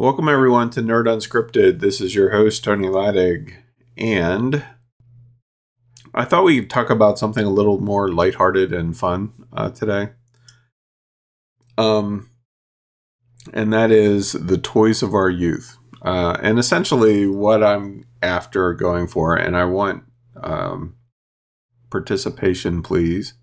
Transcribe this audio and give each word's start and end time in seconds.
Welcome, 0.00 0.30
everyone, 0.30 0.70
to 0.70 0.80
Nerd 0.80 1.04
Unscripted. 1.04 1.80
This 1.80 2.00
is 2.00 2.14
your 2.14 2.30
host, 2.30 2.64
Tony 2.64 2.88
Laddig. 2.88 3.52
And 3.98 4.64
I 6.14 6.24
thought 6.24 6.44
we'd 6.44 6.70
talk 6.70 6.88
about 6.88 7.18
something 7.18 7.44
a 7.44 7.50
little 7.50 7.78
more 7.82 8.10
lighthearted 8.10 8.72
and 8.72 8.96
fun 8.96 9.34
uh, 9.52 9.68
today. 9.68 10.12
Um, 11.76 12.30
and 13.52 13.74
that 13.74 13.90
is 13.90 14.32
the 14.32 14.56
toys 14.56 15.02
of 15.02 15.12
our 15.12 15.28
youth. 15.28 15.76
Uh, 16.00 16.34
and 16.40 16.58
essentially, 16.58 17.26
what 17.26 17.62
I'm 17.62 18.06
after 18.22 18.72
going 18.72 19.06
for, 19.06 19.36
and 19.36 19.54
I 19.54 19.64
want 19.64 20.04
um, 20.42 20.96
participation, 21.90 22.82
please, 22.82 23.34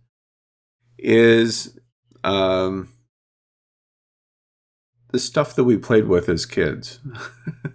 is 0.97 1.77
um, 2.23 2.91
the 5.11 5.19
stuff 5.19 5.55
that 5.55 5.63
we 5.63 5.77
played 5.77 6.07
with 6.07 6.27
as 6.29 6.45
kids. 6.45 6.99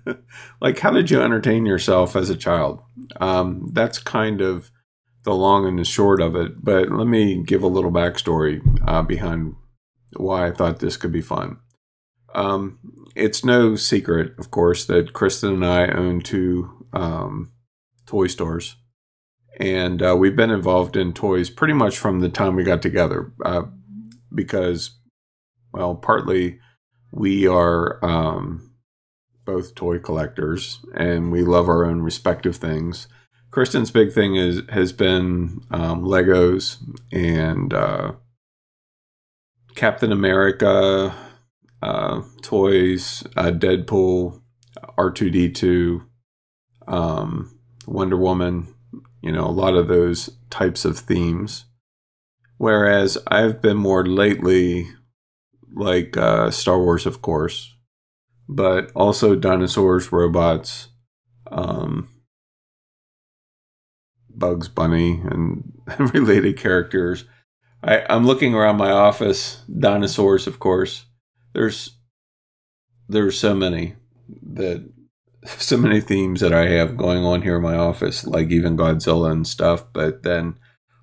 like, 0.61 0.79
how 0.79 0.91
did 0.91 1.11
you 1.11 1.20
entertain 1.20 1.65
yourself 1.66 2.15
as 2.15 2.29
a 2.30 2.37
child? 2.37 2.80
Um, 3.20 3.70
that's 3.73 3.98
kind 3.98 4.41
of 4.41 4.70
the 5.25 5.34
long 5.34 5.66
and 5.66 5.79
the 5.79 5.84
short 5.84 6.20
of 6.20 6.37
it. 6.37 6.65
But 6.65 6.91
let 6.91 7.06
me 7.06 7.42
give 7.42 7.62
a 7.62 7.69
little 7.69 7.92
backstory 7.92 8.61
uh, 8.87 9.03
behind 9.03 9.56
why 10.16 10.47
I 10.47 10.53
thought 10.53 10.80
this 10.80 10.97
could 10.97 11.12
be 11.12 11.23
fun. 11.23 11.59
Um, 12.34 12.79
it's 13.15 13.45
no 13.45 13.77
secret, 13.77 14.39
of 14.39 14.51
course, 14.51 14.84
that 14.87 15.12
Kristen 15.12 15.55
and 15.55 15.67
I 15.67 15.89
own 15.89 16.20
two 16.20 16.87
um, 16.92 17.53
toy 18.06 18.27
stores. 18.27 18.77
And 19.61 20.03
uh, 20.03 20.17
we've 20.19 20.37
been 20.37 20.51
involved 20.51 20.97
in 20.97 21.12
toys 21.12 21.51
pretty 21.51 21.75
much 21.75 21.98
from 21.98 22.20
the 22.20 22.30
time 22.30 22.56
we 22.56 22.64
got 22.64 22.80
together 22.80 23.33
uh, 23.45 23.62
because, 24.34 24.98
well, 25.73 25.95
partly 25.95 26.59
we 27.12 27.47
are 27.47 28.05
um, 28.05 28.73
both 29.45 29.75
toy 29.75 29.98
collectors 29.98 30.80
and 30.95 31.30
we 31.30 31.43
love 31.43 31.69
our 31.69 31.84
own 31.84 32.01
respective 32.01 32.56
things. 32.56 33.06
Kristen's 33.50 33.91
big 33.91 34.12
thing 34.12 34.34
is 34.34 34.62
has 34.70 34.92
been 34.92 35.61
um, 35.70 36.03
Legos 36.03 36.78
and 37.12 37.75
uh, 37.75 38.12
Captain 39.75 40.11
America 40.11 41.14
uh, 41.83 42.23
toys, 42.41 43.25
uh, 43.36 43.51
Deadpool, 43.51 44.41
R 44.97 45.11
two 45.11 45.31
D 45.31 45.51
two, 45.51 46.03
um, 46.89 47.58
Wonder 47.86 48.17
Woman. 48.17 48.75
You 49.20 49.33
know, 49.33 49.47
a 49.47 49.53
lot 49.53 49.75
of 49.75 49.86
those 49.86 50.31
types 50.51 50.84
of 50.84 50.98
themes. 50.98 51.67
Whereas 52.56 53.19
I've 53.27 53.61
been 53.61 53.77
more 53.77 54.06
lately 54.06 54.89
like 55.75 56.17
uh, 56.17 56.51
Star 56.51 56.78
Wars, 56.78 57.06
of 57.06 57.23
course, 57.23 57.75
but 58.48 58.91
also 58.95 59.34
dinosaurs, 59.34 60.12
robots, 60.12 60.89
um, 61.51 62.09
Bugs 64.31 64.69
Bunny, 64.69 65.20
and 65.25 65.73
related 66.14 66.56
characters. 66.59 67.25
I, 67.83 68.05
I'm 68.09 68.27
looking 68.27 68.55
around 68.55 68.77
my 68.77 68.91
office. 68.91 69.62
Dinosaurs, 69.79 70.47
of 70.47 70.59
course. 70.59 71.06
There's 71.55 71.97
there's 73.09 73.39
so 73.39 73.55
many 73.55 73.95
that 74.55 74.89
so 75.47 75.77
many 75.77 76.01
themes 76.01 76.41
that 76.41 76.53
I 76.53 76.69
have 76.69 76.97
going 76.97 77.25
on 77.25 77.42
here 77.42 77.57
in 77.57 77.62
my 77.62 77.77
office, 77.77 78.27
like 78.27 78.51
even 78.51 78.77
Godzilla 78.77 79.33
and 79.33 79.47
stuff, 79.47 79.84
but 79.92 80.23
then 80.23 80.57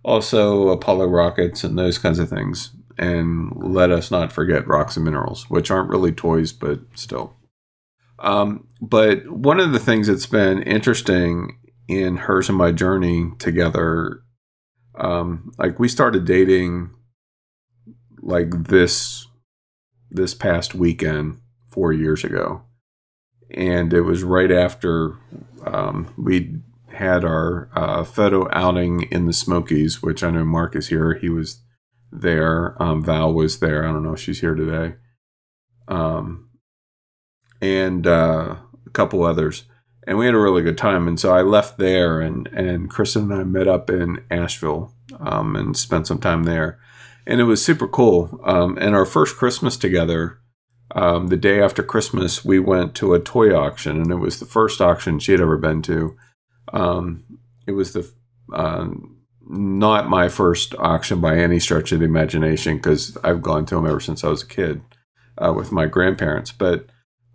also 0.03 0.69
Apollo 0.69 1.07
rockets 1.07 1.63
and 1.63 1.77
those 1.77 1.97
kinds 1.97 2.19
of 2.19 2.29
things 2.29 2.71
and 2.99 3.53
let 3.55 3.91
us 3.91 4.11
not 4.11 4.31
forget 4.31 4.67
rocks 4.67 4.97
and 4.97 5.05
minerals, 5.05 5.49
which 5.49 5.71
aren't 5.71 5.89
really 5.89 6.11
toys, 6.11 6.51
but 6.51 6.81
still. 6.95 7.33
Um, 8.19 8.67
but 8.81 9.29
one 9.31 9.61
of 9.61 9.71
the 9.71 9.79
things 9.79 10.07
that's 10.07 10.25
been 10.25 10.61
interesting 10.63 11.57
in 11.87 12.17
hers 12.17 12.49
and 12.49 12.57
my 12.57 12.73
journey 12.73 13.31
together, 13.39 14.21
um, 14.95 15.51
like 15.57 15.79
we 15.79 15.87
started 15.87 16.25
dating 16.25 16.91
like 18.21 18.65
this 18.65 19.25
this 20.11 20.33
past 20.33 20.75
weekend 20.75 21.39
four 21.69 21.93
years 21.93 22.25
ago, 22.25 22.63
and 23.51 23.93
it 23.93 24.01
was 24.01 24.23
right 24.23 24.51
after 24.51 25.15
um, 25.65 26.13
we 26.17 26.57
had 26.91 27.23
our 27.23 27.69
uh, 27.73 28.03
photo 28.03 28.49
outing 28.51 29.03
in 29.03 29.25
the 29.25 29.31
Smokies, 29.31 30.03
which 30.03 30.21
I 30.21 30.31
know 30.31 30.43
Mark 30.43 30.75
is 30.75 30.89
here. 30.89 31.13
He 31.13 31.29
was 31.29 31.61
there. 32.11 32.81
Um, 32.81 33.03
Val 33.03 33.33
was 33.33 33.59
there. 33.59 33.85
I 33.85 33.91
don't 33.91 34.03
know 34.03 34.13
if 34.13 34.19
she's 34.19 34.41
here 34.41 34.55
today. 34.55 34.95
Um, 35.87 36.49
and 37.61 38.05
uh, 38.07 38.55
a 38.85 38.89
couple 38.91 39.23
others. 39.23 39.63
And 40.07 40.17
we 40.17 40.25
had 40.25 40.35
a 40.35 40.39
really 40.39 40.63
good 40.63 40.77
time. 40.77 41.07
And 41.07 41.19
so 41.19 41.33
I 41.33 41.41
left 41.41 41.77
there, 41.77 42.19
and, 42.19 42.47
and 42.47 42.89
Kristen 42.89 43.31
and 43.31 43.41
I 43.41 43.43
met 43.43 43.67
up 43.67 43.89
in 43.89 44.23
Asheville 44.31 44.93
um, 45.19 45.55
and 45.55 45.77
spent 45.77 46.07
some 46.07 46.19
time 46.19 46.43
there. 46.43 46.79
And 47.27 47.39
it 47.39 47.43
was 47.43 47.63
super 47.63 47.87
cool. 47.87 48.39
Um, 48.43 48.77
and 48.79 48.95
our 48.95 49.05
first 49.05 49.35
Christmas 49.37 49.77
together, 49.77 50.39
um, 50.95 51.27
the 51.27 51.37
day 51.37 51.61
after 51.61 51.83
Christmas, 51.83 52.43
we 52.43 52.59
went 52.59 52.95
to 52.95 53.13
a 53.13 53.19
toy 53.19 53.53
auction, 53.55 54.01
and 54.01 54.11
it 54.11 54.15
was 54.15 54.39
the 54.39 54.45
first 54.45 54.81
auction 54.81 55.19
she 55.19 55.33
had 55.33 55.41
ever 55.41 55.57
been 55.57 55.83
to. 55.83 56.17
Um, 56.73 57.25
it 57.67 57.73
was 57.73 57.93
the 57.93 58.11
uh, 58.51 58.87
not 59.49 60.07
my 60.07 60.29
first 60.29 60.75
auction 60.77 61.19
by 61.19 61.35
any 61.37 61.59
stretch 61.59 61.91
of 61.91 61.99
the 61.99 62.05
imagination 62.05 62.77
because 62.77 63.17
I've 63.23 63.41
gone 63.41 63.65
to 63.65 63.75
them 63.75 63.87
ever 63.87 63.99
since 63.99 64.23
I 64.23 64.29
was 64.29 64.43
a 64.43 64.47
kid 64.47 64.81
uh, 65.39 65.51
with 65.53 65.71
my 65.71 65.87
grandparents. 65.87 66.51
But 66.51 66.85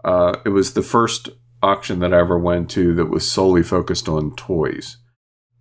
uh, 0.04 0.36
it 0.46 0.50
was 0.50 0.72
the 0.74 0.82
first 0.82 1.28
auction 1.60 1.98
that 1.98 2.14
I 2.14 2.20
ever 2.20 2.38
went 2.38 2.70
to 2.70 2.94
that 2.94 3.06
was 3.06 3.30
solely 3.30 3.64
focused 3.64 4.08
on 4.08 4.36
toys. 4.36 4.98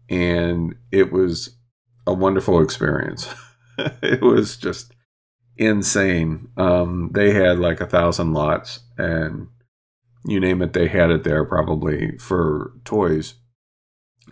And 0.09 0.75
it 0.91 1.11
was 1.11 1.57
a 2.05 2.13
wonderful 2.13 2.61
experience. 2.61 3.33
it 3.77 4.21
was 4.21 4.55
just 4.55 4.93
insane. 5.57 6.49
Um, 6.55 7.09
they 7.13 7.33
had 7.33 7.57
like 7.57 7.81
a 7.81 7.87
thousand 7.87 8.33
lots, 8.33 8.81
and 8.97 9.47
you 10.25 10.39
name 10.39 10.61
it, 10.61 10.73
they 10.73 10.87
had 10.87 11.09
it 11.09 11.23
there 11.23 11.45
probably 11.45 12.17
for 12.19 12.73
toys. 12.85 13.35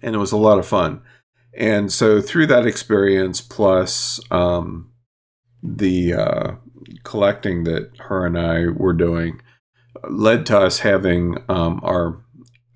And 0.03 0.13
it 0.13 0.19
was 0.19 0.31
a 0.31 0.37
lot 0.37 0.59
of 0.59 0.67
fun 0.67 1.01
and 1.57 1.91
so 1.91 2.21
through 2.21 2.47
that 2.47 2.65
experience, 2.65 3.41
plus 3.41 4.19
um, 4.31 4.91
the 5.61 6.13
uh, 6.13 6.51
collecting 7.03 7.63
that 7.65 7.91
her 7.99 8.25
and 8.25 8.37
I 8.37 8.67
were 8.67 8.93
doing, 8.93 9.41
led 10.09 10.45
to 10.47 10.59
us 10.59 10.79
having 10.79 11.37
um, 11.49 11.81
our 11.83 12.23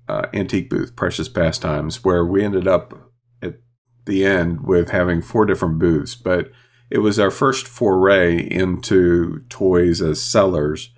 uh, 0.08 0.26
antique 0.32 0.70
booth, 0.70 0.94
Precious 0.94 1.28
Pastimes, 1.28 2.04
where 2.04 2.24
we 2.24 2.44
ended 2.44 2.68
up 2.68 3.10
at 3.42 3.60
the 4.04 4.24
end 4.24 4.62
with 4.62 4.90
having 4.90 5.22
four 5.22 5.46
different 5.46 5.78
booths. 5.78 6.14
But 6.14 6.50
it 6.90 6.98
was 6.98 7.18
our 7.18 7.30
first 7.30 7.66
foray 7.66 8.38
into 8.38 9.40
toys 9.48 10.00
as 10.00 10.22
sellers 10.22 10.90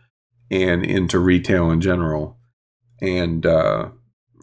and 0.51 0.85
into 0.85 1.19
retail 1.19 1.71
in 1.71 1.81
general. 1.81 2.39
And 3.01 3.47
uh, 3.47 3.91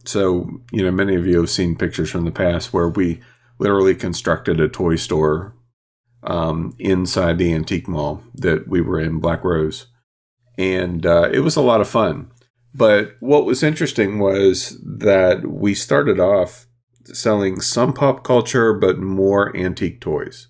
so, 0.06 0.62
you 0.72 0.84
know, 0.84 0.92
many 0.92 1.16
of 1.16 1.26
you 1.26 1.40
have 1.40 1.50
seen 1.50 1.76
pictures 1.76 2.10
from 2.10 2.26
the 2.26 2.32
past 2.32 2.74
where 2.74 2.90
we 2.90 3.22
literally 3.60 3.96
constructed 3.96 4.60
a 4.60 4.68
toy 4.68 4.96
store 4.96 5.56
um, 6.24 6.76
inside 6.80 7.38
the 7.38 7.54
antique 7.54 7.88
mall 7.88 8.24
that 8.34 8.68
we 8.68 8.82
were 8.82 9.00
in, 9.00 9.20
Black 9.20 9.44
Rose. 9.44 9.88
And 10.58 11.06
uh, 11.06 11.30
it 11.32 11.40
was 11.40 11.56
a 11.56 11.62
lot 11.62 11.82
of 11.82 11.90
fun. 11.90 12.32
But 12.74 13.16
what 13.20 13.46
was 13.46 13.64
interesting 13.64 14.20
was 14.20 14.78
that 14.84 15.48
we 15.48 15.74
started 15.74 16.20
off 16.20 16.68
selling 17.06 17.62
some 17.62 17.94
pop 17.94 18.24
culture, 18.24 18.74
but 18.74 19.00
more 19.00 19.56
antique 19.56 20.02
toys. 20.02 20.48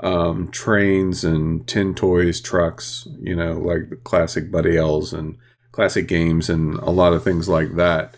Um, 0.00 0.48
trains 0.50 1.22
and 1.22 1.66
tin 1.66 1.94
toys, 1.94 2.40
trucks, 2.40 3.06
you 3.20 3.36
know, 3.36 3.52
like 3.52 3.88
the 3.88 3.96
classic 3.96 4.50
Buddy 4.50 4.76
L's 4.76 5.12
and 5.12 5.38
classic 5.70 6.08
games 6.08 6.50
and 6.50 6.74
a 6.80 6.90
lot 6.90 7.12
of 7.12 7.22
things 7.22 7.48
like 7.48 7.76
that. 7.76 8.16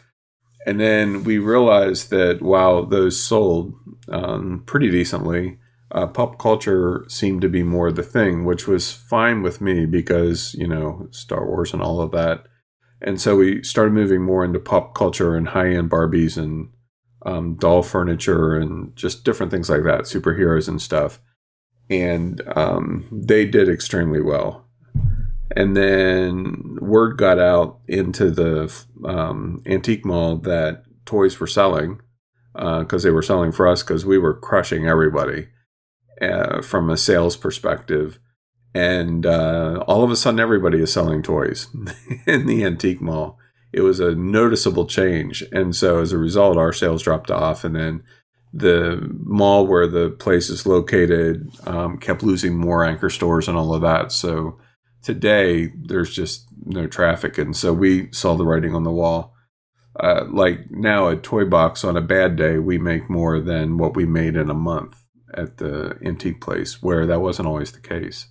And 0.66 0.80
then 0.80 1.24
we 1.24 1.38
realized 1.38 2.10
that 2.10 2.40
while 2.40 2.86
those 2.86 3.22
sold 3.22 3.74
um, 4.08 4.62
pretty 4.66 4.90
decently, 4.90 5.58
uh, 5.92 6.06
pop 6.06 6.38
culture 6.38 7.04
seemed 7.08 7.42
to 7.42 7.48
be 7.48 7.62
more 7.62 7.92
the 7.92 8.02
thing, 8.02 8.44
which 8.44 8.66
was 8.66 8.90
fine 8.90 9.42
with 9.42 9.60
me 9.60 9.86
because, 9.86 10.54
you 10.54 10.66
know, 10.66 11.06
Star 11.10 11.46
Wars 11.46 11.72
and 11.72 11.82
all 11.82 12.00
of 12.00 12.10
that. 12.12 12.46
And 13.00 13.20
so 13.20 13.36
we 13.36 13.62
started 13.62 13.92
moving 13.92 14.22
more 14.22 14.44
into 14.44 14.58
pop 14.58 14.94
culture 14.94 15.36
and 15.36 15.48
high 15.48 15.74
end 15.74 15.90
Barbies 15.90 16.36
and 16.38 16.70
um, 17.26 17.54
doll 17.56 17.82
furniture 17.82 18.56
and 18.56 18.96
just 18.96 19.24
different 19.24 19.52
things 19.52 19.68
like 19.68 19.84
that, 19.84 20.02
superheroes 20.02 20.68
and 20.68 20.80
stuff. 20.80 21.20
And 21.90 22.40
um, 22.56 23.06
they 23.12 23.44
did 23.44 23.68
extremely 23.68 24.22
well 24.22 24.63
and 25.50 25.76
then 25.76 26.78
word 26.80 27.16
got 27.16 27.38
out 27.38 27.78
into 27.86 28.30
the 28.30 28.72
um, 29.04 29.62
antique 29.66 30.04
mall 30.04 30.36
that 30.36 30.84
toys 31.04 31.38
were 31.38 31.46
selling 31.46 32.00
because 32.54 33.04
uh, 33.04 33.08
they 33.08 33.12
were 33.12 33.22
selling 33.22 33.52
for 33.52 33.66
us 33.66 33.82
because 33.82 34.06
we 34.06 34.18
were 34.18 34.34
crushing 34.34 34.86
everybody 34.86 35.48
uh, 36.22 36.62
from 36.62 36.88
a 36.88 36.96
sales 36.96 37.36
perspective 37.36 38.18
and 38.74 39.24
uh, 39.24 39.84
all 39.86 40.02
of 40.02 40.10
a 40.10 40.16
sudden 40.16 40.40
everybody 40.40 40.82
is 40.82 40.92
selling 40.92 41.22
toys 41.22 41.68
in 42.26 42.46
the 42.46 42.64
antique 42.64 43.00
mall. 43.00 43.38
It 43.72 43.82
was 43.82 44.00
a 44.00 44.14
noticeable 44.14 44.86
change, 44.86 45.42
and 45.52 45.74
so 45.74 46.00
as 46.00 46.12
a 46.12 46.18
result, 46.18 46.56
our 46.56 46.72
sales 46.72 47.02
dropped 47.02 47.30
off, 47.30 47.64
and 47.64 47.74
then 47.74 48.02
the 48.52 49.00
mall 49.20 49.66
where 49.66 49.88
the 49.88 50.10
place 50.10 50.48
is 50.48 50.64
located 50.64 51.50
um, 51.66 51.98
kept 51.98 52.22
losing 52.22 52.56
more 52.56 52.84
anchor 52.84 53.10
stores 53.10 53.48
and 53.48 53.56
all 53.56 53.74
of 53.74 53.82
that. 53.82 54.12
So 54.12 54.58
today 55.04 55.72
there's 55.76 56.12
just 56.12 56.46
no 56.64 56.86
traffic, 56.86 57.38
and 57.38 57.56
so 57.56 57.72
we 57.72 58.10
saw 58.12 58.34
the 58.34 58.44
writing 58.44 58.74
on 58.74 58.84
the 58.84 58.90
wall. 58.90 59.34
Uh, 60.00 60.24
like 60.28 60.70
now, 60.70 61.06
a 61.06 61.16
toy 61.16 61.44
box 61.44 61.84
on 61.84 61.96
a 61.96 62.00
bad 62.00 62.34
day, 62.34 62.58
we 62.58 62.78
make 62.78 63.08
more 63.08 63.38
than 63.38 63.78
what 63.78 63.94
we 63.94 64.04
made 64.04 64.34
in 64.34 64.50
a 64.50 64.54
month 64.54 64.96
at 65.32 65.58
the 65.58 65.96
antique 66.04 66.40
place, 66.40 66.82
where 66.82 67.06
that 67.06 67.20
wasn't 67.20 67.46
always 67.46 67.70
the 67.70 67.80
case. 67.80 68.26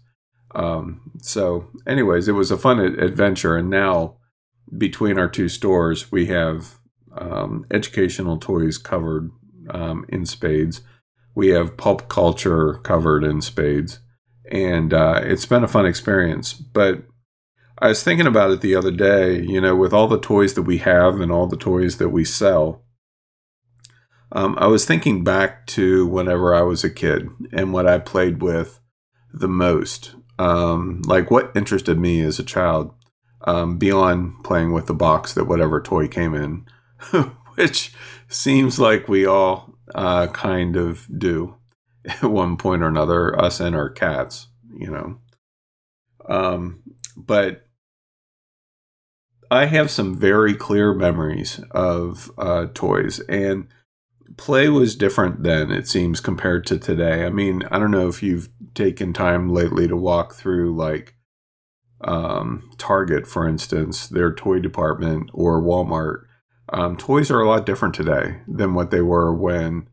Um, 0.55 1.11
so, 1.21 1.69
anyways, 1.87 2.27
it 2.27 2.33
was 2.33 2.51
a 2.51 2.57
fun 2.57 2.79
adventure, 2.79 3.55
and 3.55 3.69
now 3.69 4.17
between 4.77 5.17
our 5.17 5.29
two 5.29 5.47
stores, 5.47 6.11
we 6.11 6.25
have 6.27 6.79
um, 7.15 7.65
educational 7.71 8.37
toys 8.37 8.77
covered 8.77 9.31
um, 9.69 10.05
in 10.09 10.25
spades. 10.25 10.81
We 11.35 11.49
have 11.49 11.77
pop 11.77 12.09
culture 12.09 12.75
covered 12.75 13.23
in 13.23 13.41
spades, 13.41 13.99
and 14.51 14.93
uh, 14.93 15.21
it's 15.23 15.45
been 15.45 15.63
a 15.63 15.67
fun 15.67 15.85
experience. 15.85 16.53
But 16.53 17.03
I 17.77 17.89
was 17.89 18.03
thinking 18.03 18.27
about 18.27 18.51
it 18.51 18.61
the 18.61 18.75
other 18.75 18.91
day. 18.91 19.41
You 19.41 19.61
know, 19.61 19.75
with 19.75 19.93
all 19.93 20.07
the 20.07 20.19
toys 20.19 20.53
that 20.53 20.63
we 20.63 20.77
have 20.79 21.19
and 21.19 21.31
all 21.31 21.47
the 21.47 21.57
toys 21.57 21.97
that 21.97 22.09
we 22.09 22.25
sell, 22.25 22.83
um, 24.31 24.55
I 24.59 24.67
was 24.67 24.85
thinking 24.85 25.23
back 25.23 25.67
to 25.67 26.07
whenever 26.07 26.55
I 26.55 26.61
was 26.61 26.83
a 26.83 26.89
kid 26.89 27.29
and 27.51 27.71
what 27.71 27.87
I 27.87 27.99
played 27.99 28.41
with 28.41 28.79
the 29.33 29.47
most. 29.47 30.15
Um, 30.39 31.01
like 31.05 31.29
what 31.29 31.51
interested 31.55 31.99
me 31.99 32.21
as 32.21 32.39
a 32.39 32.43
child, 32.43 32.91
um, 33.45 33.77
beyond 33.77 34.43
playing 34.43 34.73
with 34.73 34.87
the 34.87 34.93
box 34.93 35.33
that 35.35 35.45
whatever 35.45 35.79
toy 35.79 36.07
came 36.07 36.33
in, 36.33 36.65
which 37.55 37.93
seems 38.27 38.79
like 38.79 39.07
we 39.07 39.25
all 39.25 39.75
uh, 39.93 40.27
kind 40.27 40.75
of 40.75 41.07
do 41.15 41.55
at 42.05 42.23
one 42.23 42.57
point 42.57 42.83
or 42.83 42.87
another, 42.87 43.39
us 43.39 43.59
and 43.59 43.75
our 43.75 43.89
cats, 43.89 44.47
you 44.77 44.89
know. 44.89 45.17
Um, 46.27 46.83
but 47.15 47.67
I 49.51 49.65
have 49.65 49.91
some 49.91 50.17
very 50.17 50.55
clear 50.55 50.93
memories 50.93 51.59
of 51.71 52.31
uh, 52.37 52.67
toys, 52.73 53.19
and 53.21 53.67
play 54.37 54.69
was 54.69 54.95
different 54.95 55.43
then, 55.43 55.71
it 55.71 55.87
seems, 55.87 56.19
compared 56.19 56.65
to 56.67 56.77
today. 56.77 57.25
I 57.25 57.29
mean, 57.29 57.63
I 57.69 57.79
don't 57.79 57.91
know 57.91 58.07
if 58.07 58.23
you've 58.23 58.49
taken 58.73 59.13
time 59.13 59.49
lately 59.49 59.87
to 59.87 59.95
walk 59.95 60.33
through 60.33 60.75
like 60.75 61.15
um, 62.01 62.69
Target, 62.77 63.27
for 63.27 63.47
instance, 63.47 64.07
their 64.07 64.33
toy 64.33 64.59
department, 64.59 65.29
or 65.33 65.61
Walmart. 65.61 66.23
Um, 66.69 66.97
toys 66.97 67.29
are 67.29 67.41
a 67.41 67.47
lot 67.47 67.65
different 67.65 67.93
today 67.93 68.41
than 68.47 68.73
what 68.73 68.89
they 68.89 69.01
were 69.01 69.33
when 69.33 69.87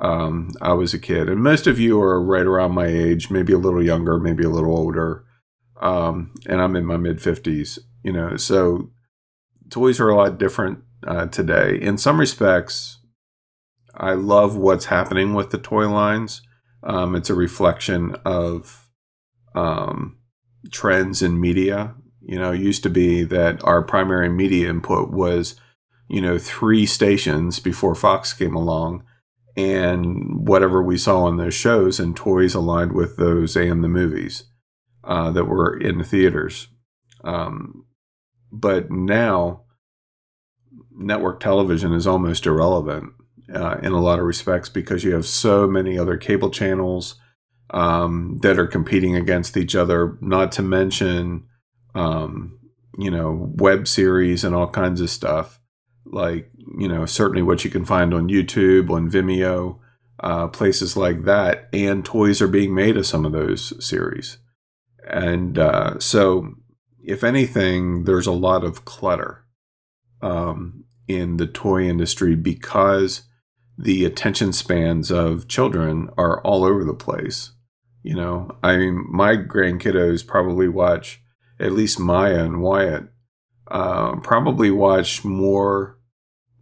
um, 0.00 0.50
I 0.60 0.72
was 0.72 0.94
a 0.94 0.98
kid. 0.98 1.28
And 1.28 1.42
most 1.42 1.66
of 1.66 1.78
you 1.78 2.00
are 2.00 2.22
right 2.22 2.46
around 2.46 2.72
my 2.72 2.86
age, 2.86 3.30
maybe 3.30 3.52
a 3.52 3.58
little 3.58 3.82
younger, 3.82 4.18
maybe 4.18 4.44
a 4.44 4.50
little 4.50 4.76
older. 4.76 5.24
Um, 5.80 6.34
and 6.46 6.60
I'm 6.60 6.76
in 6.76 6.86
my 6.86 6.96
mid 6.96 7.18
50s, 7.18 7.78
you 8.02 8.12
know, 8.12 8.36
so 8.36 8.90
toys 9.70 10.00
are 10.00 10.08
a 10.08 10.16
lot 10.16 10.38
different 10.38 10.80
uh, 11.06 11.26
today. 11.26 11.78
In 11.80 11.98
some 11.98 12.18
respects, 12.18 12.98
I 13.94 14.12
love 14.12 14.56
what's 14.56 14.86
happening 14.86 15.34
with 15.34 15.50
the 15.50 15.58
toy 15.58 15.88
lines. 15.88 16.42
Um, 16.82 17.14
it's 17.14 17.30
a 17.30 17.34
reflection 17.34 18.16
of 18.24 18.88
um, 19.54 20.18
trends 20.70 21.22
in 21.22 21.40
media. 21.40 21.94
You 22.22 22.38
know, 22.38 22.52
used 22.52 22.82
to 22.84 22.90
be 22.90 23.22
that 23.24 23.62
our 23.64 23.82
primary 23.82 24.28
media 24.28 24.68
input 24.70 25.10
was, 25.10 25.56
you 26.08 26.20
know, 26.20 26.38
three 26.38 26.86
stations 26.86 27.60
before 27.60 27.94
Fox 27.94 28.32
came 28.32 28.54
along, 28.54 29.04
and 29.60 30.46
whatever 30.48 30.82
we 30.82 30.96
saw 30.96 31.24
on 31.24 31.36
those 31.36 31.54
shows 31.54 32.00
and 32.00 32.16
toys 32.16 32.54
aligned 32.54 32.92
with 32.92 33.16
those 33.16 33.56
and 33.56 33.84
the 33.84 33.88
movies 33.88 34.44
uh, 35.04 35.30
that 35.30 35.44
were 35.44 35.76
in 35.78 35.98
the 35.98 36.04
theaters. 36.04 36.68
Um, 37.24 37.86
but 38.52 38.90
now, 38.90 39.64
network 40.90 41.40
television 41.40 41.92
is 41.92 42.06
almost 42.06 42.46
irrelevant 42.46 43.12
uh, 43.54 43.78
in 43.82 43.92
a 43.92 44.00
lot 44.00 44.18
of 44.18 44.24
respects 44.24 44.68
because 44.68 45.04
you 45.04 45.14
have 45.14 45.26
so 45.26 45.66
many 45.66 45.98
other 45.98 46.16
cable 46.16 46.50
channels 46.50 47.16
um, 47.70 48.38
that 48.42 48.58
are 48.58 48.66
competing 48.66 49.14
against 49.16 49.56
each 49.56 49.74
other. 49.76 50.16
Not 50.20 50.52
to 50.52 50.62
mention, 50.62 51.44
um, 51.94 52.58
you 52.98 53.10
know, 53.10 53.52
web 53.56 53.86
series 53.86 54.44
and 54.44 54.54
all 54.54 54.68
kinds 54.68 55.00
of 55.00 55.10
stuff. 55.10 55.59
Like 56.04 56.50
you 56.78 56.88
know, 56.88 57.06
certainly 57.06 57.42
what 57.42 57.64
you 57.64 57.70
can 57.70 57.84
find 57.84 58.12
on 58.14 58.28
YouTube, 58.28 58.90
on 58.90 59.10
Vimeo, 59.10 59.78
uh, 60.20 60.48
places 60.48 60.96
like 60.96 61.24
that, 61.24 61.68
and 61.72 62.04
toys 62.04 62.42
are 62.42 62.48
being 62.48 62.74
made 62.74 62.96
of 62.96 63.06
some 63.06 63.24
of 63.24 63.32
those 63.32 63.84
series. 63.84 64.38
And 65.08 65.58
uh, 65.58 65.98
so, 65.98 66.54
if 67.02 67.24
anything, 67.24 68.04
there's 68.04 68.26
a 68.26 68.32
lot 68.32 68.64
of 68.64 68.84
clutter 68.84 69.44
um, 70.22 70.84
in 71.08 71.36
the 71.38 71.46
toy 71.46 71.88
industry 71.88 72.36
because 72.36 73.22
the 73.78 74.04
attention 74.04 74.52
spans 74.52 75.10
of 75.10 75.48
children 75.48 76.10
are 76.18 76.40
all 76.42 76.64
over 76.64 76.84
the 76.84 76.94
place. 76.94 77.52
You 78.02 78.14
know, 78.14 78.56
I 78.62 78.76
mean, 78.76 79.06
my 79.10 79.36
grandkiddos 79.36 80.26
probably 80.26 80.68
watch 80.68 81.22
at 81.58 81.72
least 81.72 81.98
Maya 82.00 82.44
and 82.44 82.62
Wyatt 82.62 83.08
uh, 83.70 84.16
probably 84.16 84.70
watch 84.70 85.24
more 85.24 85.98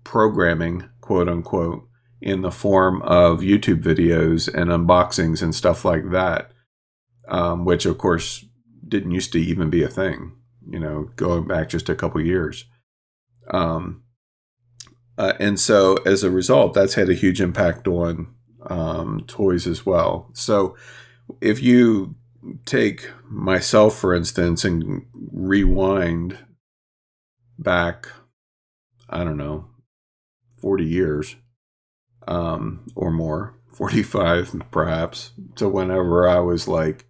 programming, 0.05 0.89
quote 1.01 1.29
unquote, 1.29 1.89
in 2.21 2.43
the 2.43 2.51
form 2.51 3.01
of 3.03 3.41
YouTube 3.41 3.83
videos 3.83 4.53
and 4.53 4.71
unboxings 4.71 5.43
and 5.43 5.55
stuff 5.55 5.85
like 5.85 6.11
that, 6.11 6.51
um, 7.29 7.65
which 7.65 7.87
of 7.87 7.99
course 7.99 8.45
didn't 8.87 9.13
used 9.13 9.33
to 9.33 9.39
even 9.39 9.71
be 9.71 9.83
a 9.83 9.89
thing. 9.89 10.33
You 10.69 10.79
know, 10.79 11.11
going 11.17 11.47
back 11.47 11.69
just 11.71 11.89
a 11.89 11.95
couple 11.95 12.21
years. 12.21 12.67
Um, 13.51 14.03
uh, 15.17 15.33
and 15.41 15.59
so 15.59 15.97
as 16.05 16.23
a 16.23 16.31
result, 16.31 16.75
that's 16.75 16.95
had 16.95 17.09
a 17.09 17.15
huge 17.15 17.41
impact 17.41 17.89
on 17.89 18.35
um, 18.69 19.25
toys 19.27 19.67
as 19.67 19.87
well. 19.87 20.31
So 20.35 20.77
if 21.41 21.63
you 21.63 22.17
take 22.67 23.11
myself, 23.29 23.97
for 23.97 24.15
instance, 24.15 24.65
and 24.65 25.07
rewind 25.33 26.39
back, 27.59 28.09
I 29.09 29.25
don't 29.25 29.37
know, 29.37 29.67
40 30.59 30.85
years 30.85 31.37
um, 32.27 32.87
or 32.95 33.11
more, 33.11 33.55
45 33.73 34.62
perhaps, 34.71 35.33
to 35.57 35.69
whenever 35.69 36.29
I 36.29 36.41
was 36.41 36.69
like, 36.69 37.07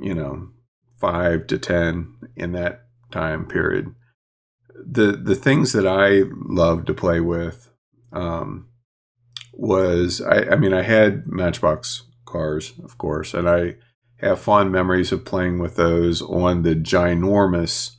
you 0.00 0.14
know, 0.14 0.48
five 0.98 1.46
to 1.48 1.58
10 1.58 2.14
in 2.36 2.52
that 2.52 2.86
time 3.10 3.46
period. 3.46 3.94
The 4.74 5.12
the 5.12 5.34
things 5.34 5.72
that 5.72 5.86
I 5.86 6.24
loved 6.30 6.86
to 6.88 6.94
play 6.94 7.20
with 7.20 7.70
um, 8.12 8.68
was 9.54 10.20
I, 10.20 10.50
I 10.50 10.56
mean 10.56 10.74
I 10.74 10.82
had 10.82 11.26
Matchbox 11.26 12.02
cars, 12.26 12.74
of 12.84 12.98
course, 12.98 13.32
and 13.32 13.48
I 13.48 13.76
have 14.18 14.40
fond 14.40 14.72
memories 14.72 15.12
of 15.12 15.24
playing 15.24 15.58
with 15.58 15.76
those 15.76 16.20
on 16.22 16.62
the 16.62 16.74
ginormous 16.74 17.92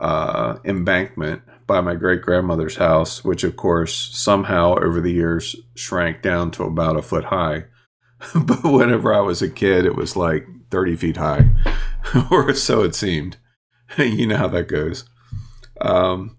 uh, 0.00 0.58
embankment 0.64 1.42
by 1.66 1.80
my 1.80 1.94
great 1.94 2.22
grandmother's 2.22 2.76
house, 2.76 3.24
which 3.24 3.44
of 3.44 3.56
course 3.56 3.94
somehow 4.12 4.74
over 4.78 5.00
the 5.00 5.12
years 5.12 5.54
shrank 5.74 6.22
down 6.22 6.50
to 6.52 6.64
about 6.64 6.96
a 6.96 7.02
foot 7.02 7.24
high. 7.24 7.64
but 8.34 8.64
whenever 8.64 9.14
I 9.14 9.20
was 9.20 9.42
a 9.42 9.50
kid, 9.50 9.84
it 9.84 9.94
was 9.94 10.16
like 10.16 10.46
30 10.70 10.96
feet 10.96 11.16
high, 11.16 11.50
or 12.30 12.52
so 12.54 12.82
it 12.82 12.94
seemed. 12.94 13.36
you 13.98 14.26
know 14.26 14.36
how 14.36 14.48
that 14.48 14.68
goes. 14.68 15.08
Um, 15.80 16.36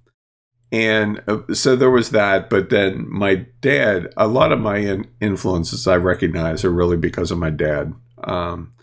and 0.72 1.22
uh, 1.28 1.54
so 1.54 1.76
there 1.76 1.90
was 1.90 2.12
that. 2.12 2.50
But 2.50 2.70
then 2.70 3.06
my 3.10 3.48
dad, 3.62 4.14
a 4.18 4.28
lot 4.28 4.52
of 4.52 4.60
my 4.60 4.78
in- 4.78 5.10
influences 5.20 5.88
I 5.88 5.96
recognize 5.96 6.64
are 6.64 6.72
really 6.72 6.98
because 6.98 7.32
of 7.32 7.38
my 7.38 7.50
dad 7.50 7.94
um, 8.24 8.74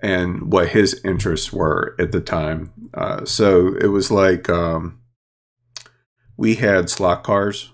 and 0.00 0.52
what 0.52 0.68
his 0.68 1.00
interests 1.04 1.52
were 1.52 1.96
at 1.98 2.12
the 2.12 2.20
time. 2.20 2.72
Uh, 2.96 3.24
so 3.24 3.74
it 3.80 3.88
was 3.88 4.10
like 4.10 4.48
um, 4.48 5.00
we 6.36 6.54
had 6.54 6.88
slot 6.88 7.24
cars, 7.24 7.72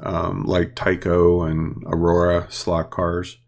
um, 0.00 0.44
like 0.44 0.74
Tyco 0.74 1.50
and 1.50 1.82
Aurora 1.86 2.46
slot 2.50 2.90
cars. 2.90 3.38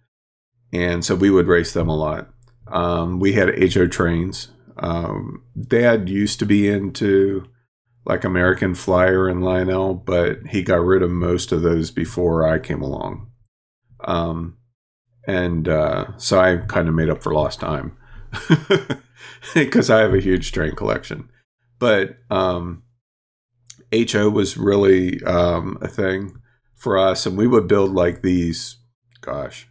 And 0.73 1.05
so 1.05 1.15
we 1.15 1.31
would 1.31 1.47
race 1.47 1.73
them 1.73 1.89
a 1.89 1.97
lot. 1.97 2.31
Um, 2.67 3.21
we 3.21 3.35
had 3.35 3.73
HO 3.73 3.87
trains. 3.87 4.49
Um, 4.79 5.43
Dad 5.69 6.09
used 6.09 6.39
to 6.41 6.47
be 6.47 6.69
into 6.69 7.49
like 8.05 8.25
American 8.25 8.75
Flyer 8.75 9.29
and 9.29 9.45
Lionel, 9.45 9.95
but 9.95 10.39
he 10.49 10.63
got 10.63 10.77
rid 10.77 11.03
of 11.03 11.11
most 11.11 11.53
of 11.53 11.63
those 11.63 11.91
before 11.91 12.47
I 12.47 12.59
came 12.59 12.83
along. 12.83 13.31
Um, 14.05 14.59
and 15.27 15.69
uh, 15.69 16.17
so 16.17 16.41
I 16.41 16.59
kind 16.59 16.89
of 16.89 16.95
made 16.95 17.11
up 17.11 17.23
for 17.23 17.33
lost 17.33 17.61
time. 17.61 17.97
because 19.55 19.91
I 19.91 20.01
have 20.01 20.15
a 20.15 20.21
huge 20.21 20.53
train 20.53 20.75
collection. 20.75 21.31
But 21.79 22.17
um, 22.31 22.83
HO 23.93 24.31
was 24.31 24.57
really 24.57 25.23
um, 25.25 25.79
a 25.81 25.89
thing 25.89 26.41
for 26.75 26.97
us, 26.97 27.27
and 27.27 27.37
we 27.37 27.47
would 27.47 27.69
build 27.69 27.93
like 27.93 28.23
these, 28.23 28.79
gosh, 29.21 29.69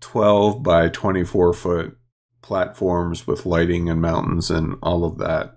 12 0.00 0.62
by 0.62 0.88
24 0.88 1.52
foot 1.52 1.96
platforms 2.42 3.26
with 3.26 3.46
lighting 3.46 3.88
and 3.88 4.00
mountains 4.00 4.50
and 4.50 4.76
all 4.82 5.04
of 5.04 5.18
that. 5.18 5.56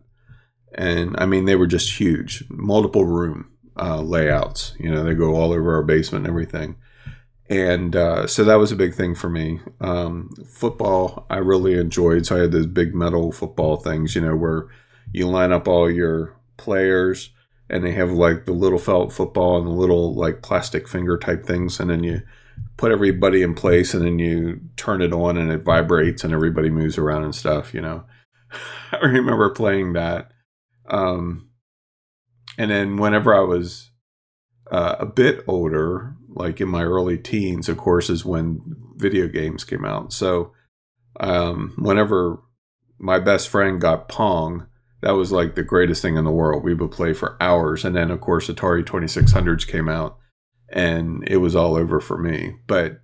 And 0.76 1.16
I 1.18 1.26
mean, 1.26 1.46
they 1.46 1.56
were 1.56 1.68
just 1.68 2.00
huge, 2.00 2.44
multiple 2.50 3.06
room 3.06 3.52
uh, 3.78 4.02
layouts. 4.02 4.76
You 4.80 4.92
know, 4.92 5.04
they 5.04 5.14
go 5.14 5.36
all 5.36 5.54
over 5.54 5.76
our 5.76 5.84
basement 5.84 6.26
and 6.26 6.32
everything. 6.32 6.76
And 7.54 7.96
uh, 7.96 8.26
so 8.26 8.44
that 8.46 8.56
was 8.56 8.72
a 8.72 8.76
big 8.76 8.96
thing 8.96 9.14
for 9.14 9.30
me. 9.30 9.60
Um, 9.80 10.32
football, 10.48 11.28
I 11.30 11.38
really 11.38 11.76
enjoyed. 11.76 12.26
So 12.26 12.36
I 12.36 12.40
had 12.40 12.52
those 12.52 12.66
big 12.66 12.96
metal 12.96 13.32
football 13.32 13.78
things, 13.78 14.16
you 14.16 14.22
know, 14.22 14.36
where 14.36 14.70
you 15.12 15.28
line 15.28 15.52
up 15.52 15.68
all 15.68 15.90
your 15.90 16.36
players 16.58 17.30
and 17.70 17.86
they 17.86 17.92
have 17.92 18.12
like 18.12 18.46
the 18.46 18.54
little 18.54 18.80
felt 18.80 19.14
football 19.14 19.60
and 19.60 19.68
the 19.68 19.72
little 19.72 20.16
like 20.16 20.42
plastic 20.42 20.88
finger 20.88 21.16
type 21.16 21.46
things. 21.46 21.80
And 21.80 21.92
then 21.92 22.04
you 22.04 22.24
put 22.78 22.92
everybody 22.92 23.44
in 23.44 23.54
place 23.54 23.94
and 23.94 24.04
then 24.04 24.18
you 24.18 24.60
turn 24.76 25.04
it 25.04 25.14
on 25.14 25.38
and 25.38 25.52
it 25.52 25.64
vibrates 25.64 26.24
and 26.24 26.34
everybody 26.34 26.72
moves 26.72 26.98
around 26.98 27.24
and 27.24 27.36
stuff, 27.36 27.72
you 27.72 27.82
know. 27.82 28.04
I 28.92 28.98
remember 28.98 29.52
playing 29.52 29.94
that. 29.94 30.32
Um, 30.90 31.50
and 32.58 32.72
then 32.72 32.98
whenever 32.98 33.32
I 33.32 33.42
was 33.42 33.92
uh, 34.72 34.96
a 34.98 35.06
bit 35.06 35.44
older, 35.48 36.16
like 36.36 36.60
in 36.62 36.68
my 36.68 36.84
early 36.84 37.18
teens, 37.18 37.70
of 37.70 37.78
course, 37.78 38.10
is 38.10 38.26
when 38.26 38.62
video 38.96 39.28
games 39.28 39.64
came 39.64 39.86
out. 39.86 40.14
So 40.14 40.54
um, 41.20 41.74
whenever 41.78 42.42
my 43.00 43.20
best 43.20 43.50
friend 43.50 43.80
got 43.80 44.08
Pong, 44.10 44.68
that 45.02 45.12
was 45.12 45.32
like 45.32 45.56
the 45.56 45.64
greatest 45.64 46.02
thing 46.02 46.16
in 46.16 46.24
the 46.24 46.32
world. 46.32 46.64
We 46.64 46.74
would 46.74 46.92
play 46.92 47.14
for 47.14 47.38
hours. 47.42 47.84
And 47.84 47.96
then, 47.96 48.10
of 48.10 48.22
course, 48.22 48.48
Atari 48.48 48.84
2600s 48.84 49.68
came 49.68 49.90
out 49.90 50.18
and 50.70 51.24
it 51.28 51.38
was 51.38 51.56
all 51.56 51.76
over 51.76 52.00
for 52.00 52.18
me. 52.18 52.54
But 52.68 53.02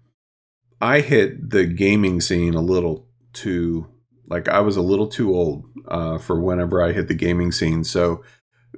I 0.82 1.02
hit 1.02 1.50
the 1.50 1.66
gaming 1.66 2.22
scene 2.22 2.54
a 2.54 2.62
little 2.62 3.08
too, 3.34 3.88
like, 4.28 4.48
I 4.48 4.62
was 4.62 4.78
a 4.78 4.82
little 4.82 5.08
too 5.08 5.36
old 5.36 5.66
uh, 5.90 6.18
for 6.20 6.40
whenever 6.40 6.82
I 6.82 6.94
hit 6.94 7.10
the 7.10 7.14
gaming 7.14 7.52
scene. 7.52 7.84
So, 7.84 8.24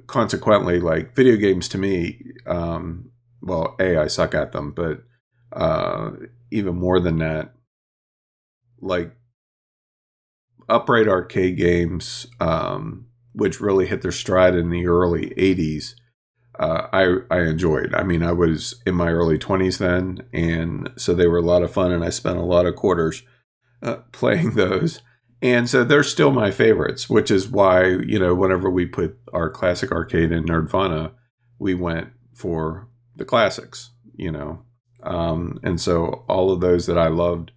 consequently, 0.08 0.80
like, 0.80 1.14
video 1.14 1.36
games 1.36 1.68
to 1.68 1.78
me, 1.78 2.20
um, 2.46 3.11
well, 3.42 3.76
A, 3.78 3.96
I 3.96 4.06
suck 4.06 4.34
at 4.34 4.52
them, 4.52 4.72
but 4.72 5.02
uh, 5.52 6.12
even 6.50 6.76
more 6.76 7.00
than 7.00 7.18
that, 7.18 7.52
like, 8.80 9.14
upright 10.68 11.08
arcade 11.08 11.56
games, 11.56 12.26
um, 12.40 13.06
which 13.32 13.60
really 13.60 13.86
hit 13.86 14.02
their 14.02 14.12
stride 14.12 14.54
in 14.54 14.70
the 14.70 14.86
early 14.86 15.30
80s 15.36 15.94
uh, 16.58 16.88
I 16.92 17.16
I 17.34 17.40
enjoyed. 17.42 17.94
I 17.94 18.02
mean, 18.02 18.22
I 18.22 18.32
was 18.32 18.80
in 18.86 18.94
my 18.94 19.08
early 19.08 19.38
twenties 19.38 19.78
then, 19.78 20.22
and 20.32 20.90
so 20.96 21.14
they 21.14 21.26
were 21.26 21.38
a 21.38 21.42
lot 21.42 21.62
of 21.62 21.72
fun, 21.72 21.92
and 21.92 22.04
I 22.04 22.10
spent 22.10 22.38
a 22.38 22.42
lot 22.42 22.66
of 22.66 22.76
quarters 22.76 23.22
uh, 23.82 23.96
playing 24.12 24.52
those. 24.52 25.00
And 25.40 25.68
so 25.68 25.82
they're 25.82 26.04
still 26.04 26.30
my 26.30 26.52
favorites, 26.52 27.10
which 27.10 27.30
is 27.30 27.48
why 27.48 27.86
you 27.86 28.18
know 28.18 28.34
whenever 28.34 28.70
we 28.70 28.86
put 28.86 29.18
our 29.32 29.50
classic 29.50 29.90
arcade 29.90 30.30
in 30.30 30.44
Nerdvana, 30.44 31.12
we 31.58 31.74
went 31.74 32.10
for 32.34 32.88
the 33.16 33.24
classics. 33.24 33.90
You 34.14 34.30
know, 34.30 34.62
um, 35.02 35.58
and 35.62 35.80
so 35.80 36.24
all 36.28 36.52
of 36.52 36.60
those 36.60 36.86
that 36.86 36.98
I 36.98 37.08
loved 37.08 37.52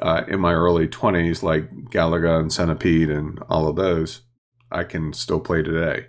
uh, 0.00 0.22
in 0.28 0.40
my 0.40 0.52
early 0.52 0.88
twenties, 0.88 1.42
like 1.42 1.70
Galaga 1.90 2.40
and 2.40 2.52
Centipede, 2.52 3.10
and 3.10 3.38
all 3.48 3.68
of 3.68 3.76
those, 3.76 4.22
I 4.70 4.84
can 4.84 5.12
still 5.12 5.40
play 5.40 5.62
today. 5.62 6.06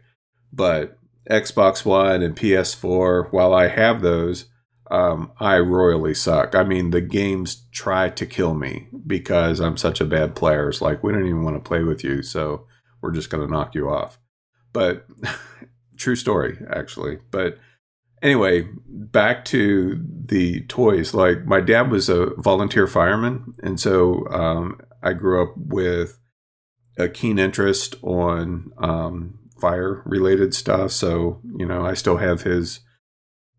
But 0.51 0.97
Xbox 1.29 1.85
One 1.85 2.21
and 2.21 2.35
PS4, 2.35 3.31
while 3.31 3.53
I 3.53 3.67
have 3.67 4.01
those, 4.01 4.45
um, 4.89 5.31
I 5.39 5.57
royally 5.57 6.13
suck. 6.13 6.55
I 6.55 6.63
mean, 6.63 6.91
the 6.91 7.01
games 7.01 7.67
try 7.71 8.09
to 8.09 8.25
kill 8.25 8.53
me 8.53 8.87
because 9.05 9.59
I'm 9.59 9.77
such 9.77 9.99
a 9.99 10.05
bad 10.05 10.35
player. 10.35 10.69
It's 10.69 10.81
like, 10.81 11.03
we 11.03 11.11
don't 11.11 11.25
even 11.25 11.43
want 11.43 11.57
to 11.57 11.67
play 11.67 11.83
with 11.83 12.03
you, 12.03 12.23
so 12.23 12.65
we're 13.01 13.11
just 13.11 13.29
going 13.29 13.45
to 13.45 13.51
knock 13.51 13.75
you 13.75 13.89
off. 13.89 14.17
But 14.71 15.05
true 15.97 16.15
story, 16.15 16.57
actually. 16.69 17.17
But 17.31 17.57
anyway, 18.21 18.67
back 18.87 19.45
to 19.45 20.03
the 20.25 20.61
toys. 20.61 21.13
Like, 21.13 21.45
my 21.45 21.61
dad 21.61 21.91
was 21.91 22.09
a 22.09 22.33
volunteer 22.37 22.87
fireman, 22.87 23.53
and 23.63 23.79
so 23.79 24.27
um, 24.29 24.79
I 25.01 25.13
grew 25.13 25.43
up 25.43 25.53
with 25.57 26.19
a 26.97 27.07
keen 27.07 27.39
interest 27.39 27.95
on 28.01 28.71
um, 28.77 29.39
fire 29.59 30.01
related 30.05 30.53
stuff. 30.53 30.91
So, 30.91 31.41
you 31.57 31.65
know, 31.65 31.85
I 31.85 31.93
still 31.93 32.17
have 32.17 32.43
his 32.43 32.81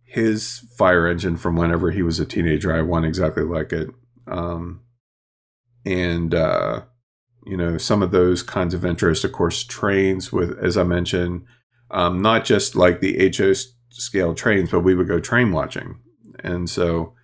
his 0.05 0.61
fire 0.79 1.07
engine 1.07 1.37
from 1.37 1.55
whenever 1.55 1.91
he 1.91 2.03
was 2.03 2.19
a 2.19 2.25
teenager. 2.25 2.75
I 2.75 2.81
want 2.81 3.05
exactly 3.05 3.43
like 3.43 3.73
it. 3.73 3.91
Um, 4.27 4.81
and 5.85 6.35
uh, 6.35 6.83
you 7.45 7.57
know, 7.57 7.79
some 7.79 8.03
of 8.03 8.11
those 8.11 8.43
kinds 8.43 8.75
of 8.75 8.85
interests, 8.85 9.25
of 9.25 9.33
course, 9.33 9.65
trains 9.65 10.33
with, 10.33 10.59
as 10.59 10.77
I 10.77 10.83
mentioned, 10.83 11.45
um, 11.91 12.21
not 12.21 12.45
just 12.45 12.75
like 12.77 13.01
the 13.01 13.33
HO 13.37 13.55
scale 13.91 14.35
trains, 14.35 14.71
but 14.71 14.81
we 14.81 14.95
would 14.95 15.09
go 15.09 15.21
train 15.21 15.53
watching. 15.53 15.99
And 16.41 16.69
so, 16.69 17.15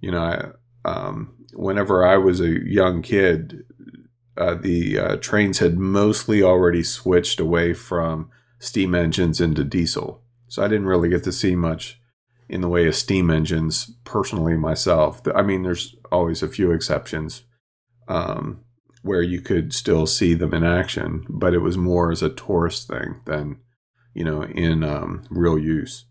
you 0.00 0.10
know, 0.10 0.54
I, 0.84 0.88
um, 0.88 1.34
whenever 1.54 2.06
I 2.06 2.16
was 2.16 2.40
a 2.40 2.64
young 2.68 3.02
kid, 3.02 3.64
uh, 4.36 4.54
the 4.54 4.98
uh, 4.98 5.16
trains 5.16 5.58
had 5.58 5.78
mostly 5.78 6.42
already 6.42 6.82
switched 6.82 7.40
away 7.40 7.72
from 7.72 8.30
steam 8.60 8.94
engines 8.94 9.40
into 9.40 9.64
diesel. 9.64 10.22
So 10.48 10.62
I 10.64 10.68
didn't 10.68 10.86
really 10.86 11.08
get 11.08 11.24
to 11.24 11.32
see 11.32 11.56
much 11.56 12.00
in 12.48 12.60
the 12.60 12.68
way 12.68 12.86
of 12.86 12.94
steam 12.94 13.30
engines 13.30 13.92
personally 14.04 14.56
myself. 14.56 15.20
I 15.34 15.42
mean, 15.42 15.62
there's 15.62 15.94
always 16.10 16.42
a 16.42 16.48
few 16.48 16.72
exceptions 16.72 17.42
um, 18.06 18.60
where 19.02 19.22
you 19.22 19.40
could 19.40 19.72
still 19.74 20.06
see 20.06 20.34
them 20.34 20.54
in 20.54 20.64
action, 20.64 21.26
but 21.28 21.52
it 21.52 21.58
was 21.58 21.76
more 21.76 22.10
as 22.10 22.22
a 22.22 22.30
tourist 22.30 22.88
thing 22.88 23.20
than, 23.26 23.58
you 24.18 24.24
know, 24.24 24.42
in 24.42 24.82
um, 24.82 25.22
real 25.30 25.56
use. 25.56 26.06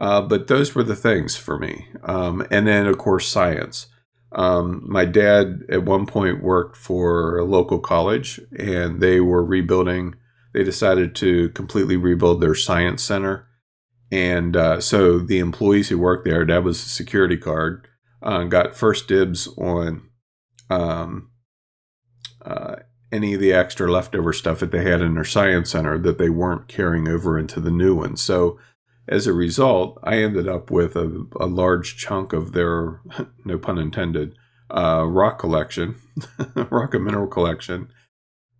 Uh, 0.00 0.20
but 0.20 0.46
those 0.46 0.72
were 0.72 0.84
the 0.84 0.94
things 0.94 1.36
for 1.36 1.58
me. 1.58 1.88
Um, 2.04 2.46
and 2.48 2.64
then, 2.64 2.86
of 2.86 2.96
course, 2.96 3.26
science. 3.26 3.88
Um, 4.30 4.84
my 4.86 5.04
dad 5.04 5.62
at 5.68 5.82
one 5.82 6.06
point 6.06 6.44
worked 6.44 6.76
for 6.76 7.36
a 7.38 7.44
local 7.44 7.80
college 7.80 8.38
and 8.56 9.00
they 9.00 9.18
were 9.18 9.44
rebuilding, 9.44 10.14
they 10.54 10.62
decided 10.62 11.16
to 11.16 11.48
completely 11.50 11.96
rebuild 11.96 12.40
their 12.40 12.54
science 12.54 13.02
center. 13.02 13.48
And 14.12 14.56
uh, 14.56 14.80
so 14.80 15.18
the 15.18 15.40
employees 15.40 15.88
who 15.88 15.98
worked 15.98 16.24
there, 16.24 16.46
that 16.46 16.62
was 16.62 16.78
a 16.78 16.88
security 16.88 17.36
card, 17.36 17.88
uh, 18.22 18.44
got 18.44 18.76
first 18.76 19.08
dibs 19.08 19.48
on 19.58 20.08
um, 20.70 21.30
uh, 22.44 22.76
any 23.12 23.34
of 23.34 23.40
the 23.40 23.52
extra 23.52 23.90
leftover 23.90 24.32
stuff 24.32 24.60
that 24.60 24.70
they 24.70 24.84
had 24.84 25.00
in 25.00 25.14
their 25.14 25.24
science 25.24 25.70
center 25.70 25.98
that 25.98 26.18
they 26.18 26.30
weren't 26.30 26.68
carrying 26.68 27.08
over 27.08 27.38
into 27.38 27.60
the 27.60 27.70
new 27.70 27.96
one. 27.96 28.16
So 28.16 28.58
as 29.08 29.26
a 29.26 29.32
result, 29.32 29.98
I 30.04 30.18
ended 30.18 30.48
up 30.48 30.70
with 30.70 30.94
a, 30.94 31.26
a 31.40 31.46
large 31.46 31.96
chunk 31.96 32.32
of 32.32 32.52
their, 32.52 33.00
no 33.44 33.58
pun 33.58 33.78
intended, 33.78 34.36
uh, 34.70 35.04
rock 35.06 35.38
collection, 35.38 35.96
rock 36.70 36.94
and 36.94 37.04
mineral 37.04 37.26
collection, 37.26 37.90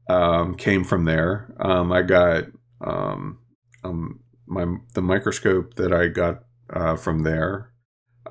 um, 0.08 0.56
came 0.56 0.82
from 0.82 1.04
there. 1.04 1.54
Um, 1.60 1.92
I 1.92 2.02
got 2.02 2.44
um, 2.80 3.38
um 3.84 4.20
my 4.46 4.66
the 4.94 5.02
microscope 5.02 5.74
that 5.74 5.92
I 5.92 6.08
got 6.08 6.42
uh, 6.72 6.96
from 6.96 7.22
there, 7.22 7.72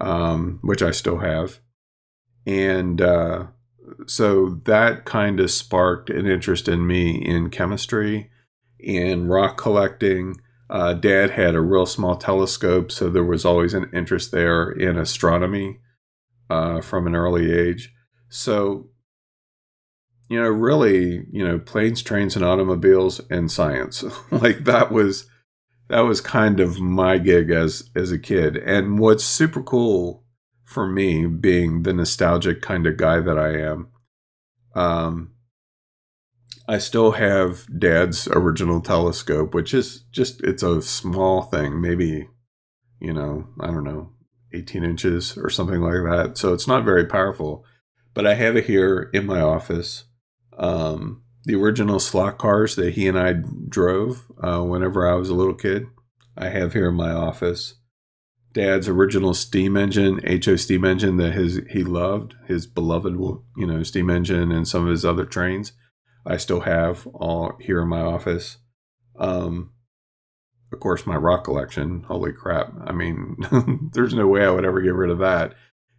um, 0.01 0.59
which 0.61 0.81
I 0.81 0.91
still 0.91 1.19
have, 1.19 1.59
and 2.45 3.01
uh, 3.01 3.45
so 4.09 4.59
that 4.65 5.05
kind 5.05 5.39
of 5.39 5.51
sparked 5.51 6.09
an 6.09 6.25
interest 6.25 6.67
in 6.67 6.87
me 6.87 7.11
in 7.11 7.49
chemistry, 7.49 8.29
in 8.79 9.27
rock 9.27 9.57
collecting 9.57 10.35
uh, 10.69 10.93
Dad 10.93 11.31
had 11.31 11.55
a 11.55 11.61
real 11.61 11.85
small 11.85 12.15
telescope, 12.15 12.91
so 12.91 13.09
there 13.09 13.23
was 13.23 13.43
always 13.43 13.73
an 13.73 13.89
interest 13.91 14.31
there 14.31 14.69
in 14.69 14.97
astronomy 14.97 15.79
uh, 16.49 16.81
from 16.81 17.07
an 17.07 17.15
early 17.15 17.51
age. 17.51 17.91
So, 18.29 18.89
you 20.29 20.39
know, 20.39 20.47
really, 20.47 21.25
you 21.31 21.45
know, 21.45 21.57
planes, 21.57 22.03
trains, 22.03 22.35
and 22.35 22.45
automobiles 22.45 23.19
and 23.31 23.51
science. 23.51 24.03
like 24.31 24.65
that 24.65 24.91
was 24.91 25.27
that 25.87 26.01
was 26.01 26.21
kind 26.21 26.59
of 26.59 26.79
my 26.79 27.17
gig 27.17 27.49
as 27.49 27.89
as 27.95 28.11
a 28.11 28.19
kid. 28.19 28.55
And 28.55 28.99
what's 28.99 29.23
super 29.23 29.63
cool 29.63 30.23
for 30.63 30.87
me, 30.87 31.25
being 31.25 31.81
the 31.81 31.93
nostalgic 31.93 32.61
kind 32.61 32.85
of 32.85 32.95
guy 32.95 33.21
that 33.21 33.39
I 33.39 33.57
am, 33.57 33.87
um, 34.75 35.33
I 36.67 36.77
still 36.77 37.11
have 37.11 37.65
dad's 37.79 38.27
original 38.27 38.81
telescope, 38.81 39.53
which 39.55 39.73
is 39.73 40.03
just, 40.11 40.41
it's 40.43 40.63
a 40.63 40.81
small 40.81 41.43
thing, 41.43 41.81
maybe, 41.81 42.27
you 42.99 43.13
know, 43.13 43.47
I 43.59 43.67
don't 43.67 43.83
know, 43.83 44.11
18 44.53 44.83
inches 44.83 45.37
or 45.37 45.49
something 45.49 45.81
like 45.81 46.03
that. 46.03 46.37
So 46.37 46.53
it's 46.53 46.67
not 46.67 46.85
very 46.85 47.05
powerful. 47.05 47.65
but 48.13 48.27
I 48.27 48.33
have 48.35 48.57
it 48.57 48.65
here 48.65 49.09
in 49.13 49.25
my 49.25 49.41
office. 49.41 50.05
Um, 50.57 51.23
the 51.45 51.55
original 51.55 51.99
slot 51.99 52.37
cars 52.37 52.75
that 52.75 52.93
he 52.93 53.07
and 53.07 53.17
I 53.17 53.35
drove 53.69 54.25
uh, 54.43 54.61
whenever 54.61 55.07
I 55.07 55.13
was 55.15 55.29
a 55.29 55.35
little 55.35 55.53
kid, 55.53 55.87
I 56.37 56.49
have 56.49 56.73
here 56.73 56.89
in 56.89 56.95
my 56.95 57.11
office. 57.11 57.75
Dad's 58.53 58.87
original 58.87 59.33
steam 59.33 59.77
engine, 59.77 60.19
HO 60.25 60.55
steam 60.55 60.83
engine 60.83 61.17
that 61.17 61.33
his 61.33 61.61
he 61.69 61.83
loved, 61.83 62.35
his 62.47 62.65
beloved, 62.65 63.13
you 63.13 63.67
know, 63.67 63.83
steam 63.83 64.09
engine 64.09 64.51
and 64.51 64.67
some 64.67 64.85
of 64.85 64.91
his 64.91 65.05
other 65.05 65.25
trains, 65.25 65.73
I 66.25 66.37
still 66.37 66.61
have 66.61 67.07
all 67.07 67.53
here 67.59 67.81
in 67.81 67.87
my 67.87 68.01
office. 68.01 68.57
Um, 69.17 69.71
of 70.71 70.79
course, 70.79 71.07
my 71.07 71.15
rock 71.15 71.43
collection. 71.43 72.03
Holy 72.03 72.31
crap! 72.31 72.73
I 72.85 72.91
mean, 72.91 73.37
there's 73.93 74.13
no 74.13 74.27
way 74.27 74.45
I 74.45 74.51
would 74.51 74.65
ever 74.65 74.81
get 74.81 74.93
rid 74.93 75.09
of 75.09 75.19
that. 75.19 75.55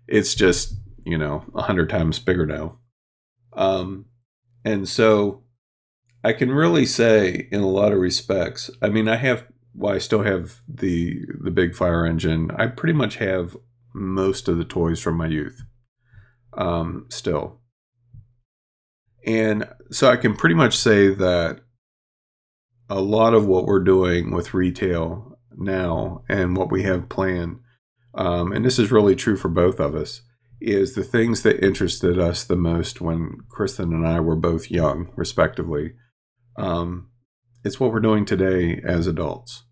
It's 0.07 0.35
just 0.35 0.75
you 1.04 1.19
know 1.19 1.45
a 1.54 1.62
hundred 1.62 1.90
times 1.90 2.19
bigger 2.19 2.47
now. 2.47 2.78
Um, 3.52 4.07
and 4.64 4.88
so 4.88 5.42
I 6.23 6.33
can 6.33 6.52
really 6.52 6.87
say, 6.87 7.49
in 7.50 7.61
a 7.61 7.69
lot 7.69 7.92
of 7.92 7.99
respects, 7.99 8.71
I 8.80 8.88
mean, 8.88 9.09
I 9.09 9.16
have. 9.16 9.45
Well, 9.75 9.95
I 9.95 9.99
still 9.99 10.23
have 10.23 10.61
the 10.69 11.21
the 11.43 11.50
big 11.50 11.75
fire 11.75 12.05
engine. 12.05 12.50
I 12.53 12.67
pretty 12.67 12.95
much 12.95 13.17
have 13.17 13.57
most 13.95 14.49
of 14.49 14.59
the 14.59 14.65
toys 14.65 15.00
from 15.00 15.17
my 15.17 15.27
youth. 15.27 15.62
Um, 16.57 17.07
still, 17.09 17.61
and 19.25 19.69
so 19.91 20.11
I 20.11 20.17
can 20.17 20.35
pretty 20.35 20.55
much 20.55 20.77
say 20.77 21.09
that 21.15 21.61
a 22.89 23.00
lot 23.00 23.35
of 23.35 23.47
what 23.47 23.67
we're 23.67 23.85
doing 23.85 24.33
with 24.33 24.55
retail 24.55 25.39
now 25.57 26.25
and 26.29 26.57
what 26.57 26.73
we 26.73 26.83
have 26.83 27.09
planned, 27.09 27.61
um, 28.15 28.53
and 28.53 28.65
this 28.65 28.79
is 28.79 28.91
really 28.91 29.15
true 29.15 29.37
for 29.37 29.49
both 29.49 29.79
of 29.79 29.95
us, 29.95 30.23
is 30.61 30.95
the 30.95 31.05
things 31.05 31.43
that 31.43 31.65
interested 31.65 32.19
us 32.19 32.45
the 32.45 32.57
most 32.57 33.00
when 33.00 33.39
Kristen 33.49 33.93
and 33.93 34.07
I 34.07 34.21
were 34.21 34.37
both 34.37 34.71
young, 34.71 35.12
respectively. 35.17 35.95
Um, 36.57 37.10
it's 37.64 37.79
what 37.79 37.93
we're 37.93 38.00
doing 38.00 38.25
today 38.25 38.81
as 38.85 39.07
adults. 39.07 39.64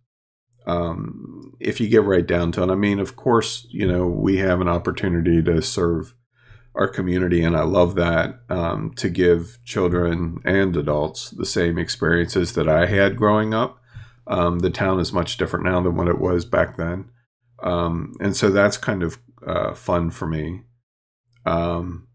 Um, 0.66 1.54
if 1.60 1.80
you 1.80 1.88
get 1.88 2.04
right 2.04 2.26
down 2.26 2.52
to 2.52 2.62
it, 2.62 2.70
I 2.70 2.74
mean, 2.74 2.98
of 2.98 3.16
course, 3.16 3.66
you 3.70 3.86
know, 3.86 4.06
we 4.06 4.36
have 4.38 4.60
an 4.60 4.68
opportunity 4.68 5.42
to 5.42 5.62
serve 5.62 6.14
our 6.74 6.88
community, 6.88 7.42
and 7.42 7.56
I 7.56 7.62
love 7.62 7.94
that 7.94 8.40
um, 8.50 8.92
to 8.96 9.08
give 9.08 9.58
children 9.64 10.38
and 10.44 10.76
adults 10.76 11.30
the 11.30 11.46
same 11.46 11.78
experiences 11.78 12.52
that 12.52 12.68
I 12.68 12.86
had 12.86 13.16
growing 13.16 13.54
up. 13.54 13.80
Um, 14.26 14.58
the 14.58 14.70
town 14.70 15.00
is 15.00 15.12
much 15.12 15.38
different 15.38 15.64
now 15.64 15.80
than 15.80 15.96
what 15.96 16.08
it 16.08 16.20
was 16.20 16.44
back 16.44 16.76
then, 16.76 17.10
um, 17.62 18.12
and 18.20 18.36
so 18.36 18.50
that's 18.50 18.76
kind 18.76 19.02
of 19.02 19.18
uh, 19.46 19.72
fun 19.72 20.10
for 20.10 20.26
me. 20.26 20.64
Um, 21.46 22.08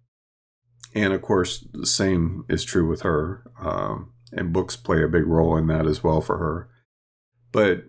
and 0.94 1.12
of 1.12 1.24
course, 1.24 1.65
the 1.74 1.88
same 1.88 2.46
is 2.50 2.63
true 2.63 2.88
with 2.88 3.01
her. 3.01 3.44
And 4.36 4.54
books 4.54 4.75
play 4.75 5.04
a 5.04 5.08
big 5.08 5.28
role 5.28 5.58
in 5.58 5.68
that 5.68 5.86
as 5.86 6.04
well 6.04 6.22
for 6.22 6.38
her. 6.38 6.70
But 7.52 7.84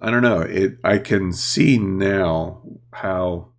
I 0.00 0.10
don't 0.10 0.22
know. 0.22 0.40
It 0.40 0.78
I 0.84 0.98
can 0.98 1.32
see 1.32 1.78
now 1.78 2.62
how 2.92 3.52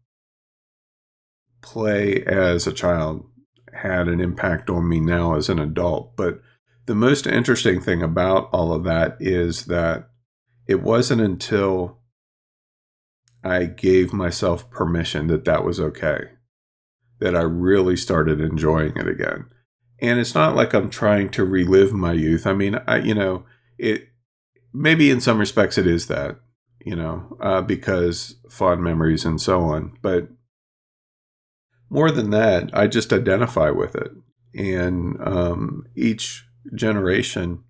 play 1.62 2.24
as 2.26 2.66
a 2.66 2.74
child 2.74 3.26
had 3.74 4.08
an 4.08 4.20
impact 4.20 4.70
on 4.70 4.88
me 4.88 5.00
now 5.00 5.36
as 5.36 5.50
an 5.50 5.60
adult. 5.60 6.16
But 6.16 6.40
the 6.86 6.96
most 6.96 7.28
interesting 7.28 7.82
thing 7.82 8.02
about 8.02 8.50
all 8.54 8.72
of 8.72 8.84
that 8.86 9.18
is 9.20 9.66
that 9.66 10.10
it 10.68 10.82
wasn't 10.82 11.22
until 11.22 12.00
I 13.44 13.66
gave 13.66 14.14
myself 14.14 14.70
permission 14.70 15.28
that 15.28 15.46
that 15.46 15.64
was 15.64 15.80
okay, 15.80 16.32
that 17.20 17.36
I 17.36 17.42
really 17.42 17.96
started 17.96 18.40
enjoying 18.40 18.96
it 18.96 19.08
again. 19.08 19.46
And 20.00 20.20
it's 20.20 20.36
not 20.36 20.56
like 20.56 20.74
I'm 20.74 20.90
trying 20.90 21.30
to 21.32 21.44
relive 21.44 21.94
my 21.94 22.14
youth. 22.14 22.46
I 22.46 22.54
mean, 22.54 22.80
I, 22.88 22.98
you 22.98 23.16
know, 23.16 23.46
it 23.78 24.10
maybe 24.74 25.10
in 25.10 25.22
some 25.22 25.40
respects 25.40 25.78
it 25.78 25.88
is 25.88 26.08
that, 26.08 26.40
you 26.86 26.96
know, 26.96 27.38
uh, 27.42 27.62
because 27.62 28.36
fond 28.50 28.84
memories 28.84 29.26
and 29.26 29.42
so 29.42 29.62
on. 29.62 29.98
But 30.02 30.30
more 31.90 32.12
than 32.12 32.30
that, 32.32 32.70
I 32.74 32.88
just 32.88 33.14
identify 33.14 33.70
with 33.70 33.96
it. 33.96 34.12
And 34.54 35.18
um, 35.26 35.86
each 35.96 36.46
generation 36.76 37.64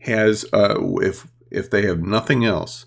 has, 0.00 0.44
uh, 0.52 0.76
if 1.00 1.26
if 1.50 1.70
they 1.70 1.86
have 1.86 2.00
nothing 2.00 2.44
else, 2.44 2.84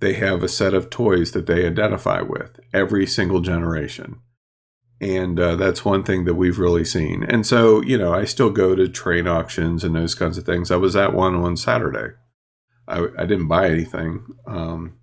they 0.00 0.14
have 0.14 0.42
a 0.42 0.48
set 0.48 0.74
of 0.74 0.90
toys 0.90 1.32
that 1.32 1.46
they 1.46 1.66
identify 1.66 2.20
with 2.20 2.60
every 2.72 3.06
single 3.06 3.40
generation. 3.40 4.20
And 5.02 5.40
uh, 5.40 5.56
that's 5.56 5.84
one 5.84 6.04
thing 6.04 6.26
that 6.26 6.36
we've 6.36 6.60
really 6.60 6.84
seen. 6.84 7.24
And 7.24 7.44
so, 7.44 7.82
you 7.82 7.98
know, 7.98 8.14
I 8.14 8.24
still 8.24 8.50
go 8.50 8.76
to 8.76 8.88
train 8.88 9.26
auctions 9.26 9.82
and 9.82 9.96
those 9.96 10.14
kinds 10.14 10.38
of 10.38 10.46
things. 10.46 10.70
I 10.70 10.76
was 10.76 10.94
at 10.94 11.12
one 11.12 11.34
on 11.34 11.56
Saturday. 11.56 12.14
I, 12.86 13.08
I 13.18 13.26
didn't 13.26 13.48
buy 13.48 13.68
anything, 13.68 14.24
um, 14.46 14.98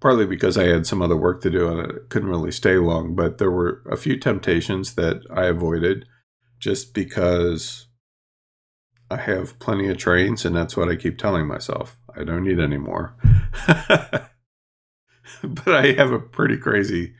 partly 0.00 0.26
because 0.26 0.58
I 0.58 0.64
had 0.64 0.86
some 0.86 1.00
other 1.00 1.16
work 1.16 1.40
to 1.42 1.50
do 1.50 1.66
and 1.66 1.80
I 1.80 1.94
couldn't 2.10 2.28
really 2.28 2.52
stay 2.52 2.76
long. 2.76 3.14
But 3.14 3.38
there 3.38 3.50
were 3.50 3.82
a 3.90 3.96
few 3.96 4.18
temptations 4.18 4.96
that 4.96 5.22
I 5.30 5.46
avoided 5.46 6.04
just 6.58 6.92
because 6.92 7.86
I 9.10 9.16
have 9.16 9.58
plenty 9.60 9.88
of 9.88 9.96
trains, 9.96 10.44
and 10.44 10.54
that's 10.54 10.76
what 10.76 10.90
I 10.90 10.96
keep 10.96 11.16
telling 11.16 11.46
myself. 11.46 11.96
I 12.14 12.24
don't 12.24 12.44
need 12.44 12.60
any 12.60 12.76
more. 12.76 13.16
but 13.66 14.28
I 15.68 15.92
have 15.92 16.12
a 16.12 16.18
pretty 16.18 16.58
crazy 16.58 17.14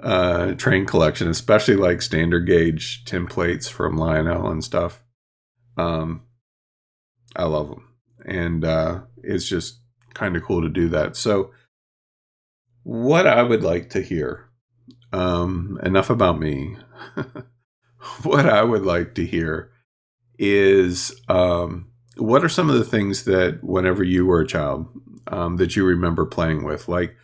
uh, 0.00 0.52
train 0.54 0.86
collection, 0.86 1.28
especially 1.28 1.76
like 1.76 2.02
standard 2.02 2.46
gauge 2.46 3.04
tinplates 3.04 3.68
from 3.68 3.96
Lionel 3.96 4.50
and 4.50 4.62
stuff. 4.62 5.02
Um, 5.76 6.22
I 7.34 7.44
love 7.44 7.68
them, 7.68 7.88
and 8.24 8.64
uh, 8.64 9.00
it's 9.22 9.48
just 9.48 9.80
kind 10.14 10.36
of 10.36 10.42
cool 10.42 10.62
to 10.62 10.68
do 10.68 10.88
that. 10.90 11.16
So, 11.16 11.50
what 12.82 13.26
I 13.26 13.42
would 13.42 13.62
like 13.62 13.90
to 13.90 14.00
hear, 14.00 14.48
um, 15.12 15.78
enough 15.82 16.10
about 16.10 16.38
me. 16.38 16.76
what 18.22 18.46
I 18.46 18.62
would 18.62 18.84
like 18.84 19.14
to 19.16 19.26
hear 19.26 19.70
is 20.38 21.14
um, 21.28 21.90
what 22.16 22.44
are 22.44 22.48
some 22.48 22.70
of 22.70 22.76
the 22.76 22.84
things 22.84 23.24
that 23.24 23.62
whenever 23.62 24.02
you 24.02 24.26
were 24.26 24.40
a 24.40 24.46
child 24.46 24.86
um, 25.28 25.56
that 25.56 25.76
you 25.76 25.84
remember 25.84 26.24
playing 26.24 26.64
with, 26.64 26.88
like 26.88 27.16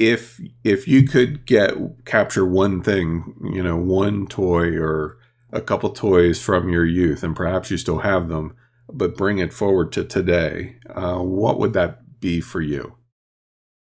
if 0.00 0.40
if 0.64 0.88
you 0.88 1.06
could 1.06 1.44
get 1.44 1.74
capture 2.06 2.46
one 2.46 2.82
thing, 2.82 3.34
you 3.52 3.62
know, 3.62 3.76
one 3.76 4.26
toy 4.26 4.74
or 4.76 5.18
a 5.52 5.60
couple 5.60 5.90
toys 5.90 6.40
from 6.40 6.70
your 6.70 6.86
youth, 6.86 7.22
and 7.22 7.36
perhaps 7.36 7.70
you 7.70 7.76
still 7.76 7.98
have 7.98 8.28
them, 8.28 8.56
but 8.90 9.14
bring 9.14 9.38
it 9.38 9.52
forward 9.52 9.92
to 9.92 10.02
today, 10.02 10.76
uh, 10.88 11.18
what 11.18 11.58
would 11.58 11.74
that 11.74 12.18
be 12.18 12.40
for 12.40 12.62
you? 12.62 12.96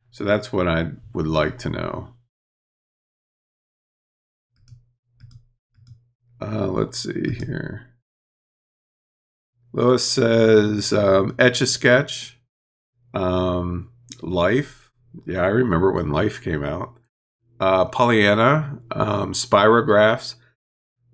So 0.10 0.24
that's 0.24 0.54
what 0.54 0.67
I 0.67 0.91
would 1.13 1.28
like 1.28 1.58
to 1.60 1.70
know. 1.70 2.13
Uh, 6.39 6.67
let's 6.67 7.00
see 7.00 7.34
here. 7.34 7.88
Lois 9.74 10.10
says, 10.10 10.93
um, 10.93 11.36
etch 11.38 11.60
a 11.62 11.65
sketch, 11.67 12.39
um, 13.13 13.89
life, 14.22 14.87
yeah, 15.26 15.42
I 15.42 15.48
remember 15.48 15.92
when 15.92 16.12
Life 16.12 16.42
came 16.42 16.64
out. 16.64 16.94
Uh, 17.60 17.86
Pollyanna, 17.86 18.80
um, 18.92 19.34
Spirographs. 19.34 20.36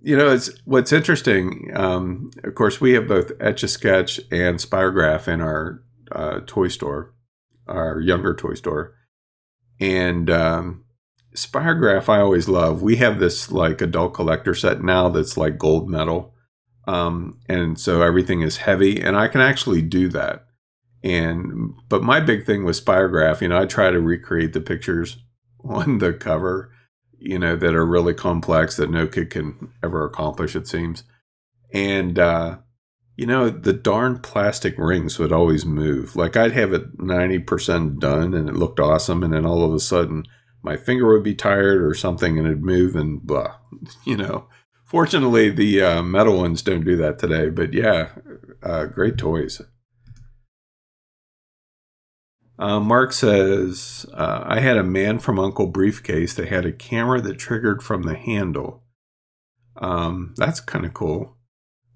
You 0.02 0.18
know, 0.18 0.32
it's 0.32 0.52
what's 0.66 0.92
interesting. 0.92 1.72
Um, 1.74 2.32
of 2.44 2.56
course, 2.56 2.82
we 2.82 2.94
have 2.94 3.08
both 3.08 3.32
Etch 3.40 3.64
a 3.64 3.68
Sketch 3.68 4.20
and 4.30 4.60
Spirograph 4.60 5.28
in 5.28 5.40
our 5.40 5.82
uh, 6.12 6.42
toy 6.46 6.68
store, 6.68 7.14
our 7.68 8.02
younger 8.02 8.36
toy 8.36 8.56
store, 8.56 8.96
and 9.80 10.30
um, 10.30 10.84
Spirograph. 11.34 12.10
I 12.10 12.20
always 12.20 12.50
love. 12.50 12.82
We 12.82 12.98
have 12.98 13.20
this 13.20 13.50
like 13.50 13.82
adult 13.82 14.14
collector 14.14 14.54
set 14.54 14.84
now 14.84 15.08
that's 15.08 15.38
like 15.38 15.58
gold 15.58 15.90
metal, 15.90 16.34
um, 16.86 17.40
and 17.48 17.80
so 17.80 18.02
everything 18.02 18.42
is 18.42 18.58
heavy, 18.58 19.02
and 19.02 19.16
I 19.16 19.30
can 19.30 19.40
actually 19.40 19.82
do 19.82 20.10
that. 20.10 20.46
And 21.04 21.74
but 21.90 22.02
my 22.02 22.20
big 22.20 22.46
thing 22.46 22.64
was 22.64 22.80
Spirograph. 22.80 23.42
You 23.42 23.50
know, 23.50 23.62
I 23.62 23.66
try 23.66 23.92
to 23.92 24.00
recreate 24.00 24.54
the 24.54 24.62
pictures 24.62 25.18
on 25.64 25.98
the 25.98 26.14
cover, 26.14 26.72
you 27.20 27.38
know, 27.38 27.56
that 27.56 27.76
are 27.76 27.86
really 27.86 28.14
complex 28.14 28.78
that 28.78 28.90
no 28.90 29.08
kid 29.08 29.30
can 29.30 29.72
ever 29.84 30.06
accomplish. 30.06 30.56
It 30.56 30.68
seems, 30.68 31.04
and 31.74 32.18
uh, 32.18 32.58
you 33.18 33.26
know, 33.26 33.50
the 33.50 33.74
darn 33.74 34.20
plastic 34.20 34.76
rings 34.78 35.20
would 35.20 35.32
always 35.32 35.66
move. 35.66 36.16
Like 36.16 36.38
I'd 36.38 36.54
have 36.54 36.74
it 36.74 37.00
ninety 37.00 37.40
percent 37.40 38.00
done, 38.00 38.34
and 38.34 38.48
it 38.48 38.56
looked 38.56 38.80
awesome, 38.80 39.24
and 39.24 39.34
then 39.34 39.46
all 39.46 39.64
of 39.66 39.74
a 39.74 39.80
sudden 39.80 40.24
my 40.62 40.78
finger 40.78 41.12
would 41.12 41.24
be 41.24 41.36
tired 41.36 41.84
or 41.84 41.94
something, 41.94 42.38
and 42.38 42.48
it'd 42.48 42.64
move, 42.64 42.96
and 42.96 43.22
blah, 43.22 43.56
you 44.06 44.16
know. 44.16 44.48
Fortunately, 44.86 45.50
the 45.50 45.82
uh, 45.82 46.04
metal 46.04 46.38
ones 46.38 46.62
don't 46.62 46.86
do 46.86 46.96
that 46.98 47.18
today, 47.18 47.50
but 47.50 47.74
yeah, 47.74 48.10
uh, 48.62 48.86
great 48.86 49.18
toys. 49.18 49.60
Uh, 52.60 52.80
Mark 52.80 53.14
says, 53.14 54.06
uh, 54.14 54.44
I 54.46 54.60
had 54.60 54.78
a 54.78 54.84
man 54.84 55.20
from 55.20 55.38
U.N.C.L.E. 55.38 55.72
briefcase 55.72 56.36
that 56.36 56.50
had 56.50 56.66
a 56.66 56.72
camera 56.72 57.20
that 57.22 57.40
triggered 57.40 57.82
from 57.82 58.04
the 58.04 58.16
handle. 58.16 58.84
Um, 59.76 60.34
that's 60.38 60.60
kind 60.60 60.86
of 60.86 60.94
cool. 60.94 61.36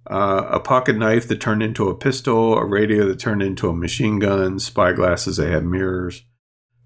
Uh, 0.09 0.47
a 0.49 0.59
pocket 0.59 0.95
knife 0.95 1.27
that 1.27 1.41
turned 1.41 1.61
into 1.61 1.89
a 1.89 1.95
pistol, 1.95 2.57
a 2.57 2.65
radio 2.65 3.05
that 3.07 3.19
turned 3.19 3.43
into 3.43 3.69
a 3.69 3.75
machine 3.75 4.19
gun, 4.19 4.57
spy 4.57 4.93
glasses 4.93 5.37
that 5.37 5.49
had 5.49 5.65
mirrors, 5.65 6.23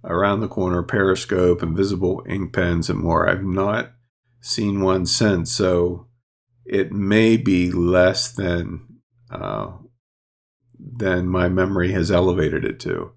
around 0.04 0.40
the 0.40 0.48
corner, 0.48 0.82
periscope, 0.84 1.62
invisible 1.62 2.24
ink 2.28 2.54
pens, 2.54 2.90
and 2.90 3.00
more. 3.00 3.30
I've 3.30 3.44
not 3.44 3.94
seen 4.42 4.82
one 4.82 5.06
since, 5.06 5.52
so 5.52 6.08
it 6.66 6.92
may 6.92 7.38
be 7.38 7.72
less 7.72 8.32
than 8.32 8.88
uh, 9.30 9.72
than 10.80 11.28
my 11.28 11.48
memory 11.48 11.92
has 11.92 12.12
elevated 12.12 12.66
it 12.66 12.80
to. 12.82 13.12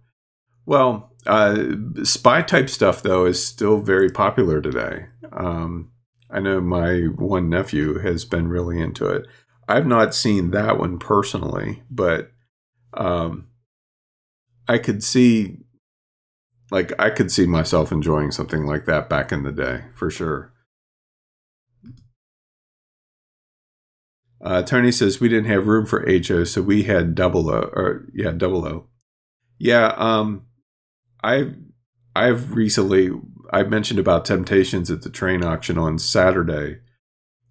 Well, 0.67 1.13
uh, 1.27 1.65
spy 2.05 2.43
type 2.43 2.69
stuff 2.69 3.03
though 3.03 3.27
is 3.27 3.45
still 3.45 3.81
very 3.81 4.11
popular 4.11 4.61
today. 4.61 5.07
Um, 5.33 5.91
I 6.31 6.41
know 6.41 6.61
my 6.61 7.03
one 7.17 7.49
nephew 7.49 7.99
has 7.99 8.25
been 8.25 8.49
really 8.49 8.81
into 8.81 9.07
it. 9.07 9.27
I've 9.69 9.87
not 9.87 10.15
seen 10.15 10.51
that 10.51 10.79
one 10.79 10.99
personally, 10.99 11.83
but 11.91 12.31
um, 12.93 13.49
I 14.69 14.79
could 14.79 15.03
see, 15.03 15.59
like, 16.71 16.93
I 16.99 17.11
could 17.11 17.31
see 17.31 17.47
myself 17.47 17.93
enjoying 17.93 18.31
something 18.31 18.67
like 18.67 18.85
that 18.87 19.09
back 19.09 19.33
in 19.33 19.43
the 19.43 19.53
day 19.53 19.85
for 19.95 20.11
sure. 20.11 20.53
Uh, 24.43 24.63
Tony 24.63 24.93
says 24.93 25.21
we 25.21 25.29
didn't 25.29 25.51
have 25.51 25.67
room 25.67 25.87
for 25.87 26.05
HO, 26.07 26.45
so 26.45 26.61
we 26.61 26.83
had 26.83 27.15
double 27.15 27.49
O, 27.49 27.71
or 27.73 28.07
yeah, 28.13 28.31
double 28.31 28.67
O. 28.67 28.89
Yeah, 29.59 29.95
um, 29.97 30.45
I've 31.25 31.57
I've 32.15 32.53
recently 32.53 33.11
I 33.51 33.63
mentioned 33.63 33.99
about 33.99 34.25
Temptations 34.25 34.91
at 34.91 35.03
the 35.03 35.11
train 35.11 35.43
auction 35.43 35.79
on 35.79 35.99
Saturday. 35.99 36.81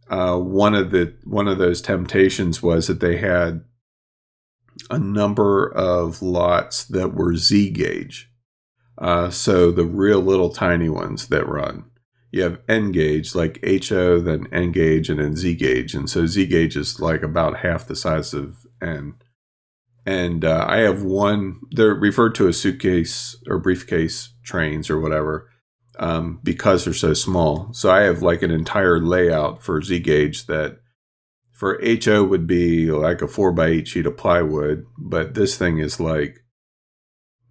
Uh, 0.09 0.38
one 0.38 0.75
of 0.75 0.91
the 0.91 1.15
one 1.23 1.47
of 1.47 1.57
those 1.57 1.81
temptations 1.81 2.62
was 2.62 2.88
that 2.88 2.99
they 2.99 3.17
had 3.17 3.63
a 4.89 4.99
number 4.99 5.71
of 5.73 6.21
lots 6.21 6.86
that 6.86 7.13
were 7.13 7.36
Z 7.36 7.71
gauge, 7.71 8.29
uh, 8.97 9.29
so 9.31 9.71
the 9.71 9.86
real 9.86 10.19
little 10.19 10.49
tiny 10.49 10.89
ones 10.89 11.27
that 11.29 11.47
run. 11.47 11.86
You 12.31 12.43
have 12.43 12.62
N 12.67 12.91
gauge 12.91 13.33
like 13.33 13.63
HO, 13.63 14.19
then 14.19 14.47
N 14.51 14.71
gauge, 14.71 15.09
and 15.09 15.19
then 15.19 15.36
Z 15.36 15.55
gauge, 15.55 15.95
and 15.95 16.09
so 16.09 16.27
Z 16.27 16.45
gauge 16.47 16.75
is 16.75 16.99
like 16.99 17.23
about 17.23 17.59
half 17.59 17.88
the 17.88 17.95
size 17.95 18.33
of 18.33 18.67
N 18.81 19.15
and 20.06 20.44
uh, 20.44 20.66
I 20.68 20.80
have 20.80 21.04
one. 21.04 21.62
They're 21.72 21.94
referred 21.94 22.36
to 22.36 22.48
as 22.48 22.60
suitcase 22.60 23.36
or 23.48 23.60
briefcase 23.60 24.34
trains 24.44 24.89
or 24.89 25.00
whatever 25.00 25.50
um, 26.00 26.39
because 26.44 26.86
they're 26.86 26.94
so 26.94 27.13
small. 27.13 27.72
So 27.74 27.92
I 27.92 28.02
have 28.02 28.22
like 28.22 28.42
an 28.42 28.52
entire 28.52 29.00
layout 29.00 29.63
for 29.63 29.82
Z 29.82 30.00
gauge 30.00 30.48
that 30.48 30.80
for 31.52 31.80
HO 31.82 32.24
would 32.24 32.48
be 32.48 32.92
like 32.92 33.22
a 33.22 33.28
four 33.28 33.52
by 33.52 33.68
eight 33.68 33.88
sheet 33.88 34.06
of 34.06 34.18
plywood, 34.18 34.86
but 34.98 35.34
this 35.34 35.58
thing 35.58 35.78
is 35.78 36.00
like 36.00 36.39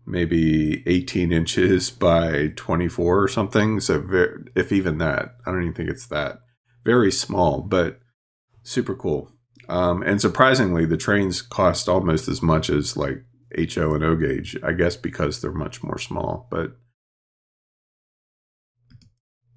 maybe 0.04 0.82
18 0.86 1.32
inches 1.32 1.90
by 2.08 2.52
24 2.56 3.22
or 3.22 3.28
something. 3.28 3.80
So 3.80 4.04
if 4.54 4.72
even 4.72 4.98
that, 4.98 5.36
I 5.46 5.50
don't 5.50 5.62
even 5.62 5.74
think 5.74 5.90
it's 5.90 6.08
that 6.08 6.40
very 6.84 7.12
small, 7.12 7.62
but 7.62 8.00
super 8.62 8.94
cool. 8.94 9.32
Um, 9.72 10.02
and 10.02 10.20
surprisingly, 10.20 10.84
the 10.84 10.98
trains 10.98 11.40
cost 11.40 11.88
almost 11.88 12.28
as 12.28 12.42
much 12.42 12.68
as 12.68 12.94
like 12.94 13.24
HO 13.56 13.94
and 13.94 14.04
O 14.04 14.14
gauge, 14.16 14.54
I 14.62 14.72
guess 14.72 14.96
because 14.96 15.40
they're 15.40 15.50
much 15.50 15.82
more 15.82 15.96
small. 15.96 16.46
But 16.50 16.76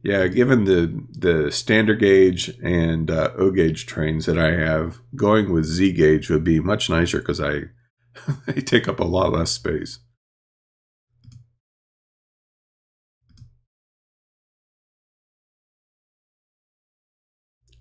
yeah, 0.04 0.28
given 0.28 0.64
the 0.64 1.04
the 1.12 1.52
standard 1.52 2.00
gauge 2.00 2.48
and 2.64 3.12
uh, 3.12 3.32
O 3.38 3.52
gauge 3.52 3.88
trains 3.88 4.26
that 4.28 4.40
I 4.40 4.52
have, 4.52 5.00
going 5.18 5.52
with 5.52 5.66
Z 5.66 5.92
gauge 5.92 6.30
would 6.30 6.46
be 6.46 6.62
much 6.62 6.90
nicer 6.90 7.20
because 7.20 7.42
I 7.42 7.64
they 8.46 8.62
take 8.62 8.88
up 8.88 9.02
a 9.02 9.04
lot 9.04 9.34
less 9.34 9.52
space. 9.52 10.00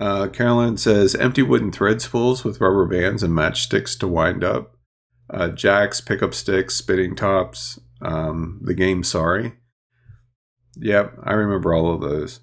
Uh, 0.01 0.29
Carolyn 0.29 0.77
says 0.77 1.15
empty 1.15 1.43
wooden 1.43 1.71
thread 1.71 2.03
spools 2.03 2.45
with 2.45 2.61
rubber 2.61 2.87
bands 2.87 3.23
and 3.23 3.33
matchsticks 3.33 3.99
to 3.99 4.09
wind 4.09 4.43
up. 4.43 4.77
Uh, 5.31 5.49
jacks, 5.49 6.01
pickup 6.01 6.35
sticks, 6.35 6.75
spinning 6.75 7.15
tops. 7.15 7.79
Um, 8.03 8.61
the 8.63 8.75
game 8.75 9.03
Sorry. 9.03 9.55
Yep, 10.77 11.19
I 11.23 11.33
remember 11.35 11.73
all 11.73 11.95
of 11.95 12.01
those. 12.01 12.41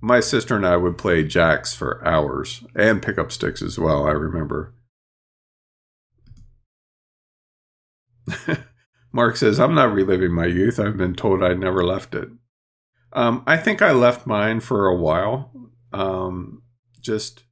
My 0.00 0.20
sister 0.20 0.54
and 0.54 0.66
I 0.66 0.76
would 0.76 0.98
play 0.98 1.24
jacks 1.24 1.74
for 1.74 2.06
hours 2.06 2.62
and 2.76 3.02
pickup 3.02 3.32
sticks 3.32 3.62
as 3.62 3.78
well. 3.78 4.06
I 4.06 4.10
remember. 4.10 4.74
Mark 9.12 9.36
says, 9.36 9.58
I'm 9.58 9.74
not 9.74 9.94
reliving 9.94 10.32
my 10.32 10.46
youth. 10.46 10.78
I've 10.78 10.98
been 10.98 11.14
told 11.14 11.42
I 11.42 11.54
never 11.54 11.84
left 11.84 12.14
it. 12.14 12.28
Um, 13.14 13.42
I 13.46 13.56
think 13.56 13.80
I 13.80 13.92
left 13.92 14.26
mine 14.26 14.60
for 14.60 14.86
a 14.86 14.96
while. 14.96 15.52
Um, 15.92 16.63
just 17.04 17.44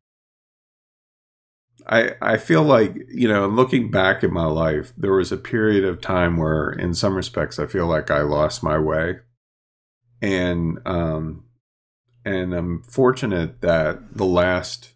I 1.87 2.15
I 2.21 2.37
feel 2.39 2.63
like 2.63 2.97
you 3.09 3.29
know 3.29 3.47
looking 3.47 3.91
back 3.91 4.25
at 4.25 4.31
my 4.31 4.47
life 4.47 4.93
there 4.97 5.13
was 5.13 5.31
a 5.31 5.37
period 5.37 5.85
of 5.85 6.01
time 6.01 6.37
where 6.37 6.71
in 6.71 6.95
some 6.95 7.15
respects 7.15 7.59
I 7.59 7.67
feel 7.67 7.87
like 7.87 8.11
I 8.11 8.23
lost 8.23 8.63
my 8.63 8.79
way 8.79 9.21
and 10.21 10.79
um 10.87 11.45
and 12.25 12.55
I'm 12.55 12.83
fortunate 12.85 13.61
that 13.63 14.17
the 14.17 14.25
last 14.25 14.93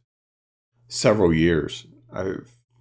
several 0.88 1.33
years 1.33 1.87
I 2.12 2.35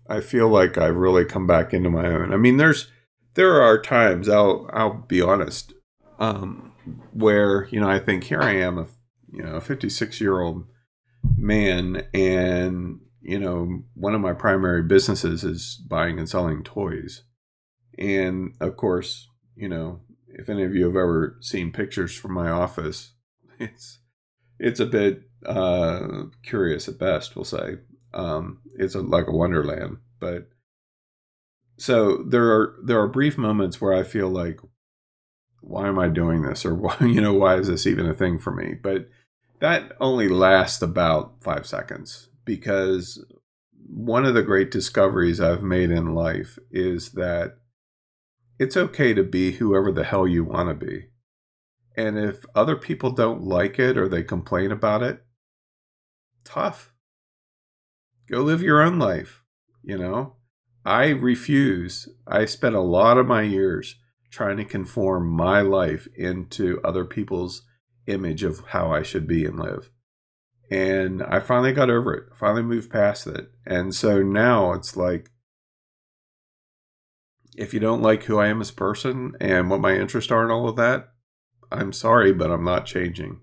I 0.08 0.22
feel 0.22 0.48
like 0.48 0.78
I've 0.78 0.96
really 0.96 1.26
come 1.26 1.48
back 1.48 1.74
into 1.74 1.90
my 1.90 2.06
own. 2.06 2.32
I 2.32 2.38
mean 2.38 2.58
there's 2.58 2.92
there 3.34 3.62
are 3.62 3.82
times 3.82 4.30
I'll 4.30 4.70
I'll 4.72 5.06
be 5.08 5.22
honest 5.22 5.74
um 6.20 6.74
where 7.12 7.68
you 7.72 7.80
know 7.80 7.90
I 7.90 8.00
think 8.00 8.26
here 8.26 8.42
I 8.42 8.52
am 8.52 8.78
a 8.78 8.86
you 9.32 9.44
know 9.44 9.56
a 9.56 9.62
56 9.62 10.22
year 10.22 10.40
old 10.40 10.66
man 11.38 12.08
and 12.14 13.00
you 13.22 13.40
know 13.40 13.84
one 13.94 14.16
of 14.16 14.22
my 14.22 14.34
primary 14.34 14.84
businesses 14.84 15.44
is 15.44 15.82
buying 15.90 16.20
and 16.20 16.30
selling 16.30 16.64
toys. 16.64 17.24
And 17.98 18.56
of 18.60 18.78
course 18.78 19.28
you 19.56 19.70
know 19.70 20.02
if 20.28 20.50
any 20.50 20.64
of 20.64 20.76
you 20.76 20.86
have 20.86 20.96
ever 20.96 21.38
seen 21.42 21.72
pictures 21.72 22.14
from 22.16 22.34
my 22.34 22.50
office 22.50 23.14
it's 23.60 24.00
it's 24.60 24.80
a 24.80 24.86
bit 24.86 25.22
uh 25.46 26.24
curious 26.44 26.88
at 26.88 27.00
best 27.00 27.36
we'll 27.36 27.46
say. 27.46 27.76
Um 28.14 28.60
it's 28.78 28.96
a, 28.96 29.02
like 29.02 29.28
a 29.28 29.36
wonderland 29.36 29.98
but 30.20 30.50
so 31.78 32.24
there 32.24 32.52
are 32.52 32.76
there 32.84 33.00
are 33.00 33.08
brief 33.08 33.38
moments 33.38 33.82
where 33.82 33.94
i 33.94 34.02
feel 34.02 34.30
like 34.30 34.60
why 35.66 35.88
am 35.88 36.00
i 36.00 36.08
doing 36.08 36.44
this? 36.44 36.66
or 36.66 36.74
why 36.86 36.96
you 37.02 37.22
know 37.22 37.34
why 37.34 37.56
is 37.56 37.68
this 37.68 37.88
even 37.88 38.08
a 38.08 38.14
thing 38.14 38.38
for 38.40 38.52
me? 38.52 38.76
But 38.82 39.08
that 39.60 39.94
only 40.00 40.28
lasts 40.28 40.82
about 40.82 41.41
five 41.41 41.65
seconds 41.65 42.30
because 42.44 43.24
one 43.88 44.26
of 44.26 44.34
the 44.34 44.44
great 44.44 44.72
discoveries 44.72 45.39
I've 45.39 45.63
made 45.63 45.91
in 45.91 46.13
life 46.13 46.58
is 46.72 47.12
that 47.12 47.58
it's 48.60 48.78
okay 48.78 49.13
to 49.13 49.24
be 49.24 49.54
whoever 49.54 49.91
the 49.91 50.04
hell 50.04 50.28
you 50.28 50.44
want 50.44 50.70
to 50.70 50.86
be. 50.86 51.08
And 51.98 52.18
if 52.18 52.46
other 52.54 52.76
people 52.76 53.12
don't 53.12 53.44
like 53.44 53.80
it 53.80 53.98
or 53.98 54.10
they 54.10 54.24
complain 54.24 54.72
about 54.72 55.04
it, 55.04 55.24
tough. 56.44 56.94
Go 58.30 58.41
live 58.41 58.62
your 58.62 58.82
own 58.82 59.00
life, 59.00 59.44
you 59.84 59.98
know? 59.98 60.36
I 60.84 61.10
refuse. 61.10 62.08
I 62.28 62.46
spent 62.46 62.76
a 62.76 62.82
lot 62.82 63.18
of 63.18 63.28
my 63.28 63.41
years 63.44 63.96
trying 64.30 64.58
to 64.58 64.65
conform 64.65 65.30
my 65.30 65.62
life 65.62 66.08
into 66.15 66.82
other 66.84 67.06
people's 67.06 67.63
image 68.08 68.44
of 68.44 68.62
how 68.68 68.91
I 68.91 69.04
should 69.04 69.28
be 69.28 69.46
and 69.46 69.60
live. 69.60 69.89
And 70.70 71.22
I 71.24 71.39
finally 71.39 71.74
got 71.74 71.89
over 71.89 72.13
it, 72.13 72.36
finally 72.36 72.63
moved 72.63 72.91
past 72.91 73.28
it. 73.28 73.52
And 73.65 73.94
so 73.94 74.24
now 74.24 74.74
it's 74.74 74.98
like, 74.98 75.30
if 77.56 77.74
you 77.74 77.80
don't 77.80 78.02
like 78.02 78.24
who 78.24 78.39
I 78.39 78.48
am 78.48 78.62
as 78.62 78.70
a 78.70 78.74
person 78.74 79.34
and 79.39 79.70
what 79.70 79.80
my 79.80 79.96
interests 79.96 80.32
are 80.32 80.44
and 80.44 80.52
all 80.52 80.68
of 80.68 80.76
that, 80.76 81.10
I'm 81.72 81.94
sorry, 81.94 82.34
but 82.34 82.52
I'm 82.52 82.63
not 82.63 82.86
changing. 82.86 83.41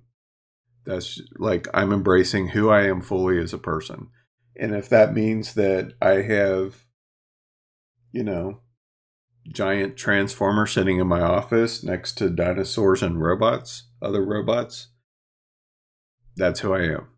That's 0.84 1.20
like 1.36 1.68
I'm 1.72 1.92
embracing 1.92 2.48
who 2.48 2.68
I 2.68 2.86
am 2.86 3.00
fully 3.00 3.38
as 3.38 3.52
a 3.52 3.58
person. 3.58 4.08
And 4.56 4.74
if 4.74 4.88
that 4.88 5.14
means 5.14 5.54
that 5.54 5.94
I 6.02 6.22
have, 6.22 6.84
you 8.10 8.22
know, 8.22 8.60
giant 9.48 9.96
transformer 9.96 10.66
sitting 10.66 10.98
in 10.98 11.06
my 11.06 11.20
office 11.20 11.82
next 11.82 12.18
to 12.18 12.28
dinosaurs 12.30 13.02
and 13.02 13.20
robots, 13.20 13.84
other 14.02 14.24
robots. 14.24 14.88
That's 16.36 16.60
who 16.60 16.74
I 16.74 16.82
am. 16.82 17.08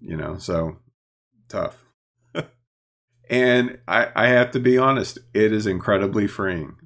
You 0.00 0.16
know, 0.16 0.36
so 0.38 0.78
tough. 1.48 1.84
and 3.30 3.78
I, 3.88 4.08
I 4.14 4.26
have 4.28 4.50
to 4.52 4.60
be 4.60 4.78
honest, 4.78 5.18
it 5.32 5.52
is 5.52 5.66
incredibly 5.66 6.26
freeing. 6.26 6.76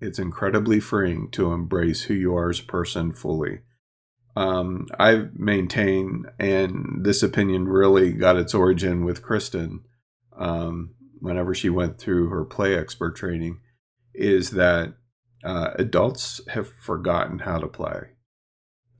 It's 0.00 0.18
incredibly 0.18 0.80
freeing 0.80 1.30
to 1.32 1.52
embrace 1.52 2.04
who 2.04 2.14
you 2.14 2.36
are 2.36 2.50
as 2.50 2.60
a 2.60 2.64
person 2.64 3.12
fully. 3.12 3.60
Um, 4.36 4.88
I 4.98 5.28
maintain, 5.34 6.24
and 6.40 7.04
this 7.04 7.22
opinion 7.22 7.68
really 7.68 8.12
got 8.12 8.36
its 8.36 8.52
origin 8.52 9.04
with 9.04 9.22
Kristen 9.22 9.84
um, 10.36 10.94
whenever 11.20 11.54
she 11.54 11.68
went 11.70 11.98
through 11.98 12.28
her 12.30 12.44
play 12.44 12.76
expert 12.76 13.14
training, 13.14 13.60
is 14.12 14.50
that 14.50 14.94
uh, 15.44 15.70
adults 15.76 16.40
have 16.48 16.72
forgotten 16.80 17.40
how 17.40 17.58
to 17.58 17.68
play 17.68 18.13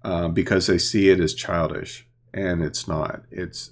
uh, 0.05 0.29
because 0.29 0.67
they 0.67 0.79
see 0.79 1.09
it 1.11 1.21
as 1.21 1.35
childish, 1.35 2.07
and 2.33 2.63
it's 2.63 2.87
not. 2.87 3.23
It's 3.31 3.71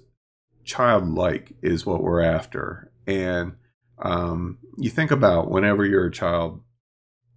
childlike 0.64 1.53
is 1.62 1.87
what 1.87 2.03
we're 2.03 2.23
after, 2.23 2.90
and 3.07 3.53
um, 3.99 4.59
you 4.77 4.90
think 4.90 5.11
about 5.11 5.51
whenever 5.51 5.85
you're 5.85 6.07
a 6.07 6.12
child 6.12 6.61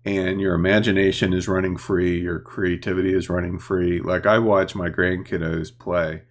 and 0.03 0.39
your 0.39 0.53
imagination 0.53 1.33
is 1.33 1.47
running 1.47 1.77
free, 1.77 2.19
your 2.19 2.39
creativity 2.39 3.13
is 3.13 3.29
running 3.29 3.59
free. 3.59 3.99
Like 3.99 4.25
I 4.25 4.39
watch 4.39 4.75
my 4.75 4.89
grandkiddos 4.89 5.77
play 5.77 6.23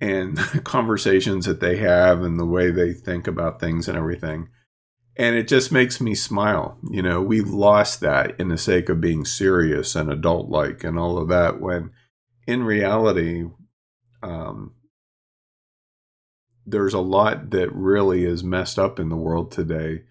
and 0.00 0.36
the 0.52 0.60
conversations 0.60 1.46
that 1.46 1.60
they 1.60 1.76
have 1.78 2.22
and 2.22 2.38
the 2.38 2.46
way 2.46 2.70
they 2.70 2.92
think 2.92 3.26
about 3.26 3.60
things 3.60 3.88
and 3.88 3.96
everything. 3.96 4.48
And 5.18 5.34
it 5.34 5.48
just 5.48 5.72
makes 5.72 6.00
me 6.00 6.14
smile. 6.14 6.78
You 6.90 7.02
know, 7.02 7.20
we 7.20 7.40
lost 7.40 8.00
that 8.00 8.38
in 8.38 8.48
the 8.48 8.56
sake 8.58 8.88
of 8.88 9.00
being 9.00 9.24
serious 9.24 9.96
and 9.96 10.10
adult 10.10 10.48
like 10.48 10.84
and 10.84 10.98
all 10.98 11.18
of 11.18 11.28
that 11.28 11.60
when 11.60 11.90
in 12.46 12.62
reality, 12.62 13.44
um, 14.22 14.72
there's 16.64 16.94
a 16.94 17.00
lot 17.00 17.50
that 17.50 17.72
really 17.74 18.24
is 18.24 18.44
messed 18.44 18.78
up 18.78 18.98
in 18.98 19.08
the 19.08 19.16
world 19.16 19.50
today 19.50 20.02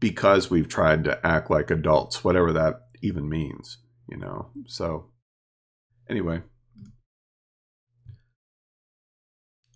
because 0.00 0.50
we've 0.50 0.68
tried 0.68 1.04
to 1.04 1.24
act 1.26 1.50
like 1.50 1.70
adults, 1.70 2.24
whatever 2.24 2.52
that 2.52 2.80
even 3.02 3.28
means, 3.28 3.78
you 4.08 4.16
know. 4.16 4.50
So, 4.66 5.10
anyway. 6.08 6.42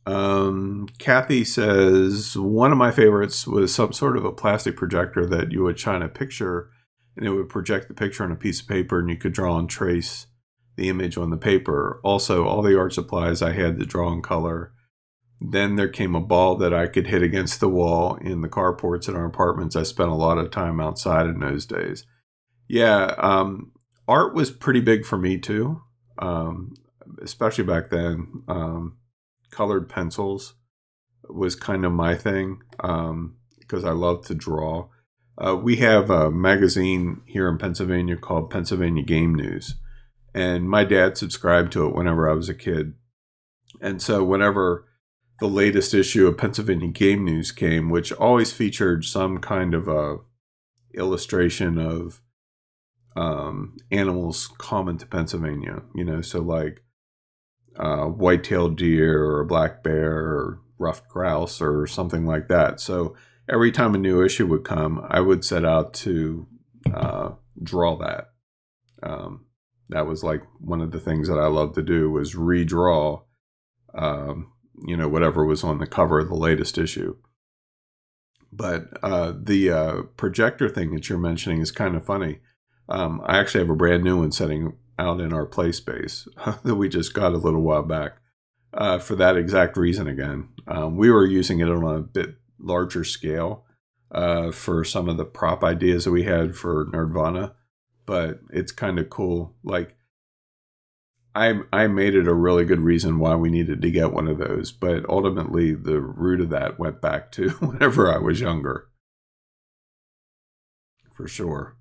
Um, 0.09 0.88
Kathy 0.99 1.44
says 1.44 2.37
one 2.37 2.73
of 2.73 2.79
my 2.79 2.90
favorites 2.90 3.47
was 3.47 3.75
some 3.75 3.92
sort 3.92 4.16
of 4.16 4.25
a 4.25 4.33
plastic 4.33 4.77
projector 4.77 5.27
that 5.27 5.53
you 5.53 5.62
would 5.64 5.79
shine 5.79 6.03
a 6.03 6.09
picture 6.09 6.71
and 7.16 7.27
it 7.27 7.31
would 7.33 7.49
project 7.49 7.88
the 7.88 7.94
picture 7.94 8.25
on 8.25 8.33
a 8.33 8.37
piece 8.37 8.61
of 8.61 8.68
paper 8.68 9.01
and 9.01 9.11
you 9.11 9.16
could 9.16 9.33
draw 9.33 9.59
and 9.59 9.68
trace 9.68 10.27
the 10.77 10.88
image 10.88 11.18
on 11.18 11.31
the 11.31 11.37
paper. 11.37 12.01
Also, 12.05 12.47
all 12.47 12.62
the 12.62 12.79
art 12.79 12.94
supplies 12.94 13.42
I 13.42 13.53
had 13.53 13.79
to 13.79 13.87
draw 13.87 14.12
in 14.12 14.23
color 14.23 14.73
then 15.40 15.77
there 15.77 15.88
came 15.88 16.14
a 16.14 16.21
ball 16.21 16.57
that 16.57 16.75
I 16.75 16.87
could 16.87 17.07
hit 17.07 17.23
against 17.23 17.61
the 17.61 17.68
wall 17.68 18.16
in 18.16 18.40
the 18.40 18.49
carports 18.49 19.09
in 19.09 19.14
our 19.14 19.25
apartments. 19.25 19.77
I 19.77 19.85
spent 19.85 20.11
a 20.11 20.14
lot 20.14 20.38
of 20.38 20.51
time 20.51 20.81
outside 20.81 21.27
in 21.27 21.40
those 21.40 21.64
days. 21.64 22.05
Yeah, 22.66 23.14
um, 23.18 23.73
art 24.07 24.35
was 24.35 24.51
pretty 24.51 24.81
big 24.81 25.05
for 25.05 25.16
me 25.16 25.38
too, 25.38 25.83
um, 26.18 26.75
especially 27.23 27.64
back 27.64 27.90
then. 27.90 28.42
Um, 28.49 28.97
colored 29.50 29.88
pencils 29.88 30.54
was 31.28 31.54
kind 31.54 31.84
of 31.84 31.92
my 31.92 32.14
thing 32.14 32.61
because 32.70 33.84
um, 33.84 33.88
I 33.88 33.90
love 33.90 34.26
to 34.26 34.34
draw. 34.34 34.88
Uh, 35.37 35.56
we 35.56 35.76
have 35.76 36.11
a 36.11 36.30
magazine 36.30 37.22
here 37.26 37.48
in 37.48 37.58
Pennsylvania 37.58 38.16
called 38.16 38.50
Pennsylvania 38.50 39.02
Game 39.02 39.34
News, 39.34 39.74
and 40.34 40.68
my 40.68 40.84
dad 40.84 41.16
subscribed 41.16 41.72
to 41.72 41.87
it 41.87 41.94
whenever 41.94 42.28
I 42.28 42.34
was 42.34 42.48
a 42.48 42.54
kid. 42.54 42.94
And 43.80 44.02
so, 44.02 44.24
whenever 44.24 44.88
the 45.40 45.48
latest 45.48 45.94
issue 45.94 46.26
of 46.26 46.38
Pennsylvania 46.38 46.88
Game 46.88 47.24
News 47.24 47.52
came, 47.52 47.90
which 47.90 48.11
always 48.12 48.52
featured 48.52 49.04
some 49.04 49.38
kind 49.38 49.74
of 49.74 49.87
a 49.87 50.16
illustration 50.94 51.78
of 51.78 52.20
um, 53.16 53.76
animals 53.90 54.48
common 54.58 54.98
to 54.98 55.06
Pennsylvania. 55.06 55.82
You 55.94 56.04
know, 56.04 56.20
so 56.20 56.40
like 56.40 56.82
uh, 57.78 58.04
white-tailed 58.06 58.76
deer 58.76 59.22
or 59.22 59.40
a 59.40 59.46
black 59.46 59.82
bear 59.82 60.12
or 60.12 60.60
ruffed 60.78 61.08
grouse 61.08 61.60
or 61.60 61.86
something 61.86 62.26
like 62.26 62.48
that. 62.48 62.80
So 62.80 63.16
every 63.48 63.72
time 63.72 63.94
a 63.94 63.98
new 63.98 64.22
issue 64.22 64.46
would 64.46 64.64
come, 64.64 65.04
I 65.08 65.20
would 65.20 65.44
set 65.44 65.64
out 65.64 65.94
to 65.94 66.46
uh, 66.92 67.30
draw 67.62 67.96
that. 67.98 68.30
Um, 69.02 69.46
that 69.88 70.06
was 70.06 70.22
like 70.22 70.42
one 70.60 70.80
of 70.80 70.90
the 70.90 71.00
things 71.00 71.28
that 71.28 71.38
I 71.38 71.46
loved 71.46 71.74
to 71.76 71.82
do 71.82 72.10
was 72.10 72.34
redraw 72.34 73.22
um, 73.94 74.52
you 74.86 74.96
know 74.96 75.08
whatever 75.08 75.44
was 75.44 75.64
on 75.64 75.78
the 75.78 75.86
cover 75.86 76.18
of 76.20 76.28
the 76.28 76.34
latest 76.34 76.78
issue. 76.78 77.16
But 78.52 78.86
uh, 79.02 79.34
the 79.36 79.70
uh, 79.70 80.02
projector 80.16 80.68
thing 80.68 80.94
that 80.94 81.08
you're 81.08 81.18
mentioning 81.18 81.60
is 81.60 81.70
kind 81.70 81.96
of 81.96 82.04
funny. 82.04 82.40
Um, 82.88 83.20
I 83.24 83.38
actually 83.38 83.60
have 83.60 83.70
a 83.70 83.76
brand 83.76 84.04
new 84.04 84.20
one 84.20 84.32
setting 84.32 84.74
out 84.98 85.20
in 85.20 85.32
our 85.32 85.46
play 85.46 85.72
space 85.72 86.26
that 86.64 86.74
we 86.74 86.88
just 86.88 87.14
got 87.14 87.32
a 87.32 87.38
little 87.38 87.62
while 87.62 87.82
back 87.82 88.18
uh, 88.74 88.98
for 88.98 89.14
that 89.16 89.37
exact 89.37 89.76
reason. 89.76 90.08
Again, 90.08 90.48
um, 90.66 90.96
we 90.96 91.11
were 91.11 91.26
using 91.26 91.61
it 91.61 91.68
on 91.68 91.84
a 91.84 92.00
bit 92.00 92.37
larger 92.58 93.04
scale 93.04 93.64
uh, 94.11 94.50
for 94.50 94.84
some 94.84 95.08
of 95.08 95.16
the 95.16 95.24
prop 95.24 95.62
ideas 95.62 96.04
that 96.04 96.11
we 96.11 96.24
had 96.24 96.56
for 96.56 96.87
Nerdvana, 96.87 97.52
but 98.06 98.40
it's 98.50 98.72
kind 98.72 98.98
of 98.98 99.11
cool. 99.11 99.54
Like 99.62 99.96
I 101.34 101.61
I 101.72 101.87
made 101.87 102.14
it 102.14 102.26
a 102.26 102.34
really 102.34 102.64
good 102.64 102.80
reason 102.80 103.18
why 103.18 103.37
we 103.37 103.50
needed 103.50 103.80
to 103.82 103.90
get 103.90 104.12
one 104.12 104.28
of 104.28 104.38
those, 104.38 104.72
but 104.72 105.08
ultimately 105.08 105.72
the 105.74 106.00
root 106.00 106.40
of 106.40 106.50
that 106.50 106.78
went 106.78 107.00
back 107.00 107.30
to 107.32 107.50
whenever 107.61 108.12
I 108.12 108.18
was 108.18 108.40
younger. 108.40 108.88
For 111.12 111.28
sure. 111.28 111.77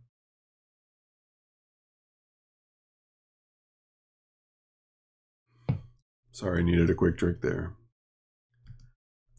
Sorry, 6.38 6.60
I 6.60 6.64
needed 6.64 6.92
a 6.92 6.94
quick 6.94 7.18
drink 7.18 7.42
there. 7.42 7.74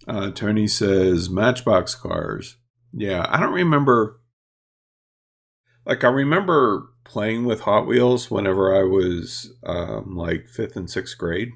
Uh, 0.08 0.32
Tony 0.32 0.66
says 0.66 1.30
Matchbox 1.30 1.94
cars. 1.94 2.56
Yeah, 2.92 3.24
I 3.28 3.38
don't 3.38 3.52
remember. 3.52 4.18
Like, 5.86 6.02
I 6.02 6.08
remember 6.08 6.88
playing 7.04 7.44
with 7.44 7.60
Hot 7.60 7.86
Wheels 7.86 8.32
whenever 8.32 8.76
I 8.76 8.82
was 8.82 9.48
um, 9.62 10.16
like 10.16 10.48
fifth 10.48 10.74
and 10.74 10.90
sixth 10.90 11.16
grade. 11.16 11.52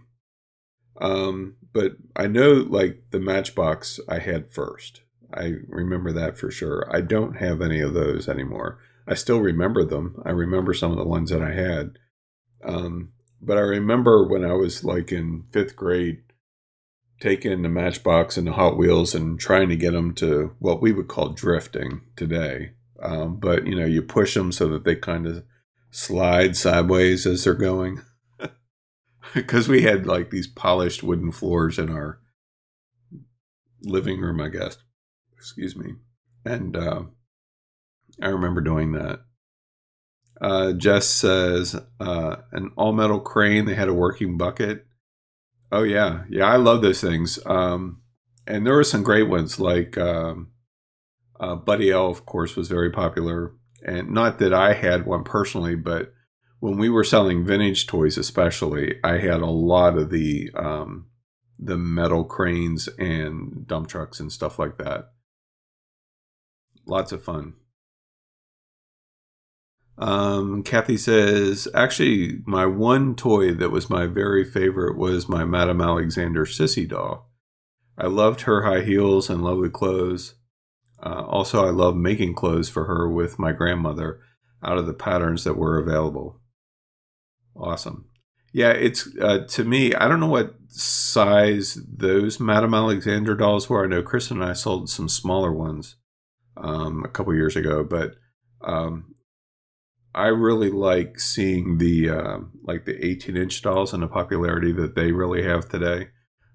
Um, 1.00 1.57
but 1.72 1.96
I 2.14 2.28
know 2.28 2.52
like 2.52 3.07
the 3.11 3.18
Matchbox 3.18 3.98
I 4.09 4.20
had 4.20 4.52
first. 4.52 5.00
I 5.35 5.55
remember 5.66 6.12
that 6.12 6.38
for 6.38 6.52
sure. 6.52 6.88
I 6.88 7.00
don't 7.00 7.38
have 7.38 7.61
any 7.61 7.81
of 7.81 7.94
those 7.94 8.28
anymore. 8.28 8.78
I 9.09 9.14
still 9.14 9.40
remember 9.40 9.85
them. 9.85 10.22
I 10.24 10.31
remember 10.31 10.72
some 10.72 10.92
of 10.92 10.98
the 10.98 11.05
ones 11.05 11.31
that 11.31 11.42
I 11.42 11.52
had. 11.52 11.98
Um, 12.62 13.11
but 13.42 13.59
I 13.59 13.62
remember 13.62 14.26
when 14.26 14.44
I 14.44 14.52
was 14.52 14.85
like 14.85 15.11
in 15.11 15.44
fifth 15.50 15.74
grade, 15.74 16.22
taking 17.20 17.62
the 17.62 17.68
Matchbox 17.68 18.37
and 18.37 18.46
the 18.46 18.52
Hot 18.52 18.78
Wheels 18.78 19.14
and 19.14 19.38
trying 19.38 19.68
to 19.68 19.76
get 19.76 19.92
them 19.92 20.14
to 20.14 20.55
what 20.61 20.81
we 20.81 20.92
would 20.92 21.09
call 21.09 21.31
drifting 21.31 22.02
today. 22.16 22.72
Um, 23.02 23.37
but 23.37 23.66
you 23.66 23.74
know, 23.74 23.85
you 23.85 24.00
push 24.00 24.35
them 24.35 24.52
so 24.52 24.68
that 24.68 24.85
they 24.85 24.94
kind 24.94 25.26
of 25.26 25.44
slide 25.90 26.57
sideways 26.57 27.26
as 27.26 27.44
they're 27.44 27.55
going. 27.55 28.00
Because 29.35 29.66
we 29.66 29.83
had 29.83 30.05
like 30.05 30.28
these 30.31 30.46
polished 30.46 31.02
wooden 31.02 31.33
floors 31.33 31.78
in 31.78 31.88
our 31.88 32.20
living 33.83 34.20
room, 34.20 34.40
I 34.42 34.48
guess. 34.48 34.76
Excuse 35.35 35.74
me. 35.74 35.94
And 36.44 36.76
uh, 36.76 37.05
I 38.20 38.26
remember 38.26 38.61
doing 38.61 38.92
that. 38.92 39.20
Uh, 40.42 40.72
Jess 40.72 41.07
says 41.07 41.76
uh, 42.00 42.37
an 42.50 42.72
all 42.76 42.92
metal 42.92 43.20
crane. 43.20 43.64
They 43.64 43.76
had 43.76 43.88
a 43.88 43.94
working 43.94 44.37
bucket. 44.37 44.85
Oh 45.70 45.85
yeah, 45.85 46.24
yeah. 46.28 46.46
I 46.46 46.57
love 46.57 46.83
those 46.83 47.00
things. 47.00 47.38
Um, 47.46 48.02
and 48.46 48.66
there 48.66 48.74
were 48.74 48.85
some 48.85 49.05
great 49.05 49.28
ones 49.28 49.61
like 49.61 49.96
um, 49.96 50.50
uh, 51.38 51.55
Buddy 51.55 51.90
L, 51.90 52.09
of 52.09 52.26
course, 52.26 52.57
was 52.57 52.68
very 52.68 52.90
popular. 52.90 53.52
And 53.85 54.11
not 54.11 54.40
that 54.40 54.52
I 54.52 54.74
had 54.74 55.07
one 55.07 55.22
personally, 55.22 55.76
but 55.76 56.12
when 56.59 56.76
we 56.76 56.88
were 56.88 57.05
selling 57.05 57.44
vintage 57.44 57.87
toys, 57.87 58.18
especially, 58.18 58.98
I 59.02 59.18
had 59.18 59.40
a 59.40 59.46
lot 59.46 59.96
of 59.96 60.11
the 60.11 60.50
um, 60.57 61.07
the 61.59 61.78
metal 61.78 62.24
cranes 62.24 62.88
and 62.98 63.66
dump 63.66 63.88
trucks 63.88 64.18
and 64.18 64.33
stuff 64.33 64.59
like 64.59 64.78
that. 64.78 65.11
Lots 66.85 67.12
of 67.12 67.22
fun. 67.22 67.55
Um, 69.98 70.62
Kathy 70.62 70.96
says, 70.96 71.68
actually, 71.74 72.38
my 72.46 72.66
one 72.66 73.14
toy 73.14 73.52
that 73.55 73.70
was 73.70 73.90
my 73.90 74.07
very 74.07 74.44
favorite 74.44 74.96
was 74.96 75.28
my 75.28 75.44
Madame 75.44 75.81
Alexander 75.81 76.46
Cissy 76.46 76.87
doll. 76.87 77.31
I 77.98 78.07
loved 78.07 78.42
her 78.42 78.62
high 78.62 78.81
heels 78.81 79.28
and 79.28 79.44
lovely 79.44 79.68
clothes. 79.68 80.35
Uh, 81.02 81.24
also, 81.26 81.66
I 81.66 81.70
love 81.70 81.96
making 81.96 82.35
clothes 82.35 82.68
for 82.68 82.85
her 82.85 83.09
with 83.09 83.38
my 83.38 83.52
grandmother 83.52 84.20
out 84.62 84.78
of 84.78 84.87
the 84.87 84.94
patterns 84.94 85.44
that 85.44 85.57
were 85.57 85.78
available. 85.78 86.40
Awesome. 87.57 88.07
Yeah, 88.52 88.70
it's 88.70 89.09
uh, 89.20 89.46
to 89.48 89.64
me, 89.64 89.94
I 89.94 90.09
don't 90.09 90.20
know 90.20 90.26
what 90.26 90.55
size 90.68 91.78
those 91.87 92.38
Madame 92.38 92.74
Alexander 92.74 93.35
dolls 93.35 93.68
were. 93.68 93.85
I 93.85 93.88
know 93.88 94.02
Chris 94.02 94.31
and 94.31 94.44
I 94.44 94.52
sold 94.52 94.90
some 94.90 95.09
smaller 95.09 95.52
ones 95.52 95.96
um, 96.57 97.05
a 97.05 97.09
couple 97.09 97.35
years 97.35 97.57
ago, 97.57 97.83
but 97.83 98.14
um, 98.62 99.12
I 100.14 100.27
really 100.27 100.70
like 100.70 101.18
seeing 101.18 101.79
the 101.79 102.11
uh, 102.11 102.38
like 102.62 102.85
the 102.85 103.05
18 103.05 103.37
inch 103.37 103.62
dolls 103.62 103.92
and 103.92 104.03
the 104.03 104.09
popularity 104.09 104.72
that 104.72 104.94
they 104.94 105.12
really 105.12 105.42
have 105.42 105.68
today. 105.68 106.09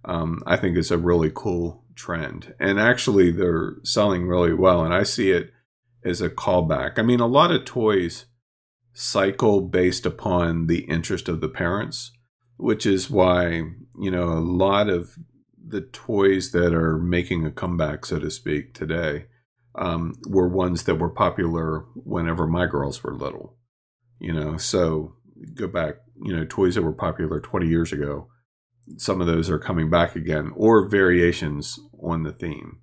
Um, 0.06 0.41
I 0.46 0.58
think 0.58 0.78
it's 0.78 0.91
a 0.91 0.98
really 0.98 1.32
cool 1.34 1.84
trend, 1.96 2.54
and 2.60 2.80
actually 2.80 3.32
they're 3.32 3.78
selling 3.84 4.28
really 4.28 4.54
well. 4.54 4.86
And 4.86 4.93
I 4.93 5.04
see 5.04 5.32
it 5.32 5.52
as 6.06 6.22
a 6.22 6.30
callback. 6.30 7.00
I 7.00 7.02
mean, 7.02 7.20
a 7.20 7.28
lot 7.28 7.52
of 7.52 7.65
toys 7.65 8.26
cycle 8.93 9.62
based 9.62 10.06
upon 10.06 10.67
the 10.67 10.82
interest 10.82 11.28
of 11.28 11.41
the 11.41 11.50
parents, 11.50 12.12
which 12.58 12.86
is 12.86 13.10
why 13.10 13.63
you 14.00 14.12
know 14.12 14.30
a 14.30 14.39
lot 14.39 14.88
of 14.88 15.17
the 15.70 15.82
toys 15.82 16.52
that 16.52 16.74
are 16.74 16.98
making 16.98 17.46
a 17.46 17.52
comeback, 17.52 18.06
so 18.06 18.20
to 18.20 18.30
speak, 18.30 18.76
today 18.76 19.26
um, 19.78 20.16
were 20.28 20.48
ones 20.48 20.84
that 20.84 20.96
were 20.96 21.10
popular 21.10 21.86
whenever 21.96 22.48
my 22.48 22.66
girls 22.66 23.04
were 23.04 23.13
little. 23.13 23.56
You 24.20 24.34
know, 24.34 24.58
so 24.58 25.13
go 25.54 25.68
back, 25.68 25.96
you 26.24 26.36
know, 26.36 26.46
toys 26.46 26.76
that 26.76 26.82
were 26.82 26.94
popular 26.94 27.40
20 27.40 27.68
years 27.68 27.94
ago. 27.94 28.28
Some 28.98 29.22
of 29.22 29.28
those 29.28 29.50
are 29.50 29.60
coming 29.60 29.90
back 29.90 30.16
again, 30.16 30.52
or 30.56 30.88
variations 30.88 31.80
on 32.02 32.24
the 32.24 32.32
theme, 32.32 32.80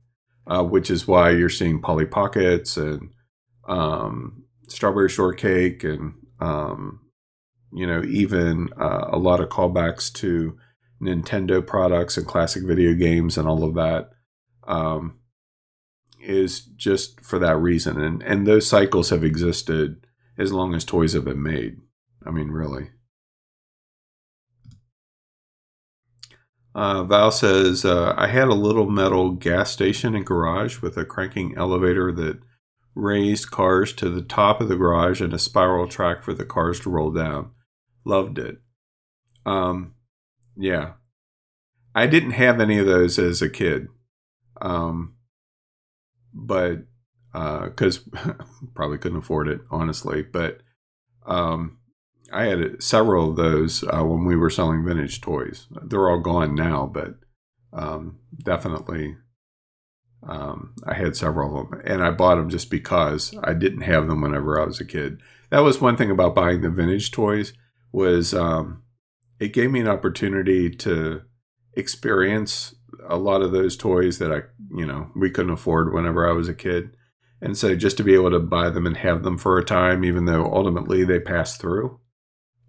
uh, 0.46 0.62
which 0.62 0.90
is 0.90 1.08
why 1.08 1.30
you're 1.30 1.48
seeing 1.48 1.80
Polly 1.80 2.06
Pockets 2.06 2.76
and 2.76 3.10
um, 3.66 4.44
Strawberry 4.68 5.08
Shortcake, 5.08 5.82
and 5.82 6.14
um, 6.40 7.00
you 7.72 7.86
know, 7.86 8.02
even 8.04 8.68
uh, 8.78 9.08
a 9.10 9.18
lot 9.18 9.40
of 9.40 9.48
callbacks 9.48 10.12
to 10.14 10.56
Nintendo 11.02 11.66
products 11.66 12.16
and 12.16 12.26
classic 12.26 12.64
video 12.64 12.94
games 12.94 13.36
and 13.36 13.48
all 13.48 13.64
of 13.64 13.74
that. 13.74 14.10
Um, 14.68 15.18
is 16.24 16.60
just 16.60 17.20
for 17.20 17.38
that 17.38 17.56
reason. 17.56 18.00
And 18.00 18.22
and 18.22 18.46
those 18.46 18.68
cycles 18.68 19.10
have 19.10 19.24
existed 19.24 20.06
as 20.38 20.52
long 20.52 20.74
as 20.74 20.84
toys 20.84 21.12
have 21.12 21.24
been 21.24 21.42
made. 21.42 21.80
I 22.26 22.30
mean, 22.30 22.48
really. 22.48 22.90
Uh, 26.74 27.04
Val 27.04 27.30
says, 27.30 27.84
uh, 27.84 28.14
I 28.16 28.26
had 28.26 28.48
a 28.48 28.54
little 28.54 28.90
metal 28.90 29.30
gas 29.30 29.70
station 29.70 30.16
and 30.16 30.26
garage 30.26 30.82
with 30.82 30.96
a 30.96 31.04
cranking 31.04 31.54
elevator 31.56 32.10
that 32.10 32.40
raised 32.96 33.50
cars 33.50 33.92
to 33.92 34.08
the 34.08 34.22
top 34.22 34.60
of 34.60 34.68
the 34.68 34.76
garage 34.76 35.20
and 35.20 35.32
a 35.32 35.38
spiral 35.38 35.86
track 35.86 36.24
for 36.24 36.34
the 36.34 36.44
cars 36.44 36.80
to 36.80 36.90
roll 36.90 37.12
down. 37.12 37.50
Loved 38.04 38.38
it. 38.38 38.58
Um, 39.46 39.94
yeah. 40.56 40.92
I 41.94 42.06
didn't 42.06 42.32
have 42.32 42.60
any 42.60 42.78
of 42.78 42.86
those 42.86 43.20
as 43.20 43.40
a 43.40 43.48
kid. 43.48 43.86
Um, 44.60 45.14
but 46.34 46.84
because 47.32 48.00
uh, 48.14 48.34
probably 48.74 48.98
couldn't 48.98 49.18
afford 49.18 49.48
it, 49.48 49.60
honestly. 49.70 50.22
But 50.22 50.60
um, 51.26 51.78
I 52.32 52.44
had 52.44 52.82
several 52.82 53.30
of 53.30 53.36
those 53.36 53.84
uh, 53.84 54.04
when 54.04 54.24
we 54.24 54.36
were 54.36 54.50
selling 54.50 54.84
vintage 54.84 55.20
toys. 55.20 55.66
They're 55.82 56.10
all 56.10 56.20
gone 56.20 56.54
now, 56.54 56.86
but 56.86 57.14
um, 57.72 58.18
definitely 58.42 59.16
um, 60.26 60.74
I 60.86 60.94
had 60.94 61.16
several 61.16 61.60
of 61.60 61.70
them, 61.70 61.82
and 61.84 62.02
I 62.02 62.10
bought 62.10 62.36
them 62.36 62.48
just 62.48 62.70
because 62.70 63.34
I 63.42 63.52
didn't 63.52 63.82
have 63.82 64.08
them 64.08 64.22
whenever 64.22 64.60
I 64.60 64.64
was 64.64 64.80
a 64.80 64.84
kid. 64.84 65.20
That 65.50 65.60
was 65.60 65.80
one 65.80 65.96
thing 65.96 66.10
about 66.10 66.34
buying 66.34 66.62
the 66.62 66.70
vintage 66.70 67.10
toys 67.10 67.52
was 67.92 68.34
um, 68.34 68.82
it 69.38 69.52
gave 69.52 69.70
me 69.70 69.80
an 69.80 69.88
opportunity 69.88 70.70
to 70.70 71.22
experience 71.74 72.74
a 73.08 73.16
lot 73.16 73.42
of 73.42 73.52
those 73.52 73.76
toys 73.76 74.18
that 74.18 74.32
I, 74.32 74.42
you 74.74 74.86
know, 74.86 75.10
we 75.14 75.30
couldn't 75.30 75.52
afford 75.52 75.92
whenever 75.92 76.28
I 76.28 76.32
was 76.32 76.48
a 76.48 76.54
kid. 76.54 76.96
And 77.40 77.56
so 77.56 77.76
just 77.76 77.96
to 77.98 78.04
be 78.04 78.14
able 78.14 78.30
to 78.30 78.40
buy 78.40 78.70
them 78.70 78.86
and 78.86 78.96
have 78.96 79.22
them 79.22 79.38
for 79.38 79.58
a 79.58 79.64
time, 79.64 80.04
even 80.04 80.24
though 80.24 80.44
ultimately 80.46 81.04
they 81.04 81.20
passed 81.20 81.60
through, 81.60 82.00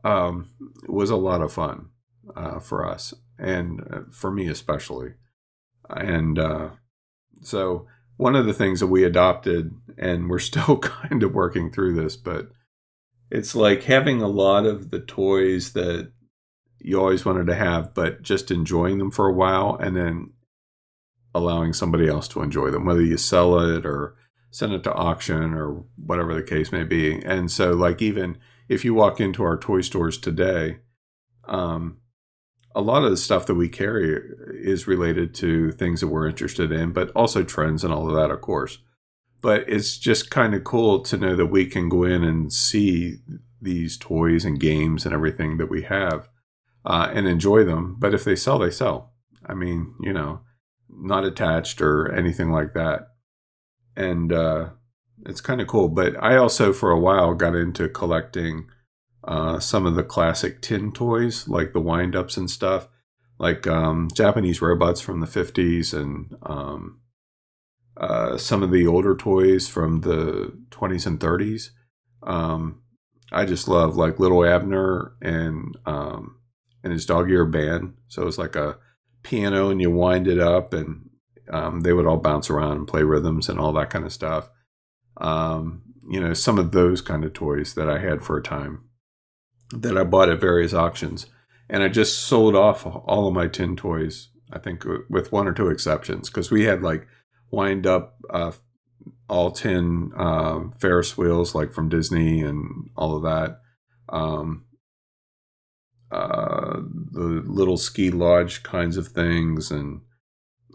um, 0.03 0.51
was 0.87 1.09
a 1.09 1.15
lot 1.15 1.41
of 1.41 1.53
fun 1.53 1.87
uh, 2.35 2.59
for 2.59 2.87
us 2.87 3.13
and 3.39 3.81
uh, 3.91 3.99
for 4.11 4.31
me 4.31 4.47
especially. 4.47 5.13
And 5.89 6.37
uh, 6.37 6.69
so 7.41 7.87
one 8.17 8.35
of 8.35 8.45
the 8.45 8.53
things 8.53 8.79
that 8.79 8.87
we 8.87 9.03
adopted, 9.03 9.71
and 9.97 10.29
we're 10.29 10.39
still 10.39 10.77
kind 10.79 11.23
of 11.23 11.33
working 11.33 11.71
through 11.71 11.95
this, 11.95 12.15
but 12.15 12.49
it's 13.31 13.55
like 13.55 13.83
having 13.83 14.21
a 14.21 14.27
lot 14.27 14.65
of 14.65 14.91
the 14.91 14.99
toys 14.99 15.73
that 15.73 16.11
you 16.79 16.99
always 16.99 17.25
wanted 17.25 17.47
to 17.47 17.55
have, 17.55 17.93
but 17.95 18.21
just 18.21 18.51
enjoying 18.51 18.99
them 18.99 19.09
for 19.09 19.27
a 19.27 19.33
while 19.33 19.75
and 19.75 19.95
then 19.95 20.33
allowing 21.35 21.73
somebody 21.73 22.07
else 22.07 22.27
to 22.29 22.41
enjoy 22.41 22.71
them, 22.71 22.85
whether 22.85 23.01
you 23.01 23.17
sell 23.17 23.59
it 23.59 23.85
or 23.85 24.15
send 24.51 24.71
it 24.71 24.83
to 24.83 24.93
auction 24.93 25.53
or 25.53 25.83
whatever 25.97 26.33
the 26.33 26.41
case 26.41 26.71
may 26.71 26.85
be. 26.85 27.21
And 27.25 27.51
so, 27.51 27.73
like, 27.73 28.01
even 28.01 28.37
if 28.69 28.85
you 28.85 28.93
walk 28.93 29.19
into 29.19 29.43
our 29.43 29.57
toy 29.57 29.81
stores 29.81 30.17
today, 30.17 30.77
um, 31.45 31.97
a 32.73 32.81
lot 32.81 33.03
of 33.03 33.11
the 33.11 33.17
stuff 33.17 33.45
that 33.47 33.55
we 33.55 33.67
carry 33.67 34.17
is 34.53 34.87
related 34.87 35.33
to 35.35 35.73
things 35.73 35.99
that 35.99 36.07
we're 36.07 36.27
interested 36.27 36.71
in, 36.71 36.93
but 36.93 37.11
also 37.11 37.43
trends 37.43 37.83
and 37.83 37.93
all 37.93 38.07
of 38.09 38.15
that, 38.15 38.31
of 38.31 38.39
course. 38.39 38.79
But 39.41 39.65
it's 39.67 39.97
just 39.97 40.31
kind 40.31 40.55
of 40.55 40.63
cool 40.63 41.01
to 41.01 41.17
know 41.17 41.35
that 41.35 41.47
we 41.47 41.65
can 41.65 41.89
go 41.89 42.03
in 42.03 42.23
and 42.23 42.51
see 42.51 43.17
these 43.61 43.97
toys 43.97 44.45
and 44.45 44.59
games 44.59 45.05
and 45.05 45.13
everything 45.13 45.57
that 45.57 45.69
we 45.69 45.83
have 45.83 46.29
uh, 46.85 47.11
and 47.13 47.27
enjoy 47.27 47.65
them. 47.65 47.97
But 47.99 48.13
if 48.13 48.23
they 48.23 48.35
sell, 48.35 48.59
they 48.59 48.71
sell. 48.71 49.11
I 49.45 49.53
mean, 49.53 49.95
you 50.01 50.13
know, 50.13 50.41
not 50.89 51.25
attached 51.25 51.81
or 51.81 52.11
anything 52.11 52.51
like 52.51 52.73
that. 52.73 53.07
And 53.95 54.31
uh, 54.31 54.69
it's 55.25 55.41
kind 55.41 55.61
of 55.61 55.67
cool. 55.67 55.89
But 55.89 56.21
I 56.21 56.35
also, 56.37 56.73
for 56.73 56.91
a 56.91 56.99
while, 56.99 57.33
got 57.33 57.55
into 57.55 57.87
collecting 57.89 58.67
uh, 59.23 59.59
some 59.59 59.85
of 59.85 59.95
the 59.95 60.03
classic 60.03 60.61
tin 60.61 60.91
toys, 60.91 61.47
like 61.47 61.73
the 61.73 61.81
wind 61.81 62.15
ups 62.15 62.37
and 62.37 62.49
stuff, 62.49 62.87
like 63.39 63.67
um, 63.67 64.09
Japanese 64.13 64.61
robots 64.61 65.01
from 65.01 65.19
the 65.19 65.27
50s 65.27 65.93
and 65.93 66.35
um, 66.43 66.99
uh, 67.97 68.37
some 68.37 68.61
of 68.61 68.71
the 68.71 68.85
older 68.85 69.15
toys 69.15 69.67
from 69.67 70.01
the 70.01 70.53
20s 70.69 71.07
and 71.07 71.19
30s. 71.19 71.69
Um, 72.23 72.81
I 73.31 73.45
just 73.45 73.67
love 73.67 73.95
like 73.95 74.19
Little 74.19 74.45
Abner 74.45 75.13
and 75.21 75.75
um, 75.85 76.37
and 76.83 76.93
his 76.93 77.05
dog 77.05 77.29
ear 77.31 77.45
band. 77.45 77.95
So 78.07 78.27
it's 78.27 78.37
like 78.37 78.55
a 78.55 78.77
piano 79.25 79.69
and 79.69 79.81
you 79.81 79.91
wind 79.91 80.27
it 80.27 80.39
up 80.39 80.73
and 80.73 81.09
um, 81.51 81.81
they 81.81 81.93
would 81.93 82.05
all 82.05 82.17
bounce 82.17 82.49
around 82.49 82.77
and 82.77 82.87
play 82.87 83.03
rhythms 83.03 83.49
and 83.49 83.59
all 83.59 83.73
that 83.73 83.89
kind 83.89 84.05
of 84.05 84.13
stuff. 84.13 84.49
Um, 85.17 85.83
you 86.09 86.19
know, 86.19 86.33
some 86.33 86.59
of 86.59 86.71
those 86.71 87.01
kind 87.01 87.23
of 87.25 87.33
toys 87.33 87.73
that 87.73 87.89
I 87.89 87.99
had 87.99 88.23
for 88.23 88.37
a 88.37 88.43
time 88.43 88.85
that 89.71 89.97
I 89.97 90.03
bought 90.03 90.29
at 90.29 90.39
various 90.39 90.73
auctions. 90.73 91.25
And 91.69 91.81
I 91.81 91.87
just 91.87 92.19
sold 92.19 92.55
off 92.55 92.85
all 92.85 93.27
of 93.27 93.33
my 93.33 93.47
tin 93.47 93.75
toys, 93.75 94.29
I 94.51 94.59
think, 94.59 94.83
with 95.09 95.31
one 95.31 95.47
or 95.47 95.53
two 95.53 95.69
exceptions, 95.69 96.29
because 96.29 96.51
we 96.51 96.65
had 96.65 96.83
like 96.83 97.07
wind 97.49 97.87
up 97.87 98.17
uh, 98.29 98.51
all 99.27 99.51
tin 99.51 100.11
uh, 100.15 100.59
Ferris 100.79 101.17
wheels, 101.17 101.55
like 101.55 101.73
from 101.73 101.89
Disney 101.89 102.41
and 102.41 102.89
all 102.95 103.17
of 103.17 103.23
that. 103.23 103.61
Um, 104.09 104.65
uh, 106.11 106.81
the 107.15 107.41
little 107.45 107.77
ski 107.77 108.11
lodge 108.11 108.61
kinds 108.61 108.97
of 108.97 109.07
things, 109.07 109.71
and 109.71 110.01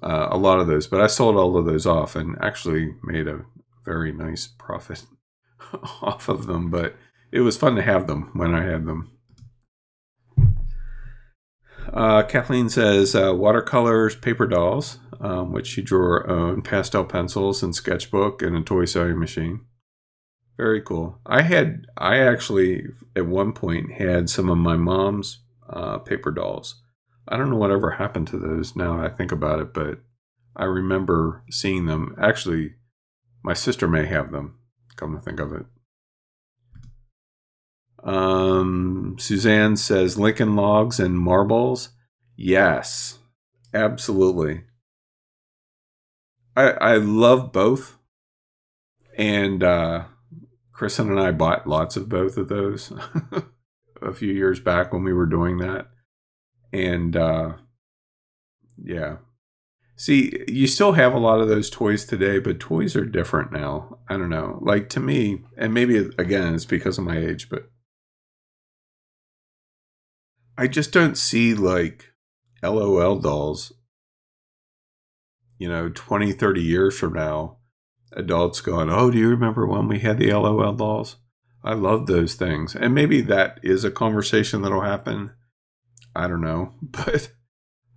uh, 0.03 0.29
a 0.31 0.39
lot 0.39 0.59
of 0.59 0.67
those. 0.67 0.87
But 0.87 1.03
I 1.03 1.07
sold 1.07 1.37
all 1.37 1.57
of 1.57 1.67
those 1.67 1.87
off 1.87 2.17
and 2.17 2.37
actually 2.41 2.95
made 3.05 3.29
a 3.29 3.45
very 3.85 4.13
nice 4.13 4.47
profit 4.47 5.05
off 6.03 6.29
of 6.29 6.47
them. 6.47 6.71
But 6.71 6.97
it 7.31 7.41
was 7.41 7.57
fun 7.57 7.77
to 7.77 7.83
have 7.83 8.07
them 8.07 8.31
when 8.33 8.55
I 8.55 8.65
had 8.65 8.87
them. 8.87 9.13
Uh, 11.93 12.23
Kathleen 12.23 12.69
says 12.69 13.15
uh, 13.15 13.35
watercolors, 13.35 14.15
paper 14.17 14.47
dolls, 14.47 14.99
um, 15.21 15.53
which 15.53 15.67
she 15.67 15.83
drew 15.83 16.01
her 16.01 16.31
own, 16.31 16.63
pastel 16.63 17.05
pencils, 17.05 17.63
and 17.63 17.75
sketchbook, 17.75 18.43
and 18.43 18.57
a 18.57 18.63
toy 18.63 18.85
sewing 18.85 19.19
machine. 19.19 19.61
Very 20.57 20.81
cool. 20.81 21.19
I 21.27 21.43
had 21.43 21.87
I 21.97 22.19
actually 22.19 22.85
at 23.17 23.27
one 23.27 23.53
point 23.53 23.93
had 23.93 24.29
some 24.29 24.49
of 24.49 24.59
my 24.59 24.77
mom's 24.77 25.41
uh, 25.71 25.99
paper 25.99 26.31
dolls. 26.31 26.83
I 27.29 27.37
don't 27.37 27.51
know 27.51 27.57
whatever 27.57 27.93
happened 27.93 28.29
to 28.29 28.39
those 28.39 28.75
now 28.75 29.01
I 29.03 29.09
think 29.09 29.33
about 29.33 29.61
it, 29.61 29.73
but 29.73 30.01
I 30.57 30.65
remember 30.65 31.45
seeing 31.51 31.87
them. 31.87 32.15
Actually, 32.21 32.75
my 33.43 33.55
sister 33.55 33.87
may 33.87 34.07
have 34.07 34.33
them. 34.33 34.59
Come 34.97 35.15
to 35.15 35.21
think 35.21 35.41
of 35.41 35.53
it. 35.53 35.67
Um, 38.03 39.17
Suzanne 39.19 39.77
says 39.77 40.19
Lincoln 40.19 40.57
Logs 40.57 40.99
and 40.99 41.19
marbles. 41.19 41.91
Yes, 42.37 43.19
absolutely. 43.75 44.63
I 46.57 46.71
I 46.71 46.97
love 46.97 47.53
both, 47.53 47.97
and 49.17 49.63
uh, 49.63 50.05
Kristen 50.73 51.11
and 51.11 51.21
I 51.21 51.31
bought 51.31 51.67
lots 51.67 51.97
of 51.97 52.09
both 52.09 52.37
of 52.37 52.49
those 52.49 52.93
a 54.03 54.13
few 54.13 54.33
years 54.33 54.61
back 54.61 54.93
when 54.93 55.05
we 55.05 55.13
were 55.13 55.27
doing 55.27 55.59
that. 55.59 55.89
And 56.73 57.17
uh, 57.17 57.53
yeah. 58.83 59.17
See, 59.97 60.45
you 60.49 60.67
still 60.67 60.93
have 60.93 61.13
a 61.13 61.19
lot 61.19 61.41
of 61.41 61.49
those 61.49 61.69
toys 61.69 62.07
today, 62.07 62.39
but 62.39 62.59
toys 62.59 62.97
are 62.97 63.05
different 63.05 63.53
now. 63.53 63.99
I 64.09 64.17
don't 64.17 64.31
know. 64.31 64.59
Like 64.63 64.89
to 64.91 65.01
me, 65.01 65.43
and 65.59 65.75
maybe 65.75 65.97
again, 66.19 66.55
it's 66.55 66.65
because 66.65 66.97
of 66.97 67.05
my 67.05 67.19
age, 67.19 67.51
but 67.51 67.71
I 70.57 70.69
just 70.69 70.93
don't 70.93 71.19
see 71.19 71.55
like 71.55 72.13
LOL 72.63 73.19
dolls, 73.19 73.73
you 75.59 75.69
know, 75.69 75.91
20, 75.91 76.33
30 76.33 76.63
years 76.63 76.99
from 76.99 77.13
now, 77.13 77.59
adults 78.13 78.61
going, 78.61 78.91
Oh, 78.91 79.11
do 79.11 79.19
you 79.19 79.29
remember 79.29 79.67
when 79.67 79.89
we 79.89 79.99
had 79.99 80.19
the 80.19 80.33
LOL 80.33 80.73
dolls? 80.73 81.17
I 81.63 81.75
love 81.75 82.07
those 82.07 82.35
things. 82.35 82.75
And 82.75 82.95
maybe 82.95 83.21
that 83.23 83.61
is 83.63 83.85
a 83.85 83.91
conversation 83.91 84.63
that'll 84.63 84.81
happen. 84.81 85.33
I 86.15 86.29
don't 86.29 86.41
know. 86.41 86.75
But 86.83 87.31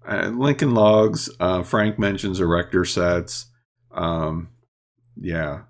uh, 0.08 0.28
Lincoln 0.28 0.74
Logs, 0.74 1.30
uh, 1.40 1.64
Frank 1.64 1.98
mentions 1.98 2.42
erector 2.42 2.84
sets. 2.84 3.46
Um, 3.92 4.50
yeah. 5.16 5.62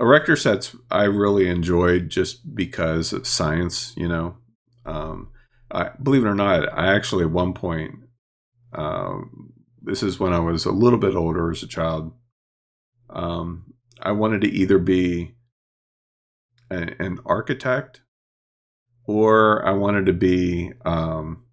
Erector 0.00 0.36
sets 0.36 0.74
I 0.90 1.04
really 1.04 1.48
enjoyed 1.48 2.08
just 2.08 2.54
because 2.54 3.12
of 3.12 3.26
science, 3.26 3.94
you 3.96 4.08
know. 4.08 4.36
Um, 4.84 5.30
I, 5.70 5.90
believe 6.02 6.24
it 6.24 6.28
or 6.28 6.34
not, 6.34 6.72
I 6.76 6.94
actually 6.94 7.24
at 7.24 7.30
one 7.30 7.54
point, 7.54 7.94
um, 8.72 9.52
this 9.82 10.02
is 10.02 10.18
when 10.18 10.32
I 10.32 10.40
was 10.40 10.64
a 10.64 10.72
little 10.72 10.98
bit 10.98 11.14
older 11.14 11.50
as 11.50 11.62
a 11.62 11.68
child. 11.68 12.12
Um, 13.08 13.74
I 14.02 14.12
wanted 14.12 14.40
to 14.42 14.50
either 14.50 14.78
be 14.78 15.34
a, 16.70 17.02
an 17.02 17.18
architect 17.26 18.02
or 19.06 19.66
I 19.66 19.72
wanted 19.72 20.06
to 20.06 20.12
be 20.12 20.72
um, 20.84 21.44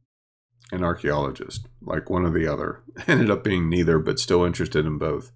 an 0.72 0.84
archaeologist, 0.84 1.68
like 1.82 2.10
one 2.10 2.24
or 2.24 2.30
the 2.30 2.48
other. 2.48 2.84
Ended 3.08 3.32
up 3.32 3.44
being 3.44 3.70
neither, 3.70 4.00
but 4.00 4.20
still 4.20 4.44
interested 4.44 4.86
in 4.86 4.98
both. 4.98 5.32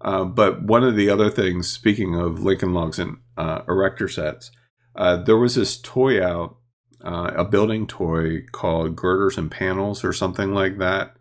Uh, 0.00 0.24
but 0.24 0.62
one 0.62 0.84
of 0.84 0.96
the 0.96 1.10
other 1.10 1.28
things, 1.28 1.68
speaking 1.68 2.14
of 2.14 2.40
Lincoln 2.40 2.72
Logs 2.72 2.98
and 2.98 3.18
uh, 3.36 3.62
erector 3.68 4.08
sets, 4.08 4.50
uh, 4.94 5.16
there 5.16 5.36
was 5.36 5.56
this 5.56 5.80
toy 5.80 6.24
out, 6.24 6.56
uh, 7.04 7.32
a 7.36 7.44
building 7.44 7.86
toy 7.86 8.42
called 8.52 8.96
Girders 8.96 9.36
and 9.36 9.50
Panels 9.50 10.04
or 10.04 10.12
something 10.12 10.54
like 10.54 10.78
that. 10.78 11.16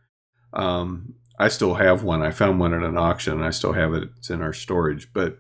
Um, 0.54 1.16
I 1.40 1.50
still 1.50 1.76
have 1.76 2.04
one. 2.04 2.24
I 2.24 2.32
found 2.32 2.60
one 2.60 2.74
at 2.74 2.84
an 2.84 2.98
auction 2.98 3.34
and 3.34 3.46
I 3.46 3.50
still 3.50 3.74
have 3.74 3.94
it. 3.94 4.10
It's 4.18 4.30
in 4.30 4.42
our 4.42 4.54
storage. 4.54 5.12
But 5.14 5.40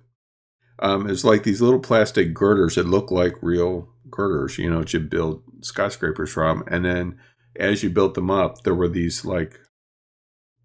um, 0.79 1.09
it's 1.09 1.23
like 1.23 1.43
these 1.43 1.61
little 1.61 1.79
plastic 1.79 2.33
girders 2.33 2.75
that 2.75 2.87
look 2.87 3.11
like 3.11 3.35
real 3.41 3.89
girders, 4.09 4.57
you 4.57 4.69
know, 4.69 4.79
that 4.79 4.93
you 4.93 4.99
build 4.99 5.43
skyscrapers 5.61 6.31
from. 6.31 6.63
And 6.67 6.85
then 6.85 7.19
as 7.55 7.83
you 7.83 7.89
built 7.89 8.13
them 8.13 8.29
up, 8.29 8.63
there 8.63 8.75
were 8.75 8.87
these 8.87 9.25
like 9.25 9.59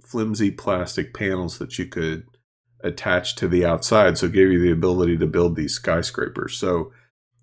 flimsy 0.05 0.51
plastic 0.51 1.15
panels 1.15 1.59
that 1.59 1.79
you 1.79 1.87
could 1.87 2.25
attach 2.85 3.37
to 3.37 3.49
the 3.49 3.65
outside. 3.65 4.19
So 4.19 4.27
it 4.27 4.33
gave 4.33 4.53
you 4.53 4.61
the 4.61 4.73
ability 4.73 5.17
to 5.19 5.27
build 5.27 5.57
these 5.57 5.75
skyscrapers. 5.75 6.59
So 6.59 6.93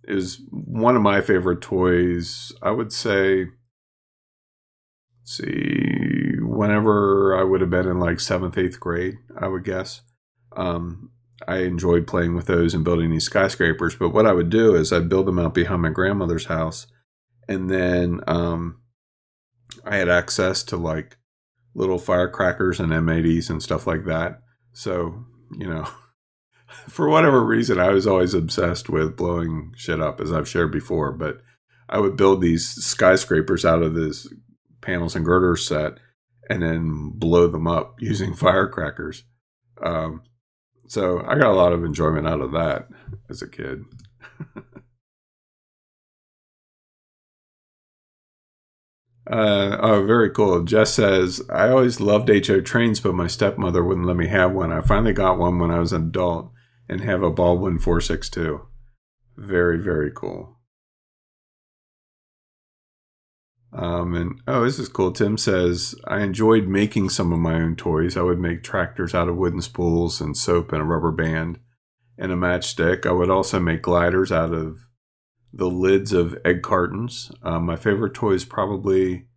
it 0.07 0.13
was 0.13 0.41
one 0.51 0.95
of 0.95 1.01
my 1.01 1.21
favorite 1.21 1.61
toys. 1.61 2.51
I 2.61 2.71
would 2.71 2.93
say, 2.93 3.47
see, 5.23 6.35
whenever 6.39 7.35
I 7.39 7.43
would 7.43 7.61
have 7.61 7.69
been 7.69 7.87
in 7.87 7.99
like 7.99 8.19
seventh, 8.19 8.57
eighth 8.57 8.79
grade, 8.79 9.15
I 9.39 9.47
would 9.47 9.63
guess. 9.63 10.01
Um, 10.55 11.11
I 11.47 11.59
enjoyed 11.59 12.07
playing 12.07 12.35
with 12.35 12.47
those 12.47 12.73
and 12.73 12.83
building 12.83 13.11
these 13.11 13.25
skyscrapers. 13.25 13.95
But 13.95 14.09
what 14.09 14.25
I 14.25 14.33
would 14.33 14.49
do 14.49 14.75
is 14.75 14.91
I'd 14.91 15.09
build 15.09 15.25
them 15.25 15.39
out 15.39 15.53
behind 15.53 15.81
my 15.81 15.89
grandmother's 15.89 16.45
house. 16.45 16.87
And 17.47 17.69
then 17.69 18.21
um, 18.27 18.81
I 19.85 19.97
had 19.97 20.09
access 20.09 20.63
to 20.65 20.77
like 20.77 21.17
little 21.73 21.97
firecrackers 21.97 22.79
and 22.79 22.91
M80s 22.91 23.49
and 23.49 23.63
stuff 23.63 23.87
like 23.87 24.05
that. 24.05 24.41
So, 24.73 25.25
you 25.57 25.67
know, 25.67 25.87
for 26.87 27.07
whatever 27.09 27.43
reason, 27.43 27.79
I 27.79 27.89
was 27.89 28.05
always 28.05 28.33
obsessed 28.33 28.89
with 28.89 29.15
blowing 29.15 29.73
shit 29.75 30.01
up, 30.01 30.19
as 30.19 30.31
I've 30.31 30.49
shared 30.49 30.71
before. 30.71 31.11
But 31.11 31.41
I 31.87 31.99
would 31.99 32.15
build 32.15 32.41
these 32.41 32.67
skyscrapers 32.67 33.65
out 33.65 33.81
of 33.81 33.93
this 33.93 34.27
panels 34.81 35.15
and 35.15 35.25
girders 35.25 35.65
set 35.65 35.99
and 36.49 36.61
then 36.61 37.11
blow 37.13 37.47
them 37.47 37.67
up 37.67 37.95
using 37.99 38.33
firecrackers. 38.33 39.23
Um, 39.81 40.23
so 40.89 41.23
I 41.25 41.35
got 41.35 41.51
a 41.51 41.55
lot 41.55 41.73
of 41.73 41.83
enjoyment 41.83 42.27
out 42.27 42.41
of 42.41 42.51
that 42.51 42.87
as 43.29 43.41
a 43.41 43.47
kid. 43.47 43.83
Uh, 49.29 49.77
oh, 49.81 50.05
very 50.07 50.31
cool. 50.31 50.63
Jess 50.63 50.91
says, 50.91 51.39
I 51.51 51.69
always 51.69 52.01
loved 52.01 52.29
HO 52.29 52.61
trains, 52.61 52.99
but 52.99 53.13
my 53.13 53.27
stepmother 53.27 53.83
wouldn't 53.83 54.07
let 54.07 54.15
me 54.15 54.25
have 54.25 54.53
one. 54.53 54.71
I 54.71 54.81
finally 54.81 55.13
got 55.13 55.37
one 55.37 55.59
when 55.59 55.69
I 55.69 55.77
was 55.77 55.93
an 55.93 56.07
adult 56.07 56.51
and 56.87 57.01
have 57.01 57.21
a 57.21 57.29
Baldwin 57.29 57.77
462. 57.77 58.61
Very, 59.37 59.77
very 59.77 60.11
cool. 60.11 60.58
Um, 63.71 64.15
and 64.15 64.41
oh, 64.47 64.63
this 64.63 64.79
is 64.79 64.89
cool. 64.89 65.11
Tim 65.11 65.37
says, 65.37 65.95
I 66.07 66.21
enjoyed 66.21 66.67
making 66.67 67.09
some 67.09 67.31
of 67.31 67.39
my 67.39 67.55
own 67.55 67.75
toys. 67.75 68.17
I 68.17 68.21
would 68.21 68.39
make 68.39 68.63
tractors 68.63 69.13
out 69.13 69.29
of 69.29 69.37
wooden 69.37 69.61
spools 69.61 70.19
and 70.19 70.35
soap 70.35 70.73
and 70.73 70.81
a 70.81 70.85
rubber 70.85 71.11
band 71.11 71.59
and 72.17 72.31
a 72.31 72.35
matchstick. 72.35 73.05
I 73.05 73.11
would 73.11 73.29
also 73.29 73.59
make 73.59 73.83
gliders 73.83 74.31
out 74.31 74.53
of 74.53 74.79
the 75.53 75.69
lids 75.69 76.13
of 76.13 76.37
egg 76.43 76.61
cartons. 76.63 77.31
Uh, 77.43 77.59
my 77.59 77.75
favorite 77.75 78.13
toy 78.13 78.33
is 78.33 78.45
probably 78.45 79.27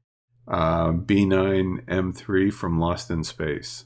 uh, 0.49 0.93
B9 0.93 1.85
M3 1.87 2.53
from 2.53 2.78
Lost 2.78 3.11
in 3.11 3.24
Space. 3.24 3.85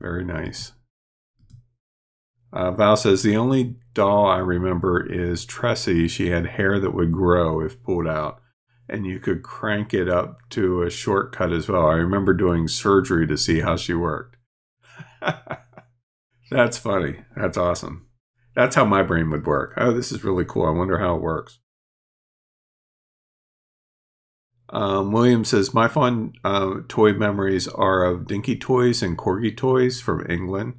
Very 0.00 0.24
nice. 0.24 0.72
Uh, 2.52 2.70
Val 2.70 2.96
says 2.96 3.22
the 3.22 3.36
only 3.36 3.76
doll 3.92 4.26
I 4.26 4.38
remember 4.38 5.04
is 5.04 5.44
Tressy. 5.44 6.08
She 6.08 6.30
had 6.30 6.46
hair 6.46 6.80
that 6.80 6.94
would 6.94 7.12
grow 7.12 7.60
if 7.60 7.82
pulled 7.82 8.06
out, 8.08 8.40
and 8.88 9.06
you 9.06 9.20
could 9.20 9.42
crank 9.42 9.92
it 9.92 10.08
up 10.08 10.38
to 10.50 10.82
a 10.82 10.90
shortcut 10.90 11.52
as 11.52 11.68
well. 11.68 11.86
I 11.86 11.94
remember 11.94 12.32
doing 12.32 12.68
surgery 12.68 13.26
to 13.26 13.36
see 13.36 13.60
how 13.60 13.76
she 13.76 13.92
worked. 13.94 14.36
That's 16.50 16.78
funny. 16.78 17.20
That's 17.36 17.58
awesome. 17.58 18.06
That's 18.54 18.74
how 18.74 18.84
my 18.84 19.02
brain 19.02 19.30
would 19.30 19.46
work. 19.46 19.74
Oh, 19.76 19.92
this 19.92 20.10
is 20.10 20.24
really 20.24 20.44
cool. 20.44 20.66
I 20.66 20.70
wonder 20.70 20.98
how 20.98 21.16
it 21.16 21.22
works. 21.22 21.58
Um, 24.70 25.12
William 25.12 25.44
says, 25.44 25.72
My 25.72 25.88
fond 25.88 26.36
uh, 26.44 26.80
toy 26.88 27.12
memories 27.12 27.68
are 27.68 28.04
of 28.04 28.26
Dinky 28.26 28.56
Toys 28.56 29.02
and 29.02 29.16
Corgi 29.16 29.56
Toys 29.56 30.00
from 30.00 30.26
England. 30.28 30.74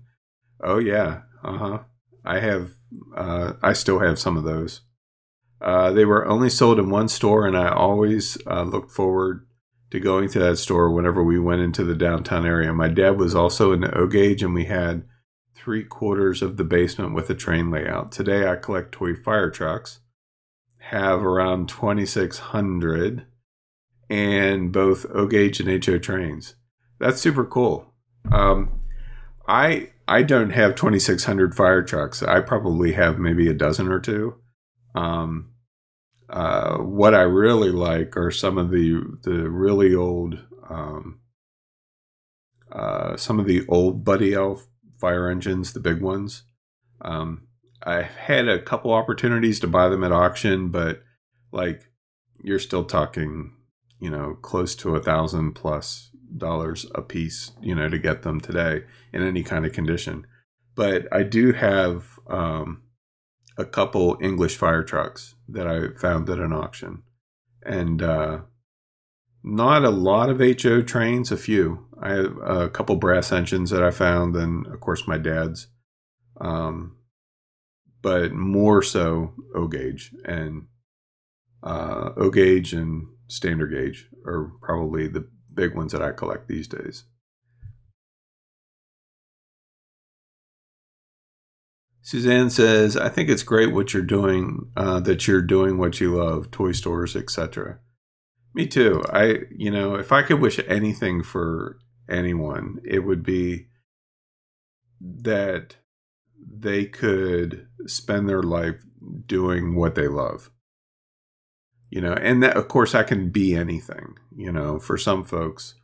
Oh, 0.62 0.78
yeah. 0.78 1.22
Uh 1.44 1.58
huh. 1.58 1.80
I 2.26 2.40
have, 2.40 2.72
uh, 3.16 3.54
I 3.62 3.74
still 3.74 4.00
have 4.00 4.20
some 4.20 4.38
of 4.38 4.44
those. 4.44 4.82
Uh, 5.62 5.92
they 5.92 6.06
were 6.06 6.28
only 6.28 6.50
sold 6.50 6.80
in 6.80 6.90
one 6.90 7.08
store, 7.08 7.46
and 7.46 7.58
I 7.58 7.70
always 7.70 8.38
uh, 8.48 8.64
looked 8.64 8.92
forward 8.92 9.46
to 9.92 10.00
going 10.00 10.30
to 10.30 10.40
that 10.40 10.58
store 10.58 10.92
whenever 10.92 11.24
we 11.24 11.40
went 11.40 11.62
into 11.62 11.84
the 11.84 11.96
downtown 11.96 12.46
area. 12.46 12.72
My 12.74 12.88
dad 12.88 13.18
was 13.18 13.36
also 13.36 13.72
in 13.72 13.82
the 13.82 13.94
O 13.98 14.08
gauge, 14.08 14.44
and 14.44 14.54
we 14.54 14.66
had 14.66 15.06
three 15.56 15.84
quarters 15.84 16.42
of 16.42 16.58
the 16.58 16.64
basement 16.64 17.14
with 17.14 17.30
a 17.30 17.36
train 17.36 17.70
layout. 17.70 18.12
Today 18.12 18.48
I 18.48 18.56
collect 18.56 18.92
toy 18.92 19.16
fire 19.16 19.50
trucks, 19.50 20.00
have 20.78 21.24
around 21.24 21.68
2,600, 21.68 23.26
and 24.10 24.72
both 24.72 25.06
O 25.14 25.28
gauge 25.28 25.60
and 25.60 25.86
HO 25.86 25.98
trains. 25.98 26.56
That's 27.00 27.22
super 27.22 27.46
cool. 27.46 27.94
Um, 28.32 28.82
I 29.48 29.90
I 30.10 30.24
don't 30.24 30.49
have 30.49 30.74
2,600 30.74 31.53
fire 31.53 31.84
trucks. 31.84 32.24
I 32.24 32.39
probably 32.39 32.93
have 32.93 33.20
maybe 33.20 33.47
a 33.47 33.53
dozen 33.53 33.89
or 33.89 33.99
two. 33.99 34.38
Um, 34.95 35.51
uh, 36.28 36.78
what 36.78 37.14
I 37.14 37.22
really 37.22 37.70
like 37.70 38.18
are 38.18 38.32
some 38.32 38.57
of 38.57 38.72
the 38.72 39.03
the 39.22 39.47
really 39.47 39.93
old, 39.93 40.39
um, 40.68 41.20
uh, 42.72 43.18
some 43.18 43.39
of 43.39 43.45
the 43.45 43.68
old 43.68 44.03
Buddy 44.03 44.34
L 44.34 44.60
fire 44.99 45.30
engines, 45.30 45.74
the 45.74 45.80
big 45.80 46.01
ones. 46.01 46.41
Um, 47.01 47.47
I 47.86 48.01
had 48.01 48.47
a 48.47 48.62
couple 48.62 48.91
opportunities 48.91 49.60
to 49.60 49.68
buy 49.68 49.89
them 49.89 50.03
at 50.03 50.12
auction, 50.12 50.70
but 50.70 51.03
like 51.51 51.84
you're 52.43 52.57
still 52.57 52.84
talking, 52.84 53.53
you 53.99 54.10
know, 54.10 54.39
close 54.41 54.76
to 54.78 54.95
a 54.95 55.03
thousand 55.03 55.53
plus 55.53 56.09
dollars 56.38 56.86
a 56.96 57.02
piece, 57.02 57.52
you 57.62 57.76
know, 57.76 57.90
to 57.90 57.98
get 58.00 58.22
them 58.22 58.40
today 58.40 58.84
in 59.14 59.22
any 59.22 59.44
kind 59.44 59.66
of 59.66 59.74
condition. 59.74 60.26
But 60.76 61.08
I 61.12 61.24
do 61.24 61.54
have 61.54 62.20
um, 62.28 62.84
a 63.58 63.66
couple 63.66 64.18
English 64.22 64.56
fire 64.58 64.84
trucks 64.84 65.36
that 65.48 65.68
I 65.68 66.00
found 66.00 66.30
at 66.30 66.40
an 66.40 66.54
auction, 66.54 67.04
and 67.64 68.02
uh, 68.02 68.40
not 69.44 69.84
a 69.84 69.90
lot 69.90 70.30
of 70.30 70.40
HO 70.40 70.82
trains, 70.82 71.32
a 71.32 71.38
few. 71.38 71.88
I 72.02 72.12
have 72.12 72.38
a 72.44 72.70
couple 72.70 72.96
brass 72.96 73.32
engines 73.32 73.70
that 73.72 73.84
I 73.84 73.92
found, 73.92 74.36
and 74.36 74.68
of 74.68 74.80
course 74.80 75.08
my 75.08 75.18
dad's. 75.18 75.68
Um, 76.40 76.96
but 78.02 78.32
more 78.32 78.82
so 78.82 79.34
O 79.54 79.68
gauge 79.68 80.14
and 80.24 80.68
uh, 81.62 82.12
O 82.16 82.30
gauge 82.30 82.74
and 82.74 83.08
standard 83.28 83.72
gauge 83.72 84.08
are 84.26 84.52
probably 84.62 85.08
the 85.08 85.28
big 85.60 85.76
ones 85.76 85.91
that 85.91 86.01
I 86.01 86.12
collect 86.12 86.47
these 86.47 86.68
days. 86.68 87.03
Suzanne 92.01 92.49
says, 92.49 92.95
"I 92.95 93.10
think 93.10 93.30
it's 93.30 93.43
great 93.43 93.74
what 93.74 93.93
you're 93.93 94.01
doing. 94.18 94.72
Uh, 94.76 94.99
that 95.01 95.28
you're 95.28 95.41
doing 95.41 95.78
what 95.78 95.99
you 95.99 96.16
love, 96.16 96.49
toy 96.49 96.72
stores, 96.72 97.16
etc." 97.16 97.80
Me 98.53 98.66
too. 98.66 99.03
I, 99.10 99.41
you 99.51 99.70
know, 99.70 99.95
if 99.95 100.12
I 100.12 100.24
could 100.24 100.39
wish 100.39 100.60
anything 100.68 101.22
for 101.24 101.78
anyone, 102.10 102.80
it 102.84 102.99
would 102.99 103.22
be 103.22 103.68
that 104.99 105.76
they 106.39 106.86
could 106.86 107.68
spend 107.86 108.28
their 108.28 108.43
life 108.43 108.84
doing 109.26 109.76
what 109.76 109.95
they 109.95 110.07
love. 110.07 110.49
You 111.90 112.02
know, 112.02 112.14
and 112.14 112.44
that, 112.44 112.56
of 112.56 112.68
course, 112.68 112.92
that 112.92 113.08
can 113.08 113.30
be 113.30 113.56
anything. 113.56 114.16
You 114.36 114.52
know, 114.52 114.80
for 114.80 114.98
some 114.98 115.24
folks, 115.24 115.76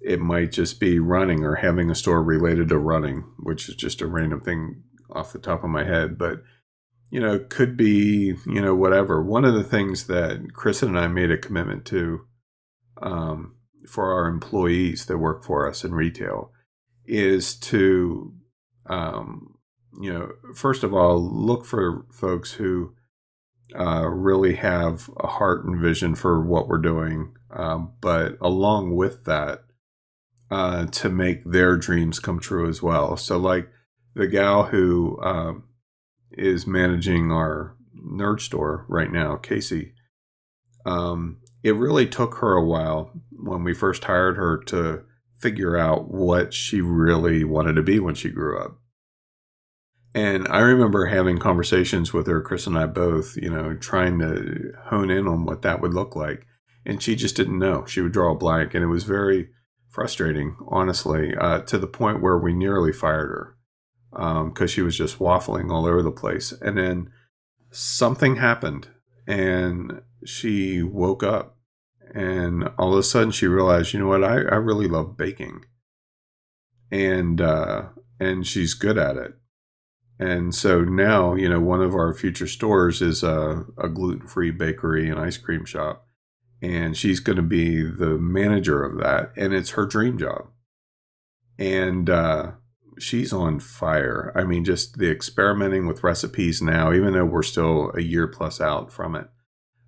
it 0.00 0.20
might 0.20 0.52
just 0.52 0.80
be 0.80 0.98
running 0.98 1.44
or 1.44 1.56
having 1.56 1.90
a 1.90 1.94
store 1.94 2.22
related 2.22 2.68
to 2.70 2.78
running, 2.78 3.24
which 3.38 3.68
is 3.68 3.76
just 3.76 4.00
a 4.00 4.06
random 4.06 4.40
thing 4.40 4.82
off 5.10 5.32
the 5.32 5.38
top 5.38 5.62
of 5.62 5.70
my 5.70 5.84
head. 5.84 6.18
But, 6.18 6.42
you 7.10 7.20
know, 7.20 7.38
could 7.38 7.76
be, 7.76 8.34
you 8.46 8.60
know, 8.60 8.74
whatever. 8.74 9.22
One 9.22 9.44
of 9.44 9.54
the 9.54 9.64
things 9.64 10.06
that 10.08 10.52
Kristen 10.54 10.88
and 10.88 10.98
I 10.98 11.06
made 11.06 11.30
a 11.30 11.38
commitment 11.38 11.84
to 11.86 12.26
um, 13.00 13.56
for 13.88 14.12
our 14.12 14.28
employees 14.28 15.06
that 15.06 15.18
work 15.18 15.44
for 15.44 15.68
us 15.68 15.84
in 15.84 15.92
retail 15.92 16.50
is 17.06 17.54
to 17.56 18.34
um, 18.86 19.54
you 20.00 20.12
know, 20.12 20.32
first 20.54 20.82
of 20.82 20.92
all, 20.94 21.20
look 21.20 21.64
for 21.64 22.06
folks 22.12 22.52
who 22.52 22.94
uh, 23.78 24.06
really 24.06 24.54
have 24.54 25.10
a 25.18 25.26
heart 25.26 25.64
and 25.64 25.80
vision 25.80 26.14
for 26.14 26.40
what 26.44 26.68
we're 26.68 26.78
doing, 26.78 27.34
um, 27.50 27.92
but 28.00 28.36
along 28.40 28.94
with 28.94 29.24
that, 29.24 29.64
uh, 30.50 30.86
to 30.86 31.08
make 31.08 31.44
their 31.44 31.76
dreams 31.76 32.18
come 32.20 32.38
true 32.38 32.68
as 32.68 32.82
well. 32.82 33.16
So, 33.16 33.38
like 33.38 33.68
the 34.14 34.26
gal 34.26 34.64
who 34.64 35.20
um, 35.22 35.64
is 36.30 36.66
managing 36.66 37.32
our 37.32 37.76
nerd 37.96 38.40
store 38.40 38.84
right 38.88 39.10
now, 39.10 39.36
Casey. 39.36 39.94
Um, 40.86 41.38
it 41.62 41.74
really 41.74 42.06
took 42.06 42.36
her 42.36 42.54
a 42.54 42.64
while 42.64 43.10
when 43.30 43.64
we 43.64 43.72
first 43.72 44.04
hired 44.04 44.36
her 44.36 44.58
to 44.64 45.02
figure 45.38 45.76
out 45.76 46.10
what 46.10 46.52
she 46.52 46.80
really 46.80 47.42
wanted 47.44 47.74
to 47.74 47.82
be 47.82 47.98
when 47.98 48.14
she 48.14 48.28
grew 48.28 48.58
up. 48.58 48.78
And 50.14 50.46
I 50.48 50.60
remember 50.60 51.06
having 51.06 51.38
conversations 51.38 52.12
with 52.12 52.28
her, 52.28 52.40
Chris 52.40 52.68
and 52.68 52.78
I 52.78 52.86
both, 52.86 53.36
you 53.36 53.50
know, 53.50 53.74
trying 53.74 54.20
to 54.20 54.72
hone 54.84 55.10
in 55.10 55.26
on 55.26 55.44
what 55.44 55.62
that 55.62 55.80
would 55.80 55.92
look 55.92 56.14
like. 56.14 56.46
And 56.86 57.02
she 57.02 57.16
just 57.16 57.34
didn't 57.34 57.58
know. 57.58 57.84
She 57.86 58.00
would 58.00 58.12
draw 58.12 58.32
a 58.32 58.38
blank. 58.38 58.74
And 58.74 58.84
it 58.84 58.88
was 58.88 59.02
very 59.02 59.48
frustrating, 59.88 60.56
honestly, 60.68 61.34
uh, 61.34 61.60
to 61.62 61.78
the 61.78 61.88
point 61.88 62.22
where 62.22 62.38
we 62.38 62.52
nearly 62.52 62.92
fired 62.92 63.28
her 63.28 63.56
because 64.12 64.60
um, 64.60 64.68
she 64.68 64.82
was 64.82 64.96
just 64.96 65.18
waffling 65.18 65.72
all 65.72 65.86
over 65.86 66.02
the 66.02 66.12
place. 66.12 66.52
And 66.52 66.78
then 66.78 67.10
something 67.72 68.36
happened 68.36 68.88
and 69.26 70.00
she 70.24 70.84
woke 70.84 71.24
up. 71.24 71.56
And 72.14 72.68
all 72.78 72.92
of 72.92 72.98
a 73.00 73.02
sudden 73.02 73.32
she 73.32 73.48
realized, 73.48 73.92
you 73.92 73.98
know 73.98 74.06
what, 74.06 74.22
I, 74.22 74.34
I 74.34 74.56
really 74.56 74.86
love 74.86 75.16
baking. 75.16 75.64
And, 76.92 77.40
uh, 77.40 77.86
and 78.20 78.46
she's 78.46 78.74
good 78.74 78.96
at 78.96 79.16
it 79.16 79.34
and 80.18 80.54
so 80.54 80.82
now, 80.82 81.34
you 81.34 81.48
know, 81.48 81.60
one 81.60 81.82
of 81.82 81.94
our 81.94 82.14
future 82.14 82.46
stores 82.46 83.02
is 83.02 83.22
a, 83.22 83.64
a 83.76 83.88
gluten 83.88 84.26
free 84.26 84.50
bakery 84.50 85.10
and 85.10 85.18
ice 85.18 85.36
cream 85.36 85.64
shop. 85.64 86.06
And 86.62 86.96
she's 86.96 87.20
going 87.20 87.36
to 87.36 87.42
be 87.42 87.82
the 87.82 88.16
manager 88.18 88.84
of 88.84 88.98
that. 88.98 89.32
And 89.36 89.52
it's 89.52 89.70
her 89.70 89.86
dream 89.86 90.18
job. 90.18 90.48
And 91.58 92.08
uh, 92.08 92.52
she's 92.98 93.32
on 93.32 93.58
fire. 93.60 94.32
I 94.34 94.44
mean, 94.44 94.64
just 94.64 94.98
the 94.98 95.10
experimenting 95.10 95.86
with 95.86 96.04
recipes 96.04 96.62
now, 96.62 96.92
even 96.92 97.12
though 97.12 97.24
we're 97.24 97.42
still 97.42 97.90
a 97.94 98.00
year 98.00 98.28
plus 98.28 98.60
out 98.60 98.92
from 98.92 99.16
it, 99.16 99.28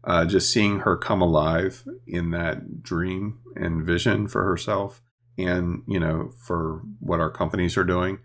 uh, 0.04 0.24
just 0.24 0.52
seeing 0.52 0.80
her 0.80 0.96
come 0.96 1.22
alive 1.22 1.84
in 2.06 2.30
that 2.32 2.82
dream 2.82 3.38
and 3.54 3.86
vision 3.86 4.28
for 4.28 4.44
herself 4.44 5.02
and, 5.38 5.82
you 5.86 6.00
know, 6.00 6.32
for 6.38 6.82
what 7.00 7.20
our 7.20 7.30
companies 7.30 7.76
are 7.76 7.84
doing 7.84 8.18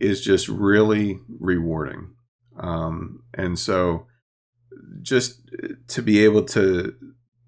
is 0.00 0.22
just 0.22 0.48
really 0.48 1.20
rewarding. 1.38 2.14
Um, 2.58 3.22
and 3.34 3.58
so 3.58 4.06
just 5.02 5.42
to 5.88 6.02
be 6.02 6.24
able 6.24 6.44
to 6.44 6.94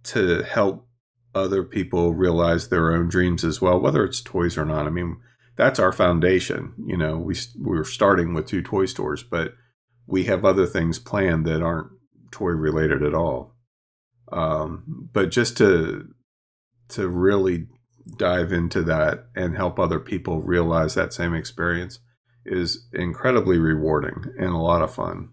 to 0.04 0.42
help 0.42 0.86
other 1.34 1.62
people 1.62 2.12
realize 2.12 2.68
their 2.68 2.92
own 2.92 3.08
dreams 3.08 3.44
as 3.44 3.60
well, 3.60 3.80
whether 3.80 4.04
it's 4.04 4.20
toys 4.20 4.58
or 4.58 4.64
not. 4.64 4.86
I 4.86 4.90
mean, 4.90 5.16
that's 5.56 5.78
our 5.78 5.92
foundation. 5.92 6.74
You 6.86 6.96
know, 6.96 7.16
we 7.16 7.34
we're 7.58 7.84
starting 7.84 8.34
with 8.34 8.46
two 8.46 8.62
toy 8.62 8.86
stores, 8.86 9.22
but 9.22 9.54
we 10.06 10.24
have 10.24 10.44
other 10.44 10.66
things 10.66 10.98
planned 10.98 11.46
that 11.46 11.62
aren't 11.62 11.90
toy 12.30 12.50
related 12.50 13.02
at 13.02 13.14
all. 13.14 13.54
Um, 14.30 15.08
but 15.12 15.30
just 15.30 15.56
to 15.58 16.08
to 16.88 17.08
really 17.08 17.66
dive 18.16 18.52
into 18.52 18.82
that 18.82 19.26
and 19.36 19.56
help 19.56 19.78
other 19.78 20.00
people 20.00 20.42
realize 20.42 20.94
that 20.94 21.12
same 21.12 21.34
experience 21.34 22.00
is 22.44 22.88
incredibly 22.92 23.58
rewarding 23.58 24.24
and 24.38 24.50
a 24.50 24.58
lot 24.58 24.82
of 24.82 24.94
fun. 24.94 25.30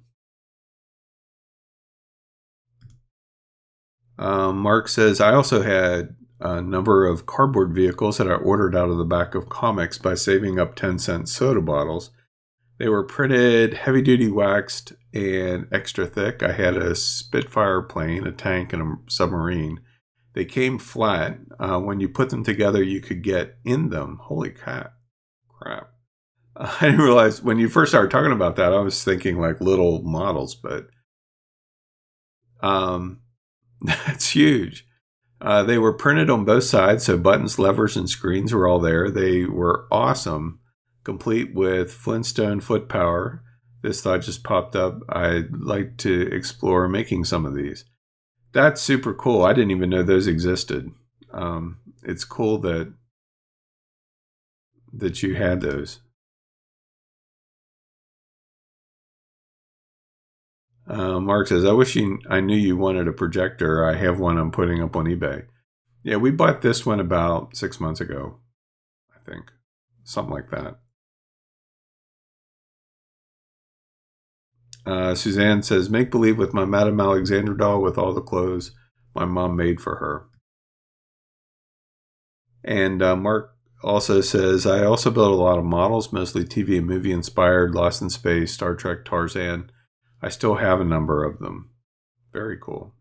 Um, 4.18 4.58
Mark 4.58 4.90
says, 4.90 5.22
I 5.22 5.34
also 5.34 5.62
had 5.62 6.16
a 6.42 6.62
number 6.62 7.08
of 7.08 7.26
cardboard 7.26 7.74
vehicles 7.74 8.18
that 8.18 8.28
I 8.28 8.34
ordered 8.34 8.76
out 8.76 8.90
of 8.90 8.98
the 8.98 9.06
back 9.06 9.34
of 9.34 9.50
comics 9.50 9.98
by 9.98 10.14
saving 10.16 10.60
up 10.60 10.76
10 10.76 11.00
cent 11.00 11.30
soda 11.30 11.62
bottles. 11.62 12.12
They 12.78 12.88
were 12.88 13.04
printed 13.04 13.74
heavy 13.74 14.02
duty 14.02 14.30
waxed 14.30 14.94
and 15.14 15.68
extra 15.72 16.06
thick. 16.06 16.44
I 16.44 16.54
had 16.54 16.78
a 16.78 16.96
Spitfire 16.96 17.82
plane, 17.82 18.26
a 18.26 18.32
tank, 18.32 18.72
and 18.72 18.82
a 18.82 19.12
submarine. 19.12 19.82
They 20.34 20.46
came 20.46 20.80
flat. 20.80 21.40
Uh, 21.60 21.80
when 21.80 22.00
you 22.00 22.08
put 22.08 22.30
them 22.30 22.44
together, 22.44 22.82
you 22.82 23.02
could 23.02 23.22
get 23.22 23.58
in 23.66 23.90
them. 23.90 24.20
Holy 24.22 24.52
cat, 24.52 24.94
crap. 25.50 25.92
I 26.82 26.88
didn't 26.88 27.02
realize 27.02 27.42
when 27.42 27.58
you 27.58 27.70
first 27.70 27.92
started 27.92 28.12
talking 28.12 28.34
about 28.34 28.58
that, 28.58 28.74
I 28.74 28.80
was 28.80 29.02
thinking 29.02 29.40
like 29.40 29.62
little 29.62 30.02
models, 30.04 30.56
but 30.56 30.88
um, 32.62 33.22
that's 33.82 34.32
huge. 34.32 34.86
Uh, 35.42 35.64
they 35.64 35.78
were 35.78 35.94
printed 35.94 36.30
on 36.30 36.44
both 36.44 36.66
sides, 36.66 37.06
so 37.06 37.18
buttons, 37.18 37.58
levers, 37.58 37.96
and 37.96 38.10
screens 38.10 38.54
were 38.54 38.68
all 38.68 38.80
there. 38.80 39.10
They 39.10 39.46
were 39.46 39.88
awesome, 39.90 40.60
complete 41.06 41.56
with 41.56 41.94
Flintstone 41.94 42.60
foot 42.60 42.90
power. 42.90 43.42
This 43.82 44.02
thought 44.02 44.24
just 44.24 44.44
popped 44.44 44.76
up. 44.76 45.00
I'd 45.08 45.54
like 45.54 45.96
to 46.00 46.30
explore 46.34 46.90
making 46.90 47.24
some 47.24 47.46
of 47.46 47.56
these. 47.56 47.86
That's 48.52 48.82
super 48.82 49.14
cool. 49.14 49.46
I 49.46 49.54
didn't 49.54 49.72
even 49.72 49.90
know 49.90 50.04
those 50.04 50.28
existed. 50.28 50.92
Um, 51.32 51.80
it's 52.04 52.26
cool 52.26 52.58
that 52.60 52.94
that 54.92 55.24
you 55.24 55.36
had 55.36 55.62
those. 55.62 56.02
Uh, 60.90 61.20
Mark 61.20 61.48
says, 61.48 61.66
"I 61.66 61.72
wish 61.72 61.96
you, 61.96 62.20
I 62.30 62.40
knew 62.40 62.56
you 62.58 62.76
wanted 62.76 63.08
a 63.08 63.14
projector. 63.14 63.86
I 63.86 63.94
have 63.96 64.20
one. 64.20 64.38
I'm 64.40 64.52
putting 64.52 64.82
up 64.82 64.96
on 64.96 65.06
eBay. 65.06 65.46
Yeah, 66.04 66.16
we 66.16 66.32
bought 66.32 66.62
this 66.62 66.86
one 66.86 67.00
about 67.00 67.56
six 67.56 67.80
months 67.80 68.02
ago, 68.02 68.40
I 69.16 69.20
think, 69.30 69.52
something 70.04 70.34
like 70.34 70.50
that." 70.50 70.80
Uh, 74.86 75.14
Suzanne 75.14 75.62
says, 75.62 75.90
"Make 75.92 76.10
believe 76.10 76.40
with 76.40 76.54
my 76.54 76.66
Madame 76.66 77.00
Alexander 77.00 77.54
doll 77.54 77.82
with 77.82 77.98
all 77.98 78.14
the 78.14 78.22
clothes 78.22 78.72
my 79.14 79.26
mom 79.26 79.56
made 79.56 79.80
for 79.80 79.98
her." 79.98 80.26
And 82.64 83.02
uh, 83.04 83.16
Mark 83.16 83.56
also 83.84 84.22
says, 84.22 84.66
"I 84.66 84.84
also 84.86 85.12
built 85.12 85.32
a 85.32 85.36
lot 85.36 85.60
of 85.60 85.66
models, 85.66 86.12
mostly 86.12 86.46
TV 86.46 86.80
and 86.80 86.88
movie 86.88 87.12
inspired, 87.12 87.76
Lost 87.76 88.02
in 88.02 88.10
Space, 88.10 88.54
Star 88.54 88.76
Trek, 88.76 89.06
Tarzan." 89.06 89.72
I 90.22 90.30
still 90.30 90.56
have 90.56 90.82
a 90.82 90.86
number 90.86 91.24
of 91.24 91.40
them. 91.40 91.70
Very 92.34 92.58
cool. 92.62 92.94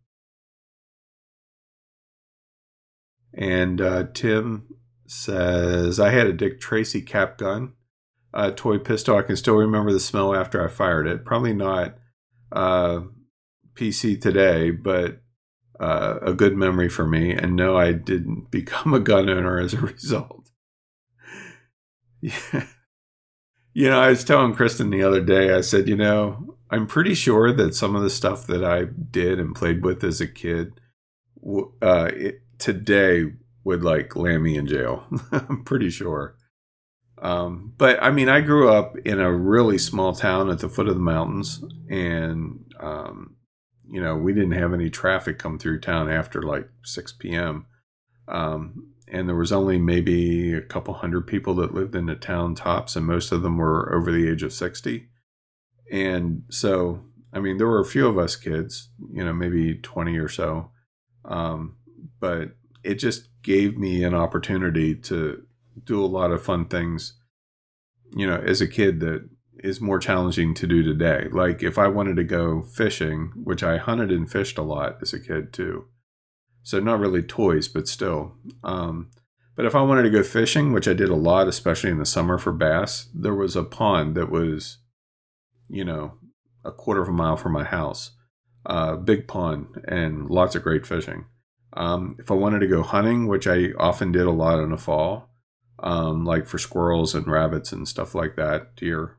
And 3.34 3.80
uh, 3.80 4.04
Tim 4.14 4.74
says, 5.06 6.00
I 6.00 6.10
had 6.10 6.26
a 6.26 6.32
Dick 6.32 6.60
Tracy 6.60 7.02
cap 7.02 7.38
gun, 7.38 7.74
a 8.32 8.52
toy 8.52 8.78
pistol. 8.78 9.16
I 9.16 9.22
can 9.22 9.36
still 9.36 9.56
remember 9.56 9.92
the 9.92 10.00
smell 10.00 10.34
after 10.34 10.64
I 10.64 10.68
fired 10.68 11.06
it. 11.06 11.24
Probably 11.24 11.54
not 11.54 11.96
uh, 12.52 13.00
PC 13.74 14.20
today, 14.20 14.70
but 14.70 15.20
uh, 15.78 16.18
a 16.22 16.32
good 16.32 16.56
memory 16.56 16.88
for 16.88 17.06
me. 17.06 17.32
And 17.32 17.54
no, 17.54 17.76
I 17.76 17.92
didn't 17.92 18.50
become 18.50 18.94
a 18.94 19.00
gun 19.00 19.28
owner 19.28 19.58
as 19.58 19.74
a 19.74 19.80
result. 19.80 20.50
yeah. 22.20 22.64
You 23.74 23.90
know, 23.90 24.00
I 24.00 24.08
was 24.08 24.24
telling 24.24 24.54
Kristen 24.54 24.90
the 24.90 25.04
other 25.04 25.20
day, 25.20 25.54
I 25.54 25.60
said, 25.60 25.86
you 25.86 25.96
know, 25.96 26.57
I'm 26.70 26.86
pretty 26.86 27.14
sure 27.14 27.52
that 27.52 27.74
some 27.74 27.96
of 27.96 28.02
the 28.02 28.10
stuff 28.10 28.46
that 28.46 28.64
I 28.64 28.84
did 28.84 29.40
and 29.40 29.54
played 29.54 29.82
with 29.82 30.04
as 30.04 30.20
a 30.20 30.26
kid 30.26 30.80
uh, 31.82 32.10
it, 32.14 32.42
today 32.58 33.32
would 33.64 33.82
like 33.82 34.16
land 34.16 34.42
me 34.42 34.56
in 34.56 34.66
jail. 34.66 35.04
I'm 35.32 35.64
pretty 35.64 35.90
sure. 35.90 36.36
Um, 37.20 37.74
but 37.76 38.02
I 38.02 38.10
mean, 38.10 38.28
I 38.28 38.40
grew 38.40 38.68
up 38.68 38.96
in 38.98 39.18
a 39.20 39.32
really 39.32 39.78
small 39.78 40.14
town 40.14 40.50
at 40.50 40.60
the 40.60 40.68
foot 40.68 40.88
of 40.88 40.94
the 40.94 41.00
mountains, 41.00 41.64
and 41.88 42.64
um, 42.78 43.36
you 43.90 44.00
know, 44.00 44.16
we 44.16 44.32
didn't 44.32 44.52
have 44.52 44.72
any 44.72 44.90
traffic 44.90 45.38
come 45.38 45.58
through 45.58 45.80
town 45.80 46.10
after 46.10 46.42
like 46.42 46.68
6 46.84 47.14
p.m. 47.14 47.66
Um, 48.28 48.92
and 49.08 49.28
there 49.28 49.36
was 49.36 49.52
only 49.52 49.78
maybe 49.78 50.52
a 50.52 50.60
couple 50.60 50.94
hundred 50.94 51.26
people 51.26 51.54
that 51.56 51.74
lived 51.74 51.94
in 51.94 52.06
the 52.06 52.14
town 52.14 52.54
tops, 52.54 52.94
and 52.94 53.06
most 53.06 53.32
of 53.32 53.42
them 53.42 53.56
were 53.56 53.92
over 53.94 54.12
the 54.12 54.28
age 54.28 54.42
of 54.42 54.52
60. 54.52 55.08
And 55.90 56.44
so, 56.50 57.04
I 57.32 57.40
mean, 57.40 57.58
there 57.58 57.66
were 57.66 57.80
a 57.80 57.84
few 57.84 58.06
of 58.06 58.18
us 58.18 58.36
kids, 58.36 58.90
you 59.12 59.24
know, 59.24 59.32
maybe 59.32 59.76
20 59.76 60.16
or 60.18 60.28
so. 60.28 60.70
Um, 61.24 61.76
but 62.20 62.56
it 62.82 62.94
just 62.94 63.28
gave 63.42 63.76
me 63.76 64.04
an 64.04 64.14
opportunity 64.14 64.94
to 64.94 65.44
do 65.84 66.04
a 66.04 66.06
lot 66.06 66.30
of 66.30 66.42
fun 66.42 66.66
things, 66.66 67.14
you 68.14 68.26
know, 68.26 68.36
as 68.36 68.60
a 68.60 68.66
kid 68.66 69.00
that 69.00 69.28
is 69.62 69.80
more 69.80 69.98
challenging 69.98 70.54
to 70.54 70.66
do 70.66 70.82
today. 70.82 71.28
Like 71.30 71.62
if 71.62 71.78
I 71.78 71.88
wanted 71.88 72.16
to 72.16 72.24
go 72.24 72.62
fishing, 72.62 73.32
which 73.42 73.62
I 73.62 73.76
hunted 73.76 74.10
and 74.10 74.30
fished 74.30 74.58
a 74.58 74.62
lot 74.62 74.98
as 75.02 75.12
a 75.12 75.20
kid 75.20 75.52
too. 75.52 75.86
So 76.62 76.80
not 76.80 77.00
really 77.00 77.22
toys, 77.22 77.68
but 77.68 77.88
still. 77.88 78.34
Um, 78.62 79.10
but 79.56 79.66
if 79.66 79.74
I 79.74 79.82
wanted 79.82 80.02
to 80.02 80.10
go 80.10 80.22
fishing, 80.22 80.72
which 80.72 80.86
I 80.86 80.92
did 80.92 81.08
a 81.08 81.16
lot, 81.16 81.48
especially 81.48 81.90
in 81.90 81.98
the 81.98 82.06
summer 82.06 82.38
for 82.38 82.52
bass, 82.52 83.08
there 83.14 83.34
was 83.34 83.56
a 83.56 83.64
pond 83.64 84.14
that 84.16 84.30
was, 84.30 84.78
you 85.68 85.84
know, 85.84 86.14
a 86.64 86.72
quarter 86.72 87.02
of 87.02 87.08
a 87.08 87.12
mile 87.12 87.36
from 87.36 87.52
my 87.52 87.64
house, 87.64 88.12
uh, 88.66 88.96
big 88.96 89.28
pond, 89.28 89.66
and 89.86 90.28
lots 90.30 90.54
of 90.54 90.62
great 90.62 90.86
fishing. 90.86 91.26
Um, 91.74 92.16
if 92.18 92.30
I 92.30 92.34
wanted 92.34 92.60
to 92.60 92.66
go 92.66 92.82
hunting, 92.82 93.26
which 93.26 93.46
I 93.46 93.70
often 93.78 94.12
did 94.12 94.26
a 94.26 94.30
lot 94.30 94.60
in 94.60 94.70
the 94.70 94.76
fall, 94.76 95.30
um, 95.80 96.24
like 96.24 96.46
for 96.46 96.58
squirrels 96.58 97.14
and 97.14 97.26
rabbits 97.26 97.72
and 97.72 97.86
stuff 97.86 98.14
like 98.14 98.36
that, 98.36 98.74
deer, 98.76 99.18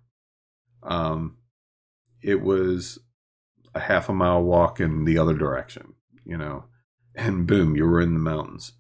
um, 0.84 1.38
it 2.22 2.42
was 2.42 3.00
a 3.74 3.80
half 3.80 4.10
a 4.10 4.14
mile 4.14 4.44
walk 4.44 4.80
in 4.80 5.06
the 5.06 5.18
other 5.18 5.36
direction, 5.36 5.94
you 6.26 6.38
know, 6.38 6.66
and 7.16 7.48
boom, 7.48 7.76
you 7.76 7.86
were 7.86 8.02
in 8.02 8.14
the 8.14 8.20
mountains. 8.20 8.74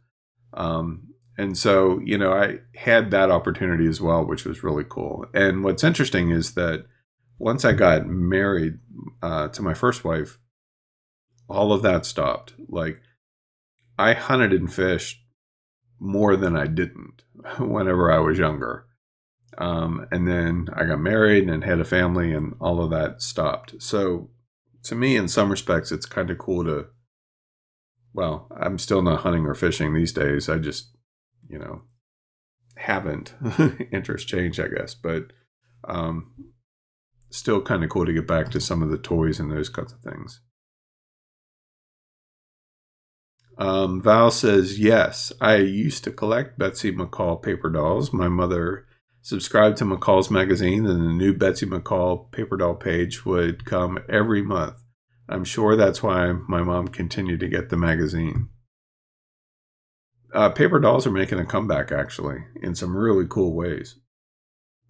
Um, 0.53 1.09
and 1.37 1.57
so, 1.57 1.99
you 2.03 2.17
know, 2.17 2.33
I 2.33 2.59
had 2.75 3.11
that 3.11 3.31
opportunity 3.31 3.87
as 3.87 4.01
well, 4.01 4.25
which 4.25 4.45
was 4.45 4.63
really 4.63 4.83
cool. 4.87 5.25
And 5.33 5.63
what's 5.63 5.83
interesting 5.83 6.31
is 6.31 6.55
that 6.55 6.85
once 7.39 7.63
I 7.65 7.71
got 7.71 8.05
married 8.05 8.79
uh, 9.23 9.47
to 9.47 9.61
my 9.61 9.73
first 9.73 10.03
wife, 10.03 10.37
all 11.47 11.71
of 11.73 11.81
that 11.81 12.05
stopped. 12.05 12.53
Like, 12.67 13.01
I 13.97 14.13
hunted 14.13 14.51
and 14.51 14.71
fished 14.71 15.23
more 15.99 16.35
than 16.35 16.55
I 16.55 16.67
didn't 16.67 17.23
whenever 17.59 18.11
I 18.11 18.19
was 18.19 18.37
younger. 18.37 18.85
Um, 19.57 20.05
and 20.11 20.27
then 20.27 20.67
I 20.73 20.85
got 20.85 20.99
married 20.99 21.49
and 21.49 21.63
had 21.63 21.79
a 21.79 21.85
family, 21.85 22.31
and 22.33 22.55
all 22.59 22.81
of 22.81 22.91
that 22.91 23.21
stopped. 23.21 23.81
So, 23.81 24.29
to 24.83 24.95
me, 24.95 25.17
in 25.17 25.27
some 25.27 25.49
respects, 25.49 25.91
it's 25.91 26.05
kind 26.05 26.29
of 26.29 26.37
cool 26.37 26.63
to. 26.65 26.87
Well, 28.13 28.47
I'm 28.55 28.77
still 28.77 29.01
not 29.01 29.21
hunting 29.21 29.45
or 29.45 29.55
fishing 29.55 29.93
these 29.93 30.13
days. 30.13 30.49
I 30.49 30.57
just, 30.57 30.95
you 31.49 31.59
know, 31.59 31.81
haven't. 32.75 33.33
Interest 33.91 34.27
change, 34.27 34.59
I 34.59 34.67
guess, 34.67 34.93
but 34.93 35.31
um, 35.83 36.31
still 37.29 37.61
kind 37.61 37.83
of 37.83 37.89
cool 37.89 38.05
to 38.05 38.13
get 38.13 38.27
back 38.27 38.49
to 38.51 38.59
some 38.59 38.81
of 38.81 38.89
the 38.89 38.97
toys 38.97 39.39
and 39.39 39.51
those 39.51 39.69
kinds 39.69 39.93
of 39.93 39.99
things. 39.99 40.41
Um, 43.57 44.01
Val 44.01 44.31
says, 44.31 44.79
Yes, 44.79 45.33
I 45.41 45.57
used 45.57 46.05
to 46.05 46.11
collect 46.11 46.57
Betsy 46.57 46.93
McCall 46.93 47.41
paper 47.43 47.69
dolls. 47.69 48.13
My 48.13 48.29
mother 48.29 48.85
subscribed 49.21 49.77
to 49.77 49.85
McCall's 49.85 50.31
magazine, 50.31 50.85
and 50.85 51.01
the 51.01 51.13
new 51.13 51.33
Betsy 51.33 51.65
McCall 51.65 52.31
paper 52.31 52.55
doll 52.55 52.75
page 52.75 53.25
would 53.25 53.65
come 53.65 53.99
every 54.07 54.41
month. 54.41 54.81
I'm 55.27 55.43
sure 55.43 55.75
that's 55.75 56.01
why 56.01 56.31
my 56.31 56.63
mom 56.63 56.87
continued 56.87 57.41
to 57.41 57.49
get 57.49 57.69
the 57.69 57.77
magazine. 57.77 58.49
Uh, 60.33 60.49
paper 60.49 60.79
dolls 60.79 61.05
are 61.05 61.11
making 61.11 61.39
a 61.39 61.45
comeback, 61.45 61.91
actually, 61.91 62.37
in 62.61 62.75
some 62.75 62.95
really 62.95 63.25
cool 63.27 63.53
ways, 63.53 63.97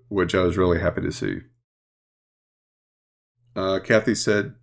which 0.10 0.36
I 0.36 0.44
was 0.44 0.58
really 0.58 0.80
happy 0.80 1.02
to 1.02 1.12
see. 1.12 1.40
Uh, 3.56 3.80
Kathy 3.80 4.16
said, 4.16 4.56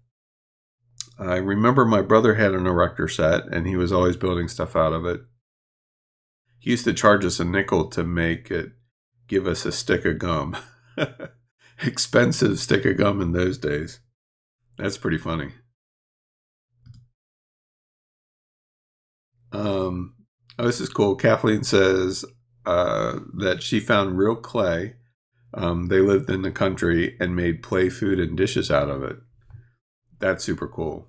I 1.18 1.36
remember 1.36 1.84
my 1.84 2.02
brother 2.02 2.34
had 2.34 2.52
an 2.52 2.66
erector 2.66 3.08
set 3.08 3.46
and 3.46 3.66
he 3.66 3.76
was 3.76 3.92
always 3.92 4.16
building 4.16 4.48
stuff 4.48 4.76
out 4.76 4.92
of 4.92 5.04
it. 5.06 5.22
He 6.58 6.70
used 6.70 6.84
to 6.84 6.92
charge 6.92 7.24
us 7.24 7.40
a 7.40 7.44
nickel 7.44 7.88
to 7.88 8.04
make 8.04 8.50
it 8.50 8.72
give 9.28 9.46
us 9.46 9.64
a 9.64 9.72
stick 9.72 10.04
of 10.04 10.18
gum. 10.18 10.56
Expensive 11.82 12.58
stick 12.58 12.84
of 12.84 12.96
gum 12.96 13.20
in 13.20 13.32
those 13.32 13.58
days. 13.58 14.00
That's 14.78 14.98
pretty 14.98 15.18
funny. 15.18 15.52
Um, 19.52 20.14
oh, 20.58 20.66
this 20.66 20.80
is 20.80 20.88
cool. 20.88 21.16
Kathleen 21.16 21.64
says 21.64 22.24
uh, 22.66 23.20
that 23.38 23.62
she 23.62 23.80
found 23.80 24.18
real 24.18 24.36
clay. 24.36 24.96
Um, 25.54 25.86
they 25.86 26.00
lived 26.00 26.30
in 26.30 26.42
the 26.42 26.50
country 26.50 27.16
and 27.20 27.34
made 27.34 27.62
play 27.62 27.88
food 27.88 28.18
and 28.20 28.36
dishes 28.36 28.70
out 28.70 28.90
of 28.90 29.02
it. 29.02 29.16
That's 30.18 30.44
super 30.44 30.68
cool. 30.68 31.08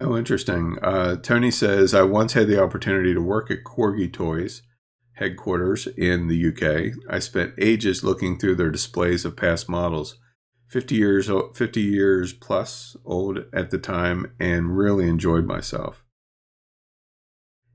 Oh, 0.00 0.16
interesting. 0.16 0.78
Uh, 0.82 1.16
Tony 1.16 1.50
says, 1.50 1.92
I 1.92 2.02
once 2.02 2.32
had 2.32 2.46
the 2.48 2.62
opportunity 2.62 3.12
to 3.12 3.20
work 3.20 3.50
at 3.50 3.64
Corgi 3.64 4.10
Toys 4.10 4.62
headquarters 5.20 5.86
in 5.86 6.28
the 6.28 6.48
UK. 6.48 6.94
I 7.08 7.18
spent 7.18 7.52
ages 7.58 8.02
looking 8.02 8.38
through 8.38 8.54
their 8.56 8.70
displays 8.70 9.26
of 9.26 9.36
past 9.36 9.68
models, 9.68 10.16
50 10.68 10.94
years, 10.94 11.30
50 11.54 11.80
years 11.80 12.32
plus 12.32 12.96
old 13.04 13.44
at 13.52 13.70
the 13.70 13.78
time, 13.78 14.32
and 14.40 14.76
really 14.76 15.06
enjoyed 15.06 15.44
myself. 15.44 16.02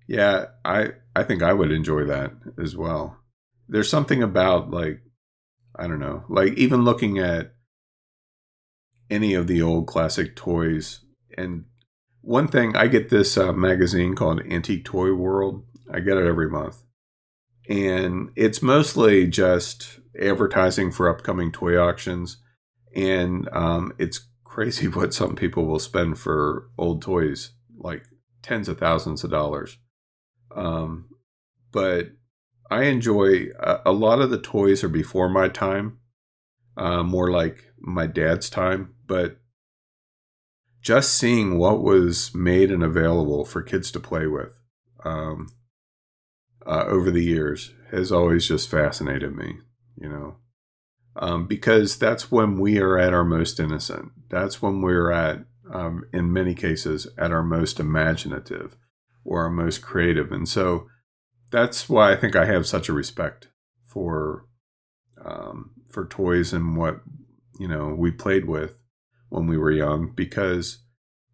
Yeah, 0.07 0.45
I, 0.63 0.89
I 1.15 1.23
think 1.23 1.41
I 1.41 1.53
would 1.53 1.71
enjoy 1.71 2.05
that 2.05 2.31
as 2.61 2.75
well. 2.75 3.17
There's 3.67 3.89
something 3.89 4.21
about 4.21 4.69
like 4.69 5.01
I 5.77 5.87
don't 5.87 5.99
know, 5.99 6.23
like 6.29 6.53
even 6.53 6.85
looking 6.85 7.19
at 7.19 7.53
any 9.09 9.33
of 9.33 9.47
the 9.47 9.61
old 9.61 9.87
classic 9.87 10.35
toys. 10.35 11.01
And 11.37 11.65
one 12.21 12.47
thing, 12.47 12.75
I 12.75 12.87
get 12.87 13.09
this 13.09 13.37
uh, 13.37 13.53
magazine 13.53 14.15
called 14.15 14.41
Antique 14.49 14.85
Toy 14.85 15.13
World. 15.13 15.65
I 15.91 15.99
get 15.99 16.17
it 16.17 16.25
every 16.25 16.49
month. 16.49 16.83
And 17.69 18.31
it's 18.35 18.61
mostly 18.61 19.27
just 19.27 19.99
advertising 20.19 20.91
for 20.91 21.09
upcoming 21.09 21.51
toy 21.51 21.77
auctions. 21.77 22.37
And 22.95 23.49
um, 23.51 23.93
it's 23.97 24.27
crazy 24.43 24.87
what 24.87 25.13
some 25.13 25.35
people 25.35 25.65
will 25.65 25.79
spend 25.79 26.17
for 26.17 26.69
old 26.77 27.01
toys, 27.01 27.51
like 27.77 28.05
tens 28.41 28.69
of 28.69 28.79
thousands 28.79 29.23
of 29.23 29.31
dollars. 29.31 29.77
Um, 30.53 31.09
but 31.71 32.11
I 32.69 32.83
enjoy 32.83 33.47
a, 33.59 33.81
a, 33.87 33.91
lot 33.91 34.21
of 34.21 34.29
the 34.29 34.41
toys 34.41 34.83
are 34.83 34.89
before 34.89 35.29
my 35.29 35.49
time, 35.49 35.99
uh, 36.77 37.03
more 37.03 37.29
like 37.29 37.65
my 37.79 38.07
dad's 38.07 38.49
time, 38.49 38.95
but 39.05 39.37
just 40.81 41.13
seeing 41.13 41.57
what 41.57 41.83
was 41.83 42.33
made 42.33 42.71
and 42.71 42.83
available 42.83 43.45
for 43.45 43.61
kids 43.61 43.91
to 43.91 43.99
play 43.99 44.27
with 44.27 44.59
um, 45.03 45.49
uh, 46.65 46.85
over 46.87 47.11
the 47.11 47.23
years 47.23 47.73
has 47.91 48.11
always 48.11 48.47
just 48.47 48.69
fascinated 48.69 49.35
me, 49.35 49.57
you 49.95 50.09
know, 50.09 50.37
um, 51.15 51.47
because 51.47 51.97
that's 51.97 52.31
when 52.31 52.59
we 52.59 52.79
are 52.79 52.97
at 52.97 53.13
our 53.13 53.23
most 53.23 53.59
innocent. 53.59 54.11
That's 54.29 54.61
when 54.61 54.81
we're 54.81 55.11
at, 55.11 55.45
um, 55.71 56.05
in 56.13 56.33
many 56.33 56.55
cases, 56.55 57.07
at 57.17 57.31
our 57.31 57.43
most 57.43 57.79
imaginative 57.79 58.75
or 59.25 59.45
are 59.45 59.49
most 59.49 59.81
creative. 59.81 60.31
And 60.31 60.47
so, 60.47 60.87
that's 61.51 61.87
why 61.87 62.11
I 62.11 62.15
think 62.15 62.35
I 62.35 62.45
have 62.45 62.67
such 62.67 62.89
a 62.89 62.93
respect 62.93 63.47
for 63.85 64.45
um, 65.23 65.71
for 65.89 66.05
toys 66.05 66.51
and 66.53 66.75
what 66.75 67.01
you 67.59 67.67
know 67.67 67.95
we 67.97 68.11
played 68.11 68.45
with 68.45 68.75
when 69.29 69.47
we 69.47 69.57
were 69.57 69.71
young 69.71 70.11
because 70.13 70.79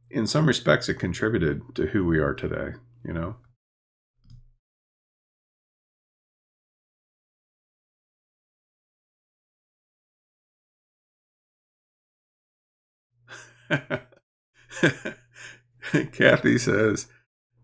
in 0.09 0.27
some 0.27 0.45
respects 0.45 0.87
it 0.89 0.99
contributed 0.99 1.61
to 1.75 1.87
who 1.87 2.05
we 2.05 2.19
are 2.19 2.35
today 2.35 2.73
you 3.03 3.13
know 3.13 3.35
Kathy 16.11 16.57
says 16.57 17.07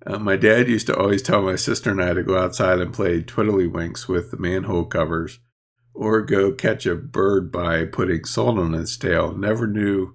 uh, 0.08 0.20
my 0.20 0.38
dad 0.38 0.70
used 0.70 0.88
to 0.88 0.98
always 0.98 1.22
tell 1.22 1.42
my 1.42 1.56
sister 1.56 1.92
and 1.92 2.02
I 2.02 2.14
to 2.14 2.24
go 2.24 2.38
outside 2.38 2.80
and 2.80 2.94
play 2.94 3.22
twiddlywinks 3.22 4.08
with 4.08 4.32
the 4.32 4.38
manhole 4.38 4.86
covers 4.86 5.40
or 5.94 6.22
go 6.22 6.52
catch 6.54 6.86
a 6.86 6.96
bird 6.96 7.52
by 7.52 7.84
putting 7.84 8.24
salt 8.24 8.58
on 8.58 8.74
its 8.74 8.96
tail. 8.96 9.36
Never 9.36 9.68
knew 9.68 10.14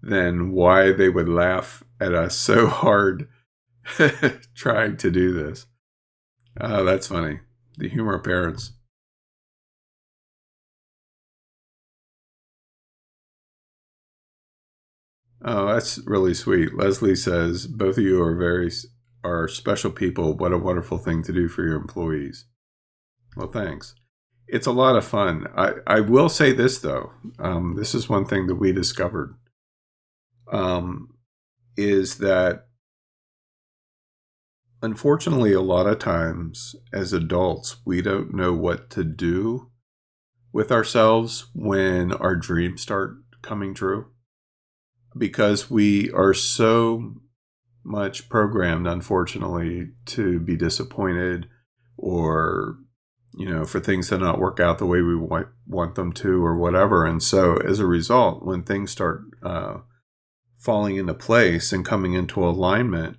then 0.00 0.52
why 0.52 0.92
they 0.92 1.08
would 1.08 1.28
laugh 1.28 1.82
at 2.00 2.14
us 2.14 2.36
so 2.36 2.68
hard 2.68 3.28
trying 4.54 4.96
to 4.98 5.10
do 5.10 5.32
this. 5.32 5.66
Oh, 6.60 6.84
that's 6.84 7.08
funny. 7.08 7.40
The 7.76 7.88
humor 7.88 8.14
of 8.14 8.24
parents. 8.24 8.72
Oh, 15.44 15.66
that's 15.66 15.98
really 16.06 16.32
sweet. 16.32 16.74
Leslie 16.74 17.16
says 17.16 17.66
both 17.66 17.98
of 17.98 18.04
you 18.04 18.22
are 18.22 18.34
very 18.34 18.70
are 19.24 19.48
special 19.48 19.90
people. 19.90 20.34
What 20.34 20.52
a 20.52 20.58
wonderful 20.58 20.98
thing 20.98 21.22
to 21.24 21.32
do 21.32 21.48
for 21.48 21.64
your 21.64 21.76
employees. 21.76 22.44
Well, 23.36 23.50
thanks. 23.50 23.94
It's 24.46 24.66
a 24.66 24.72
lot 24.72 24.96
of 24.96 25.04
fun. 25.04 25.46
I, 25.56 25.72
I 25.86 26.00
will 26.00 26.28
say 26.28 26.52
this 26.52 26.78
though. 26.78 27.12
Um, 27.38 27.74
this 27.76 27.94
is 27.94 28.08
one 28.08 28.26
thing 28.26 28.46
that 28.46 28.56
we 28.56 28.72
discovered. 28.72 29.34
Um, 30.52 31.14
is 31.76 32.18
that 32.18 32.66
unfortunately 34.82 35.54
a 35.54 35.60
lot 35.60 35.86
of 35.86 35.98
times 35.98 36.76
as 36.92 37.12
adults 37.12 37.76
we 37.86 38.02
don't 38.02 38.34
know 38.34 38.52
what 38.52 38.90
to 38.90 39.02
do 39.02 39.70
with 40.52 40.70
ourselves 40.70 41.46
when 41.54 42.12
our 42.12 42.36
dreams 42.36 42.82
start 42.82 43.16
coming 43.42 43.74
true 43.74 44.06
because 45.16 45.70
we 45.70 46.10
are 46.12 46.34
so 46.34 47.14
much 47.84 48.28
programmed, 48.28 48.86
unfortunately, 48.86 49.90
to 50.06 50.40
be 50.40 50.56
disappointed 50.56 51.46
or, 51.96 52.78
you 53.36 53.48
know, 53.48 53.64
for 53.64 53.78
things 53.78 54.08
to 54.08 54.18
not 54.18 54.38
work 54.38 54.58
out 54.58 54.78
the 54.78 54.86
way 54.86 55.00
we 55.02 55.16
want, 55.16 55.48
want 55.66 55.94
them 55.94 56.12
to 56.12 56.44
or 56.44 56.56
whatever. 56.56 57.04
And 57.04 57.22
so 57.22 57.56
as 57.58 57.78
a 57.78 57.86
result, 57.86 58.44
when 58.44 58.62
things 58.62 58.90
start 58.90 59.22
uh, 59.42 59.78
falling 60.58 60.96
into 60.96 61.14
place 61.14 61.72
and 61.72 61.84
coming 61.84 62.14
into 62.14 62.42
alignment, 62.42 63.18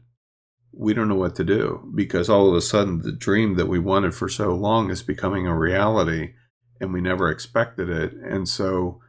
we 0.77 0.93
don't 0.93 1.07
know 1.07 1.15
what 1.15 1.35
to 1.35 1.43
do 1.43 1.89
because 1.95 2.29
all 2.29 2.49
of 2.49 2.55
a 2.55 2.61
sudden 2.61 3.01
the 3.01 3.11
dream 3.11 3.55
that 3.55 3.67
we 3.67 3.79
wanted 3.79 4.13
for 4.13 4.27
so 4.27 4.53
long 4.53 4.89
is 4.89 5.01
becoming 5.01 5.47
a 5.47 5.57
reality 5.57 6.33
and 6.81 6.91
we 6.91 6.99
never 6.99 7.29
expected 7.29 7.89
it. 7.89 8.13
And 8.13 8.49
so 8.49 8.99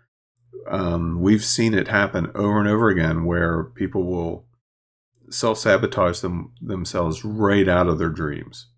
um, 0.69 1.21
we've 1.21 1.45
seen 1.45 1.75
it 1.75 1.89
happen 1.89 2.31
over 2.35 2.61
and 2.61 2.69
over 2.69 2.89
again 2.89 3.25
where 3.25 3.65
people 3.65 4.05
will 4.05 4.47
self 5.31 5.59
sabotage 5.59 6.20
them 6.20 6.53
themselves 6.61 7.24
right 7.24 7.68
out 7.68 7.89
of 7.89 7.99
their 7.99 8.11
dreams 8.11 8.68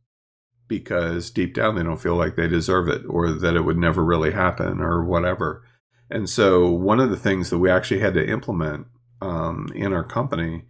because 0.68 1.30
deep 1.30 1.54
down 1.54 1.74
they 1.74 1.82
don't 1.82 2.00
feel 2.00 2.14
like 2.14 2.36
they 2.36 2.46
deserve 2.46 2.88
it 2.88 3.02
or 3.08 3.32
that 3.32 3.56
it 3.56 3.62
would 3.62 3.78
never 3.78 4.04
really 4.04 4.32
happen 4.32 4.80
or 4.80 5.04
whatever. 5.04 5.64
And 6.10 6.28
so, 6.28 6.70
one 6.70 7.00
of 7.00 7.10
the 7.10 7.16
things 7.16 7.50
that 7.50 7.58
we 7.58 7.70
actually 7.70 8.00
had 8.00 8.14
to 8.14 8.26
implement 8.26 8.86
um, 9.20 9.68
in 9.74 9.92
our 9.92 10.04
company 10.04 10.64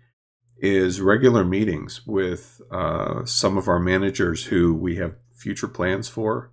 is 0.56 1.00
regular 1.00 1.44
meetings 1.44 2.06
with 2.06 2.60
uh, 2.70 3.24
some 3.24 3.56
of 3.56 3.68
our 3.68 3.78
managers 3.78 4.46
who 4.46 4.74
we 4.74 4.96
have 4.96 5.14
future 5.32 5.68
plans 5.68 6.08
for 6.08 6.52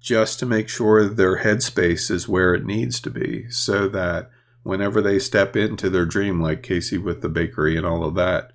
just 0.00 0.38
to 0.38 0.46
make 0.46 0.68
sure 0.68 1.08
their 1.08 1.38
headspace 1.38 2.10
is 2.10 2.28
where 2.28 2.54
it 2.54 2.64
needs 2.64 3.00
to 3.00 3.10
be 3.10 3.48
so 3.50 3.88
that 3.88 4.30
whenever 4.64 5.00
they 5.00 5.18
step 5.20 5.54
into 5.54 5.88
their 5.88 6.04
dream, 6.04 6.40
like 6.40 6.62
Casey 6.62 6.98
with 6.98 7.22
the 7.22 7.28
bakery 7.28 7.76
and 7.76 7.86
all 7.86 8.02
of 8.02 8.16
that, 8.16 8.50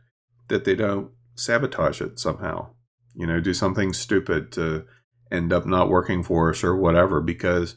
that 0.49 0.65
they 0.65 0.75
don't 0.75 1.11
sabotage 1.35 2.01
it 2.01 2.19
somehow. 2.19 2.71
You 3.15 3.25
know, 3.25 3.39
do 3.39 3.53
something 3.53 3.93
stupid 3.93 4.51
to 4.53 4.85
end 5.31 5.53
up 5.53 5.65
not 5.65 5.89
working 5.89 6.23
for 6.23 6.49
us 6.49 6.63
or 6.63 6.75
whatever, 6.75 7.21
because, 7.21 7.75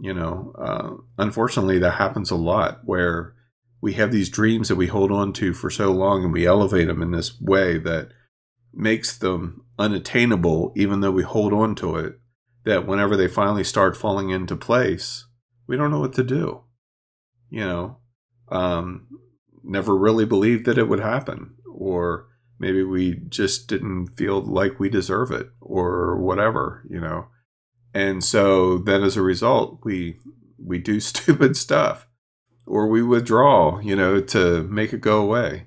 you 0.00 0.12
know, 0.12 0.52
uh, 0.58 0.90
unfortunately, 1.16 1.78
that 1.78 1.92
happens 1.92 2.30
a 2.30 2.36
lot 2.36 2.80
where 2.84 3.34
we 3.80 3.94
have 3.94 4.12
these 4.12 4.28
dreams 4.28 4.68
that 4.68 4.76
we 4.76 4.88
hold 4.88 5.10
on 5.10 5.32
to 5.34 5.54
for 5.54 5.70
so 5.70 5.90
long 5.90 6.24
and 6.24 6.32
we 6.32 6.46
elevate 6.46 6.88
them 6.88 7.00
in 7.00 7.12
this 7.12 7.40
way 7.40 7.78
that 7.78 8.10
makes 8.74 9.16
them 9.16 9.64
unattainable, 9.78 10.72
even 10.76 11.00
though 11.00 11.10
we 11.10 11.22
hold 11.22 11.52
on 11.52 11.74
to 11.76 11.96
it 11.96 12.14
that 12.64 12.86
whenever 12.86 13.16
they 13.16 13.28
finally 13.28 13.64
start 13.64 13.96
falling 13.96 14.30
into 14.30 14.54
place, 14.54 15.26
we 15.66 15.76
don't 15.76 15.90
know 15.90 16.00
what 16.00 16.12
to 16.12 16.22
do. 16.22 16.62
You 17.50 17.66
know, 17.66 17.96
um, 18.48 19.06
never 19.62 19.96
really 19.96 20.24
believed 20.24 20.66
that 20.66 20.78
it 20.78 20.88
would 20.88 21.00
happen, 21.00 21.54
or 21.72 22.28
maybe 22.58 22.82
we 22.82 23.14
just 23.28 23.68
didn't 23.68 24.08
feel 24.08 24.40
like 24.40 24.78
we 24.78 24.88
deserve 24.88 25.30
it, 25.30 25.48
or 25.60 26.18
whatever, 26.20 26.84
you 26.88 27.00
know. 27.00 27.26
And 27.92 28.22
so 28.22 28.78
then 28.78 29.02
as 29.02 29.16
a 29.16 29.22
result, 29.22 29.80
we 29.84 30.18
we 30.58 30.78
do 30.78 31.00
stupid 31.00 31.56
stuff, 31.56 32.06
or 32.66 32.86
we 32.86 33.02
withdraw, 33.02 33.80
you 33.80 33.96
know, 33.96 34.20
to 34.20 34.62
make 34.64 34.92
it 34.92 35.00
go 35.00 35.20
away. 35.20 35.66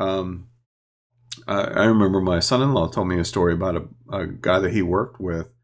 Um, 0.00 0.48
I, 1.46 1.60
I 1.62 1.84
remember 1.84 2.20
my 2.20 2.40
son-in-law 2.40 2.88
told 2.88 3.06
me 3.06 3.18
a 3.18 3.24
story 3.24 3.54
about 3.54 3.76
a, 3.76 4.16
a 4.16 4.26
guy 4.26 4.58
that 4.58 4.72
he 4.72 4.82
worked 4.82 5.20
with 5.20 5.54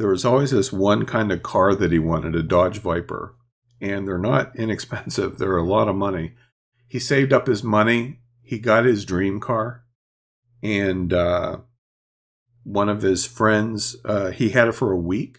there 0.00 0.08
was 0.08 0.24
always 0.24 0.50
this 0.50 0.72
one 0.72 1.04
kind 1.04 1.30
of 1.30 1.42
car 1.42 1.74
that 1.74 1.92
he 1.92 1.98
wanted, 1.98 2.34
a 2.34 2.42
Dodge 2.42 2.78
Viper. 2.78 3.36
And 3.80 4.06
they're 4.06 4.18
not 4.18 4.54
inexpensive, 4.56 5.38
they're 5.38 5.56
a 5.56 5.64
lot 5.64 5.88
of 5.88 5.96
money. 5.96 6.34
He 6.88 6.98
saved 6.98 7.32
up 7.32 7.46
his 7.46 7.62
money, 7.62 8.18
he 8.42 8.58
got 8.58 8.84
his 8.84 9.04
dream 9.04 9.38
car, 9.40 9.84
and 10.62 11.12
uh, 11.12 11.58
one 12.64 12.88
of 12.88 13.02
his 13.02 13.26
friends, 13.26 13.96
uh, 14.04 14.30
he 14.30 14.50
had 14.50 14.68
it 14.68 14.72
for 14.72 14.92
a 14.92 14.98
week, 14.98 15.38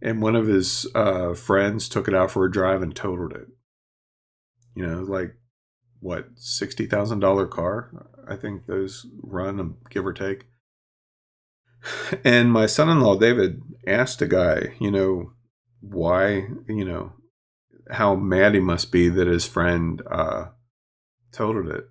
and 0.00 0.22
one 0.22 0.36
of 0.36 0.46
his 0.46 0.86
uh, 0.94 1.34
friends 1.34 1.88
took 1.88 2.08
it 2.08 2.14
out 2.14 2.30
for 2.30 2.44
a 2.44 2.50
drive 2.50 2.82
and 2.82 2.94
totaled 2.94 3.32
it. 3.32 3.48
You 4.74 4.86
know, 4.86 5.00
like 5.00 5.34
what, 6.02 6.34
$60,000 6.34 7.50
car? 7.50 8.06
I 8.28 8.36
think 8.36 8.66
those 8.66 9.06
run, 9.22 9.76
give 9.88 10.04
or 10.06 10.12
take. 10.12 10.46
And 12.24 12.52
my 12.52 12.66
son 12.66 12.88
in 12.88 13.00
law, 13.00 13.16
David, 13.16 13.60
asked 13.86 14.22
a 14.22 14.26
guy, 14.26 14.74
you 14.78 14.90
know, 14.90 15.32
why, 15.80 16.46
you 16.68 16.84
know, 16.84 17.14
how 17.92 18.14
mad 18.14 18.54
he 18.54 18.60
must 18.60 18.90
be 18.90 19.08
that 19.08 19.26
his 19.26 19.46
friend 19.46 20.02
uh, 20.10 20.46
totaled 21.32 21.68
it. 21.68 21.84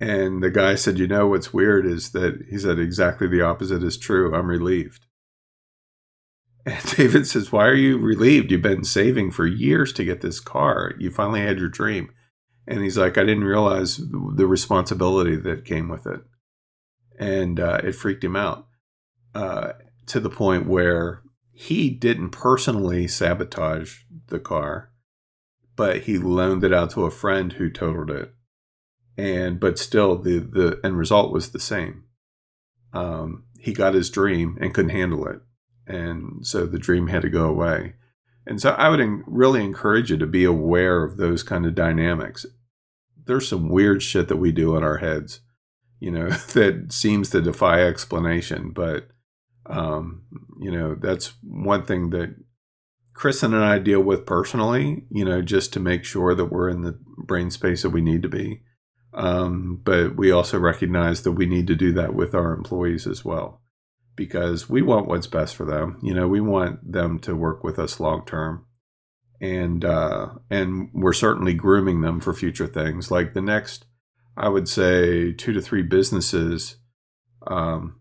And 0.00 0.42
the 0.42 0.50
guy 0.50 0.74
said, 0.74 0.98
you 0.98 1.06
know, 1.06 1.28
what's 1.28 1.52
weird 1.52 1.86
is 1.86 2.10
that 2.10 2.44
he 2.50 2.58
said 2.58 2.78
exactly 2.78 3.28
the 3.28 3.42
opposite 3.42 3.82
is 3.82 3.96
true. 3.96 4.34
I'm 4.34 4.48
relieved. 4.48 5.06
And 6.64 6.82
David 6.96 7.26
says, 7.26 7.52
Why 7.52 7.66
are 7.66 7.74
you 7.74 7.98
relieved? 7.98 8.50
You've 8.50 8.62
been 8.62 8.84
saving 8.84 9.32
for 9.32 9.46
years 9.46 9.92
to 9.94 10.04
get 10.04 10.20
this 10.20 10.40
car. 10.40 10.94
You 10.98 11.10
finally 11.10 11.40
had 11.40 11.58
your 11.58 11.68
dream. 11.68 12.12
And 12.66 12.82
he's 12.82 12.98
like, 12.98 13.18
I 13.18 13.24
didn't 13.24 13.44
realize 13.44 13.96
the 13.98 14.46
responsibility 14.46 15.36
that 15.36 15.64
came 15.64 15.88
with 15.88 16.06
it. 16.06 16.20
And 17.18 17.58
uh, 17.58 17.80
it 17.82 17.94
freaked 17.94 18.22
him 18.22 18.36
out 18.36 18.68
uh, 19.34 19.72
to 20.06 20.20
the 20.20 20.30
point 20.30 20.68
where 20.68 21.22
he 21.52 21.90
didn't 21.90 22.30
personally 22.30 23.08
sabotage 23.08 24.02
the 24.28 24.38
car, 24.38 24.91
but 25.76 26.02
he 26.02 26.18
loaned 26.18 26.64
it 26.64 26.72
out 26.72 26.90
to 26.90 27.04
a 27.04 27.10
friend 27.10 27.54
who 27.54 27.70
totaled 27.70 28.10
it. 28.10 28.32
And 29.16 29.60
but 29.60 29.78
still, 29.78 30.16
the 30.16 30.38
the 30.38 30.80
end 30.82 30.96
result 30.96 31.32
was 31.32 31.50
the 31.50 31.60
same. 31.60 32.04
Um, 32.92 33.44
he 33.58 33.72
got 33.72 33.94
his 33.94 34.10
dream 34.10 34.56
and 34.60 34.72
couldn't 34.72 34.90
handle 34.90 35.26
it, 35.26 35.40
and 35.86 36.46
so 36.46 36.66
the 36.66 36.78
dream 36.78 37.08
had 37.08 37.22
to 37.22 37.30
go 37.30 37.46
away. 37.46 37.94
And 38.46 38.60
so 38.60 38.70
I 38.70 38.88
would 38.88 39.00
really 39.26 39.62
encourage 39.62 40.10
you 40.10 40.16
to 40.18 40.26
be 40.26 40.44
aware 40.44 41.04
of 41.04 41.16
those 41.16 41.42
kind 41.42 41.64
of 41.64 41.74
dynamics. 41.74 42.44
There's 43.24 43.46
some 43.46 43.68
weird 43.68 44.02
shit 44.02 44.28
that 44.28 44.38
we 44.38 44.50
do 44.50 44.76
in 44.76 44.82
our 44.82 44.98
heads, 44.98 45.40
you 46.00 46.10
know, 46.10 46.28
that 46.54 46.92
seems 46.92 47.30
to 47.30 47.40
defy 47.40 47.82
explanation, 47.82 48.70
but 48.70 49.08
um, 49.66 50.22
you 50.60 50.70
know, 50.70 50.96
that's 50.96 51.34
one 51.42 51.84
thing 51.84 52.10
that 52.10 52.34
Kristen 53.22 53.54
and 53.54 53.62
I 53.64 53.78
deal 53.78 54.00
with 54.00 54.26
personally, 54.26 55.04
you 55.08 55.24
know, 55.24 55.42
just 55.42 55.72
to 55.74 55.78
make 55.78 56.02
sure 56.02 56.34
that 56.34 56.46
we're 56.46 56.68
in 56.68 56.82
the 56.82 56.98
brain 57.18 57.52
space 57.52 57.82
that 57.82 57.90
we 57.90 58.00
need 58.00 58.20
to 58.22 58.28
be. 58.28 58.62
Um, 59.14 59.80
but 59.84 60.16
we 60.16 60.32
also 60.32 60.58
recognize 60.58 61.22
that 61.22 61.30
we 61.30 61.46
need 61.46 61.68
to 61.68 61.76
do 61.76 61.92
that 61.92 62.16
with 62.16 62.34
our 62.34 62.52
employees 62.52 63.06
as 63.06 63.24
well 63.24 63.62
because 64.16 64.68
we 64.68 64.82
want 64.82 65.06
what's 65.06 65.28
best 65.28 65.54
for 65.54 65.64
them. 65.64 66.00
You 66.02 66.14
know, 66.14 66.26
we 66.26 66.40
want 66.40 66.80
them 66.90 67.20
to 67.20 67.36
work 67.36 67.62
with 67.62 67.78
us 67.78 68.00
long 68.00 68.26
term. 68.26 68.66
And 69.40 69.84
uh, 69.84 70.30
and 70.50 70.88
we're 70.92 71.12
certainly 71.12 71.54
grooming 71.54 72.00
them 72.00 72.18
for 72.18 72.34
future 72.34 72.66
things. 72.66 73.12
Like 73.12 73.34
the 73.34 73.40
next, 73.40 73.84
I 74.36 74.48
would 74.48 74.68
say, 74.68 75.32
two 75.32 75.52
to 75.52 75.62
three 75.62 75.82
businesses 75.82 76.78
um, 77.46 78.00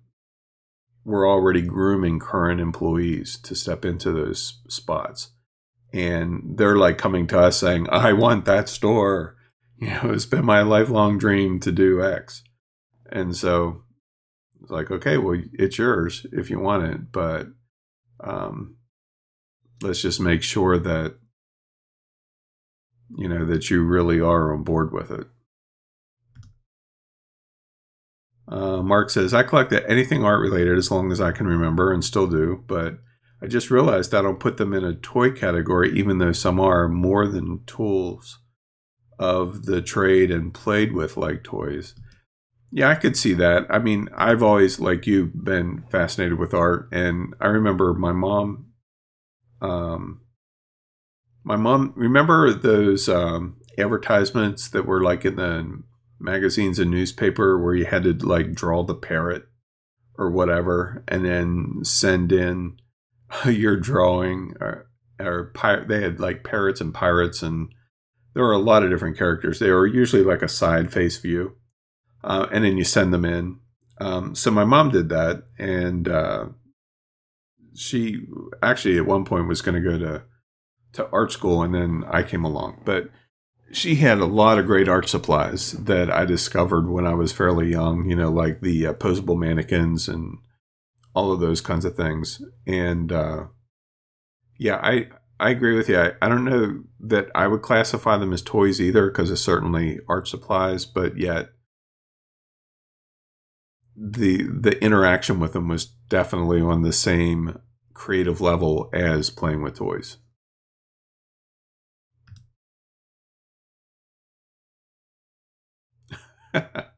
we're 1.04 1.28
already 1.28 1.62
grooming 1.62 2.20
current 2.20 2.62
employees 2.62 3.38
to 3.40 3.56
step 3.56 3.86
into 3.86 4.12
those 4.12 4.62
spots. 4.68 5.32
And 5.94 6.58
they're 6.58 6.78
like 6.78 6.98
coming 6.98 7.28
to 7.28 7.40
us 7.40 7.58
saying, 7.58 7.88
I 7.90 8.14
want 8.14 8.46
that 8.46 8.70
store. 8.70 9.36
You 9.78 9.88
know, 9.90 10.12
it's 10.12 10.28
been 10.28 10.46
my 10.46 10.62
lifelong 10.62 11.18
dream 11.18 11.60
to 11.62 11.72
do 11.72 12.04
X. 12.04 12.44
And 13.12 13.36
so 13.36 13.82
it's 14.62 14.70
like, 14.70 14.92
okay, 14.92 15.18
well, 15.18 15.42
it's 15.54 15.80
yours 15.80 16.24
if 16.32 16.52
you 16.52 16.60
want 16.60 16.84
it. 16.86 17.12
But 17.12 17.48
um, 18.24 18.76
let's 19.82 20.04
just 20.04 20.20
make 20.20 20.44
sure 20.44 20.78
that 20.78 21.16
you 23.18 23.28
know, 23.28 23.46
that 23.46 23.70
you 23.70 23.84
really 23.84 24.20
are 24.20 24.54
on 24.54 24.64
board 24.64 24.92
with 24.92 25.12
it. 25.12 25.28
Uh, 28.52 28.82
Mark 28.82 29.10
says, 29.10 29.34
I 29.34 29.44
collect 29.44 29.72
anything 29.72 30.26
art 30.26 30.42
related 30.42 30.78
as 30.78 30.92
long 30.92 31.12
as 31.12 31.22
I 31.22 31.32
can 31.32 31.48
remember 31.48 31.94
and 31.94 32.04
still 32.04 32.28
do, 32.28 32.64
but 32.68 33.00
I 33.42 33.48
just 33.48 33.72
realized 33.72 34.14
I 34.14 34.22
don't 34.22 34.42
put 34.42 34.58
them 34.58 34.74
in 34.74 34.84
a 34.84 34.94
toy 34.94 35.32
category, 35.32 35.98
even 35.98 36.18
though 36.18 36.34
some 36.34 36.60
are 36.60 36.90
more 36.90 37.28
than 37.28 37.64
tools 37.66 38.40
of 39.18 39.66
the 39.66 39.82
trade 39.82 40.32
and 40.32 40.54
played 40.54 40.92
with 40.92 41.16
like 41.16 41.44
toys. 41.44 41.96
Yeah, 42.72 42.90
I 42.90 42.96
could 42.96 43.16
see 43.16 43.34
that. 43.36 43.68
I 43.70 43.80
mean, 43.80 44.10
I've 44.16 44.44
always, 44.44 44.80
like 44.80 45.08
you, 45.08 45.28
been 45.28 45.84
fascinated 45.90 46.38
with 46.38 46.54
art, 46.54 46.90
and 46.92 47.34
I 47.40 47.48
remember 47.48 47.94
my 47.94 48.12
mom. 48.12 48.68
Um, 49.62 50.22
my 51.44 51.56
mom 51.56 51.94
remember 51.96 52.54
those 52.54 53.08
um, 53.08 53.58
advertisements 53.78 54.70
that 54.70 54.86
were 54.86 55.04
like 55.04 55.26
in 55.26 55.36
the 55.36 55.84
magazines 56.22 56.80
and 56.80 56.92
newspaper 56.92 57.60
where 57.60 57.76
you 57.76 57.86
had 57.86 58.04
to 58.04 58.14
like 58.14 58.54
draw 58.54 58.84
the 58.84 58.96
parrot 58.96 59.44
or 60.18 60.30
whatever, 60.30 61.04
and 61.08 61.26
then 61.26 61.80
send 61.84 62.32
in 62.32 62.78
your 63.46 63.78
drawing 63.78 64.54
or, 64.60 64.90
or 65.20 65.52
pir- 65.54 65.86
they 65.86 66.02
had 66.02 66.20
like 66.20 66.44
parrots 66.44 66.82
and 66.82 66.94
pirates 66.94 67.42
and 67.42 67.74
there 68.34 68.44
were 68.44 68.54
a 68.54 68.60
lot 68.60 68.84
of 68.84 68.90
different 68.90 69.18
characters. 69.18 69.60
They 69.60 69.72
were 69.72 69.88
usually 69.88 70.24
like 70.24 70.42
a 70.42 70.48
side 70.48 70.94
face 70.94 71.18
view 71.18 71.56
uh, 72.24 72.48
and 72.52 72.64
then 72.64 72.78
you 72.78 72.84
send 72.84 73.14
them 73.14 73.26
in. 73.26 73.60
Um, 74.00 74.36
so 74.36 74.52
my 74.52 74.64
mom 74.64 74.90
did 74.90 75.10
that, 75.10 75.44
and 75.60 76.08
uh, 76.08 76.46
she 77.76 78.22
actually 78.62 78.98
at 78.98 79.06
one 79.06 79.26
point 79.26 79.48
was 79.48 79.62
going 79.62 79.82
to 79.82 79.90
go 79.90 79.98
to 79.98 80.24
to 80.94 81.10
art 81.12 81.32
school, 81.32 81.62
and 81.62 81.74
then 81.74 82.04
I 82.10 82.24
came 82.24 82.44
along. 82.44 82.82
But 82.84 83.10
she 83.72 83.96
had 83.96 84.20
a 84.20 84.26
lot 84.26 84.58
of 84.58 84.66
great 84.66 84.88
art 84.88 85.08
supplies 85.08 85.72
that 85.74 86.12
I 86.12 86.26
discovered 86.26 86.90
when 86.90 87.06
I 87.06 87.14
was 87.14 87.32
fairly 87.32 87.70
young. 87.70 88.10
You 88.10 88.16
know, 88.16 88.30
like 88.30 88.62
the 88.62 88.88
uh, 88.88 88.94
posable 88.94 89.38
mannequins 89.38 90.08
and 90.08 90.38
all 91.14 91.32
of 91.32 91.40
those 91.40 91.62
kinds 91.62 91.86
of 91.86 91.96
things. 91.96 92.42
And 92.66 93.12
uh, 93.12 93.46
yeah, 94.58 94.80
I 94.82 95.10
I 95.40 95.50
agree 95.50 95.76
with 95.76 95.90
you. 95.90 96.00
I, 96.00 96.12
I 96.22 96.30
don't 96.30 96.46
know 96.46 96.84
that 97.00 97.30
I 97.34 97.48
would 97.48 97.62
classify 97.62 98.18
them 98.18 98.34
as 98.34 98.42
toys 98.42 98.80
either 98.80 99.10
because 99.10 99.32
it's 99.32 99.42
certainly 99.42 100.00
art 100.08 100.28
supplies, 100.28 100.86
but 100.86 101.18
yet 101.18 101.50
the 103.96 104.44
the 104.44 104.82
interaction 104.84 105.40
with 105.40 105.54
them 105.54 105.68
was 105.68 105.86
definitely 105.86 106.62
on 106.62 106.84
the 106.84 106.94
same 106.94 107.60
creative 107.94 108.42
level 108.42 108.90
as 108.94 109.30
playing 109.30 109.62
with 109.64 109.76
toys. 109.76 110.18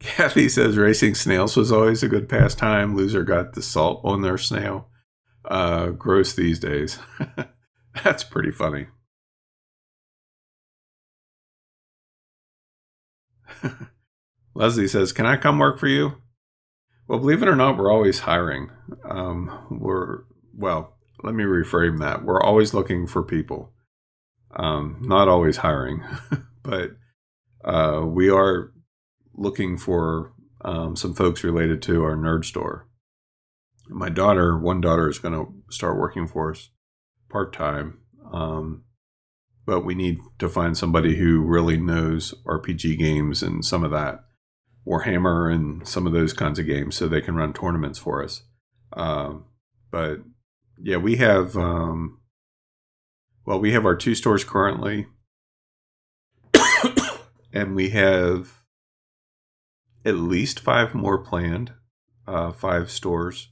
Kathy 0.00 0.48
says 0.48 0.76
racing 0.76 1.14
snails 1.14 1.56
was 1.56 1.70
always 1.70 2.02
a 2.02 2.08
good 2.08 2.28
pastime. 2.28 2.96
Loser 2.96 3.22
got 3.22 3.52
the 3.54 3.62
salt 3.62 4.00
on 4.04 4.22
their 4.22 4.38
snail. 4.38 4.88
Uh, 5.44 5.88
gross 5.88 6.34
these 6.34 6.58
days. 6.58 6.98
That's 8.04 8.24
pretty 8.24 8.50
funny. 8.50 8.86
Leslie 14.54 14.88
says, 14.88 15.12
"Can 15.12 15.26
I 15.26 15.36
come 15.36 15.58
work 15.58 15.78
for 15.78 15.88
you?" 15.88 16.14
Well, 17.08 17.18
believe 17.18 17.42
it 17.42 17.48
or 17.48 17.56
not, 17.56 17.76
we're 17.76 17.92
always 17.92 18.20
hiring. 18.20 18.70
Um, 19.04 19.66
we're 19.70 20.20
well. 20.56 20.96
Let 21.22 21.34
me 21.34 21.44
reframe 21.44 21.98
that. 22.00 22.24
We're 22.24 22.42
always 22.42 22.74
looking 22.74 23.06
for 23.06 23.22
people. 23.22 23.72
Um, 24.56 24.98
not 25.02 25.28
always 25.28 25.58
hiring, 25.58 26.02
but 26.62 26.96
uh, 27.64 28.02
we 28.04 28.30
are 28.30 28.72
looking 29.34 29.76
for 29.76 30.32
um, 30.64 30.96
some 30.96 31.14
folks 31.14 31.44
related 31.44 31.82
to 31.82 32.04
our 32.04 32.16
nerd 32.16 32.44
store. 32.44 32.88
My 33.88 34.08
daughter, 34.08 34.58
one 34.58 34.80
daughter, 34.80 35.08
is 35.08 35.18
going 35.18 35.34
to 35.34 35.52
start 35.70 35.98
working 35.98 36.26
for 36.26 36.52
us 36.52 36.70
part 37.28 37.52
time, 37.52 37.98
um, 38.32 38.84
but 39.66 39.84
we 39.84 39.94
need 39.94 40.18
to 40.38 40.48
find 40.48 40.76
somebody 40.76 41.16
who 41.16 41.40
really 41.40 41.76
knows 41.76 42.34
RPG 42.46 42.98
games 42.98 43.42
and 43.42 43.64
some 43.64 43.84
of 43.84 43.90
that. 43.90 44.20
Warhammer 44.86 45.52
and 45.52 45.86
some 45.86 46.06
of 46.06 46.12
those 46.12 46.32
kinds 46.32 46.58
of 46.58 46.66
games 46.66 46.96
so 46.96 47.06
they 47.06 47.20
can 47.20 47.36
run 47.36 47.52
tournaments 47.52 47.98
for 47.98 48.22
us. 48.22 48.42
Um, 48.94 49.44
but 49.90 50.18
yeah, 50.80 50.96
we 50.96 51.16
have, 51.16 51.56
um, 51.56 52.20
well, 53.46 53.60
we 53.60 53.72
have 53.72 53.86
our 53.86 53.94
two 53.94 54.14
stores 54.14 54.42
currently, 54.42 55.06
and 57.52 57.74
we 57.74 57.90
have 57.90 58.62
at 60.04 60.14
least 60.14 60.60
five 60.60 60.94
more 60.94 61.18
planned, 61.18 61.72
uh, 62.26 62.52
five 62.52 62.90
stores. 62.90 63.48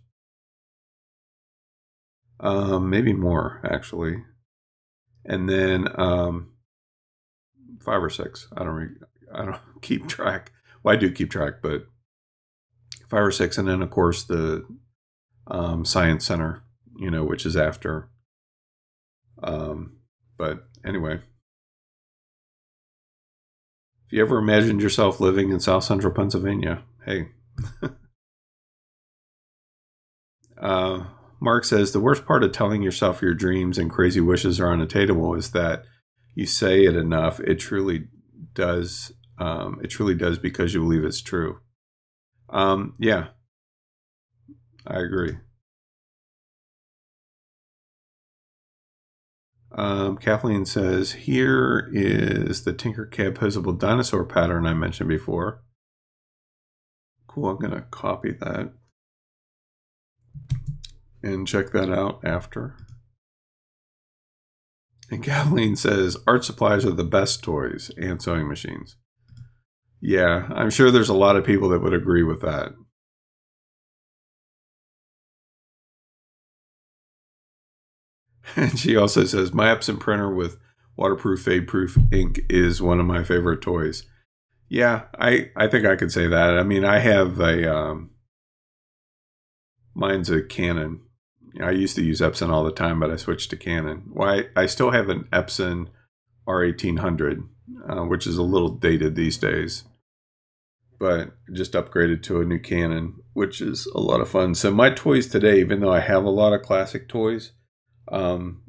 Um, 2.40 2.88
maybe 2.88 3.12
more 3.12 3.61
actually, 3.64 4.24
and 5.26 5.48
then 5.48 5.88
um, 6.01 6.53
five 7.80 8.03
or 8.03 8.09
six. 8.09 8.48
I 8.57 8.64
don't. 8.64 8.74
Re- 8.74 9.07
I 9.32 9.44
don't 9.44 9.61
keep 9.82 10.09
track 10.09 10.53
well, 10.82 10.94
I 10.94 10.98
do 10.98 11.11
keep 11.11 11.30
track, 11.30 11.55
but 11.62 11.86
five 13.09 13.22
or 13.22 13.32
six, 13.32 13.59
and 13.59 13.68
then 13.68 13.82
of 13.82 13.90
course 13.90 14.24
the 14.24 14.64
um, 15.46 15.84
science 15.84 16.24
center, 16.24 16.62
you 16.96 17.11
know, 17.11 17.24
which 17.24 17.44
is 17.44 17.57
after. 17.57 18.09
Um, 19.42 19.98
but 20.36 20.68
anyway, 20.84 21.20
if 24.11 24.14
you 24.14 24.22
ever 24.22 24.38
imagined 24.38 24.82
yourself 24.82 25.20
living 25.20 25.50
in 25.50 25.61
South 25.61 25.84
Central 25.84 26.12
Pennsylvania, 26.12 26.82
hey. 27.06 27.28
uh, 30.61 31.04
Mark 31.40 31.64
says 31.64 31.92
the 31.92 32.00
worst 32.00 32.26
part 32.26 32.42
of 32.42 32.50
telling 32.50 32.82
yourself 32.82 33.22
your 33.22 33.34
dreams 33.34 33.78
and 33.78 33.88
crazy 33.88 34.20
wishes 34.20 34.58
are 34.58 34.72
unattainable 34.72 35.36
is 35.36 35.52
that 35.52 35.84
you 36.34 36.44
say 36.44 36.86
it 36.86 36.96
enough, 36.96 37.38
it 37.38 37.61
truly 37.61 38.08
does 38.52 39.12
um, 39.38 39.80
it 39.80 39.90
truly 39.90 40.16
does 40.16 40.40
because 40.40 40.74
you 40.74 40.80
believe 40.80 41.04
it's 41.04 41.22
true. 41.22 41.61
Um, 42.48 42.94
yeah, 42.98 43.28
I 44.84 44.98
agree. 44.98 45.36
Um, 49.72 50.16
Kathleen 50.16 50.66
says, 50.66 51.12
here 51.12 51.88
is 51.92 52.64
the 52.64 52.74
Tinkercad 52.74 53.34
posable 53.34 53.78
dinosaur 53.78 54.24
pattern 54.24 54.66
I 54.66 54.74
mentioned 54.74 55.08
before. 55.08 55.62
Cool, 57.28 57.50
I'm 57.50 57.58
going 57.58 57.72
to 57.72 57.82
copy 57.82 58.32
that 58.32 58.72
and 61.22 61.46
check 61.46 61.70
that 61.70 61.90
out 61.90 62.20
after. 62.24 62.76
And 65.10 65.22
Kathleen 65.22 65.76
says, 65.76 66.16
art 66.26 66.44
supplies 66.44 66.84
are 66.84 66.92
the 66.92 67.04
best 67.04 67.42
toys 67.42 67.90
and 67.96 68.20
sewing 68.20 68.48
machines. 68.48 68.96
Yeah, 70.00 70.48
I'm 70.54 70.70
sure 70.70 70.90
there's 70.90 71.08
a 71.08 71.14
lot 71.14 71.36
of 71.36 71.44
people 71.44 71.68
that 71.68 71.82
would 71.82 71.94
agree 71.94 72.22
with 72.22 72.40
that. 72.40 72.72
And 78.57 78.78
she 78.78 78.96
also 78.96 79.24
says, 79.24 79.53
My 79.53 79.66
Epson 79.66 79.98
printer 79.98 80.32
with 80.32 80.59
waterproof, 80.96 81.42
fade 81.42 81.68
proof 81.68 81.98
ink 82.12 82.40
is 82.48 82.82
one 82.82 83.01
of 83.01 83.07
my 83.07 83.24
favorite 83.24 83.62
toys. 83.62 84.05
Yeah, 84.68 85.05
I, 85.18 85.51
I 85.57 85.66
think 85.66 85.84
I 85.84 85.96
could 85.96 86.12
say 86.12 86.28
that. 86.28 86.59
I 86.59 86.62
mean, 86.62 86.84
I 86.84 87.01
have 87.01 87.40
a, 87.40 87.74
um, 87.74 88.11
mine's 89.94 90.30
a 90.30 90.42
Canon. 90.42 91.01
I 91.61 91.72
used 91.72 91.96
to 91.96 92.05
use 92.05 92.20
Epson 92.20 92.51
all 92.51 92.62
the 92.62 92.70
time, 92.70 93.01
but 93.01 93.11
I 93.11 93.16
switched 93.16 93.51
to 93.51 93.57
Canon. 93.57 94.05
Why? 94.12 94.46
I 94.55 94.66
still 94.66 94.92
have 94.92 95.09
an 95.09 95.24
Epson 95.32 95.88
R1800, 96.46 97.48
uh, 97.88 98.05
which 98.05 98.28
is 98.28 98.36
a 98.36 98.42
little 98.42 98.68
dated 98.68 99.16
these 99.16 99.36
days 99.36 99.84
but 101.01 101.32
just 101.53 101.72
upgraded 101.72 102.22
to 102.22 102.40
a 102.40 102.44
new 102.44 102.59
Canon, 102.59 103.14
which 103.32 103.62
is 103.62 103.86
a 103.94 104.01
lot 104.01 104.20
of 104.20 104.28
fun. 104.28 104.55
So 104.55 104.70
my 104.70 104.90
toys 104.90 105.26
today, 105.26 105.59
even 105.59 105.80
though 105.80 105.92
I 105.92 106.01
have 106.01 106.24
a 106.24 106.30
lot 106.30 106.53
of 106.53 106.62
classic 106.62 107.09
toys, 107.09 107.53
um, 108.11 108.62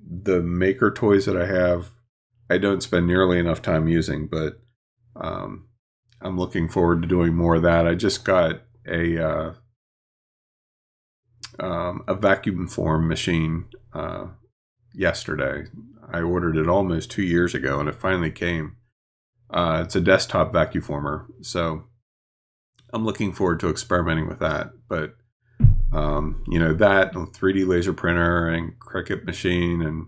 the 0.00 0.42
maker 0.42 0.90
toys 0.90 1.26
that 1.26 1.36
I 1.36 1.46
have, 1.46 1.90
I 2.50 2.58
don't 2.58 2.82
spend 2.82 3.06
nearly 3.06 3.38
enough 3.38 3.62
time 3.62 3.88
using, 3.88 4.26
but 4.26 4.60
um, 5.16 5.68
I'm 6.20 6.38
looking 6.38 6.68
forward 6.68 7.02
to 7.02 7.08
doing 7.08 7.34
more 7.34 7.56
of 7.56 7.62
that. 7.62 7.86
I 7.86 7.94
just 7.94 8.24
got 8.24 8.62
a 8.86 9.18
uh, 9.18 9.54
um, 11.58 12.02
a 12.08 12.14
vacuum 12.14 12.66
form 12.66 13.08
machine 13.08 13.66
uh, 13.92 14.26
yesterday. 14.92 15.64
I 16.12 16.20
ordered 16.20 16.56
it 16.56 16.68
almost 16.68 17.10
two 17.10 17.22
years 17.22 17.54
ago, 17.54 17.80
and 17.80 17.88
it 17.88 17.94
finally 17.94 18.30
came. 18.30 18.76
Uh, 19.50 19.82
it's 19.84 19.96
a 19.96 20.00
desktop 20.00 20.52
vacuum 20.52 20.82
former, 20.82 21.26
so 21.40 21.84
I'm 22.92 23.04
looking 23.04 23.32
forward 23.32 23.60
to 23.60 23.70
experimenting 23.70 24.28
with 24.28 24.40
that. 24.40 24.70
But 24.88 25.16
um, 25.94 26.44
you 26.48 26.58
know 26.58 26.74
that 26.74 27.12
3D 27.12 27.66
laser 27.66 27.92
printer 27.92 28.48
and 28.48 28.78
Cricut 28.78 29.24
machine 29.24 29.80
and 29.80 30.06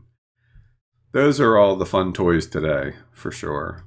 those 1.16 1.40
are 1.40 1.56
all 1.56 1.76
the 1.76 1.86
fun 1.86 2.12
toys 2.12 2.46
today, 2.46 2.92
for 3.10 3.32
sure. 3.32 3.86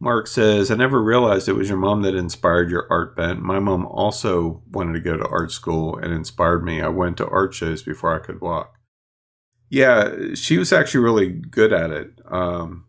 Mark 0.00 0.26
says, 0.26 0.70
I 0.70 0.74
never 0.74 1.02
realized 1.02 1.50
it 1.50 1.52
was 1.52 1.68
your 1.68 1.76
mom 1.76 2.00
that 2.00 2.14
inspired 2.14 2.70
your 2.70 2.86
art 2.88 3.14
bent. 3.14 3.42
My 3.42 3.58
mom 3.58 3.84
also 3.84 4.62
wanted 4.70 4.94
to 4.94 5.00
go 5.00 5.18
to 5.18 5.28
art 5.28 5.52
school 5.52 5.98
and 5.98 6.14
inspired 6.14 6.64
me. 6.64 6.80
I 6.80 6.88
went 6.88 7.18
to 7.18 7.28
art 7.28 7.52
shows 7.52 7.82
before 7.82 8.14
I 8.14 8.24
could 8.24 8.40
walk. 8.40 8.74
Yeah, 9.68 10.34
she 10.34 10.56
was 10.56 10.72
actually 10.72 11.04
really 11.04 11.28
good 11.28 11.74
at 11.74 11.90
it. 11.90 12.20
Um, 12.26 12.86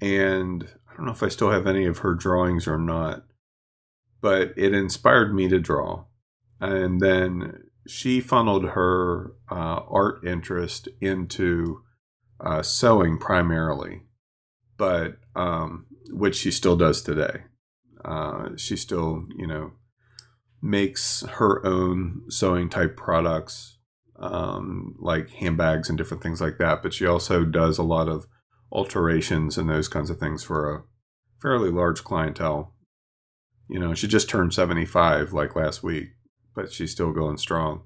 and 0.00 0.70
I 0.94 0.96
don't 0.96 1.06
know 1.06 1.12
if 1.12 1.24
I 1.24 1.28
still 1.28 1.50
have 1.50 1.66
any 1.66 1.86
of 1.86 1.98
her 1.98 2.14
drawings 2.14 2.68
or 2.68 2.78
not, 2.78 3.24
but 4.20 4.52
it 4.56 4.72
inspired 4.72 5.34
me 5.34 5.48
to 5.48 5.58
draw. 5.58 6.04
And 6.60 7.00
then 7.00 7.64
she 7.88 8.20
funneled 8.20 8.64
her 8.70 9.32
uh, 9.50 9.80
art 9.88 10.24
interest 10.24 10.88
into 11.00 11.82
uh, 12.40 12.62
sewing 12.62 13.18
primarily, 13.18 14.02
but 14.76 15.16
um, 15.34 15.86
which 16.10 16.36
she 16.36 16.52
still 16.52 16.76
does 16.76 17.02
today. 17.02 17.42
Uh, 18.04 18.50
she 18.56 18.76
still, 18.76 19.26
you 19.36 19.48
know, 19.48 19.72
makes 20.62 21.22
her 21.22 21.64
own 21.66 22.22
sewing 22.28 22.68
type 22.68 22.96
products, 22.96 23.78
um, 24.16 24.94
like 25.00 25.28
handbags 25.30 25.88
and 25.88 25.98
different 25.98 26.22
things 26.22 26.40
like 26.40 26.58
that. 26.58 26.82
But 26.84 26.94
she 26.94 27.04
also 27.04 27.44
does 27.44 27.78
a 27.78 27.82
lot 27.82 28.08
of 28.08 28.26
alterations 28.74 29.56
and 29.56 29.68
those 29.68 29.88
kinds 29.88 30.10
of 30.10 30.18
things 30.18 30.42
for 30.42 30.74
a 30.74 30.82
fairly 31.40 31.70
large 31.70 32.04
clientele. 32.04 32.74
You 33.68 33.78
know, 33.78 33.94
she 33.94 34.08
just 34.08 34.28
turned 34.28 34.52
75 34.52 35.32
like 35.32 35.56
last 35.56 35.82
week, 35.82 36.10
but 36.54 36.72
she's 36.72 36.92
still 36.92 37.12
going 37.12 37.38
strong. 37.38 37.82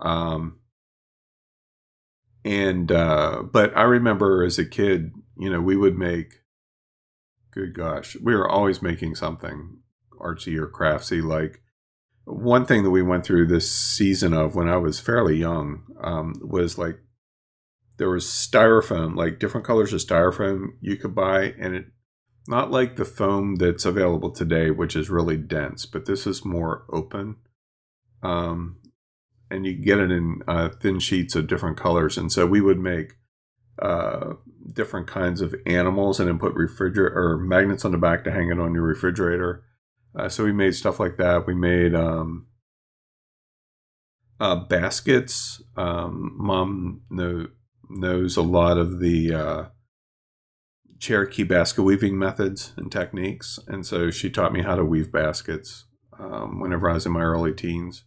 Um, 0.00 0.60
and, 2.44 2.92
uh, 2.92 3.42
but 3.50 3.76
I 3.76 3.82
remember 3.82 4.44
as 4.44 4.58
a 4.58 4.64
kid, 4.64 5.12
you 5.36 5.50
know, 5.50 5.60
we 5.60 5.76
would 5.76 5.98
make 5.98 6.40
Good 7.52 7.74
gosh. 7.74 8.16
We 8.22 8.34
were 8.34 8.48
always 8.48 8.80
making 8.80 9.16
something 9.16 9.78
artsy 10.20 10.56
or 10.56 10.68
craftsy. 10.68 11.22
Like 11.22 11.62
one 12.24 12.64
thing 12.64 12.84
that 12.84 12.90
we 12.90 13.02
went 13.02 13.24
through 13.24 13.46
this 13.46 13.70
season 13.70 14.32
of 14.32 14.54
when 14.54 14.68
I 14.68 14.76
was 14.76 15.00
fairly 15.00 15.36
young 15.36 15.82
um, 16.00 16.34
was 16.40 16.78
like 16.78 17.00
there 18.00 18.08
was 18.08 18.24
styrofoam, 18.24 19.14
like 19.14 19.38
different 19.38 19.66
colors 19.66 19.92
of 19.92 20.00
styrofoam 20.00 20.68
you 20.80 20.96
could 20.96 21.14
buy, 21.14 21.54
and 21.58 21.74
it 21.74 21.84
not 22.48 22.70
like 22.70 22.96
the 22.96 23.04
foam 23.04 23.56
that's 23.56 23.84
available 23.84 24.30
today, 24.30 24.70
which 24.70 24.96
is 24.96 25.10
really 25.10 25.36
dense, 25.36 25.84
but 25.84 26.06
this 26.06 26.26
is 26.26 26.42
more 26.42 26.86
open. 26.90 27.36
Um, 28.22 28.78
and 29.50 29.66
you 29.66 29.74
get 29.74 29.98
it 29.98 30.10
in 30.10 30.40
uh, 30.48 30.70
thin 30.70 30.98
sheets 30.98 31.36
of 31.36 31.46
different 31.46 31.76
colors. 31.76 32.16
And 32.16 32.32
so 32.32 32.46
we 32.46 32.62
would 32.62 32.78
make 32.78 33.16
uh, 33.78 34.32
different 34.72 35.06
kinds 35.06 35.42
of 35.42 35.54
animals 35.66 36.18
and 36.18 36.26
then 36.26 36.38
put 36.38 36.54
refrigerator 36.54 37.14
or 37.14 37.36
magnets 37.36 37.84
on 37.84 37.92
the 37.92 37.98
back 37.98 38.24
to 38.24 38.32
hang 38.32 38.50
it 38.50 38.58
on 38.58 38.72
your 38.72 38.84
refrigerator. 38.84 39.62
Uh, 40.16 40.30
so 40.30 40.42
we 40.44 40.52
made 40.52 40.74
stuff 40.74 40.98
like 41.00 41.18
that. 41.18 41.46
We 41.46 41.54
made 41.54 41.94
um, 41.94 42.46
uh, 44.40 44.56
baskets. 44.56 45.62
Um, 45.76 46.32
Mom 46.38 47.02
know, 47.10 47.48
knows 47.90 48.36
a 48.36 48.42
lot 48.42 48.78
of 48.78 49.00
the 49.00 49.34
uh, 49.34 49.64
Cherokee 50.98 51.44
basket 51.44 51.82
weaving 51.82 52.18
methods 52.18 52.72
and 52.76 52.90
techniques, 52.90 53.58
and 53.66 53.84
so 53.84 54.10
she 54.10 54.30
taught 54.30 54.52
me 54.52 54.62
how 54.62 54.76
to 54.76 54.84
weave 54.84 55.12
baskets 55.12 55.86
um, 56.18 56.60
whenever 56.60 56.88
I 56.88 56.94
was 56.94 57.06
in 57.06 57.12
my 57.12 57.22
early 57.22 57.52
teens. 57.52 58.04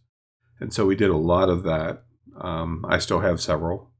And 0.60 0.72
so 0.72 0.86
we 0.86 0.96
did 0.96 1.10
a 1.10 1.16
lot 1.16 1.48
of 1.48 1.64
that. 1.64 2.04
Um, 2.40 2.84
I 2.88 2.98
still 2.98 3.20
have 3.20 3.40
several 3.40 3.90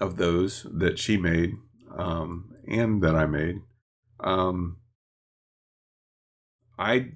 of 0.00 0.16
those 0.16 0.66
that 0.72 0.98
she 0.98 1.16
made 1.16 1.54
um, 1.96 2.54
and 2.68 3.02
that 3.02 3.14
I 3.14 3.26
made. 3.26 3.56
Um, 4.20 4.78
I 6.78 7.12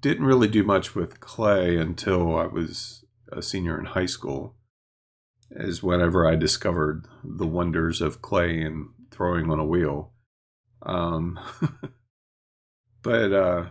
didn't 0.00 0.26
really 0.26 0.48
do 0.48 0.62
much 0.62 0.94
with 0.94 1.20
clay 1.20 1.76
until 1.76 2.36
I 2.36 2.46
was 2.46 3.04
a 3.32 3.42
senior 3.42 3.78
in 3.78 3.86
high 3.86 4.06
school, 4.06 4.56
is 5.50 5.82
whenever 5.82 6.26
I 6.26 6.36
discovered 6.36 7.06
the 7.24 7.46
wonders 7.46 8.00
of 8.00 8.22
clay 8.22 8.60
and 8.60 8.88
throwing 9.10 9.50
on 9.50 9.58
a 9.58 9.64
wheel. 9.64 10.12
Um, 10.82 11.38
but 13.02 13.32
uh, 13.32 13.66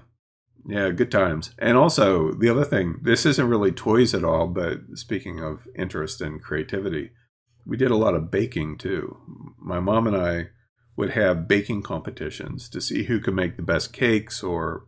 yeah, 0.67 0.89
good 0.89 1.11
times. 1.11 1.51
And 1.59 1.77
also, 1.77 2.33
the 2.33 2.49
other 2.49 2.65
thing, 2.65 2.99
this 3.01 3.25
isn't 3.25 3.47
really 3.47 3.71
toys 3.71 4.13
at 4.13 4.23
all, 4.23 4.47
but 4.47 4.79
speaking 4.95 5.41
of 5.41 5.67
interest 5.75 6.21
and 6.21 6.41
creativity, 6.41 7.11
we 7.65 7.77
did 7.77 7.91
a 7.91 7.97
lot 7.97 8.15
of 8.15 8.31
baking 8.31 8.77
too. 8.77 9.17
My 9.59 9.79
mom 9.79 10.07
and 10.07 10.15
I 10.15 10.47
would 10.95 11.11
have 11.11 11.47
baking 11.47 11.83
competitions 11.83 12.67
to 12.69 12.81
see 12.81 13.03
who 13.03 13.19
could 13.19 13.35
make 13.35 13.55
the 13.55 13.63
best 13.63 13.93
cakes 13.93 14.41
or 14.41 14.87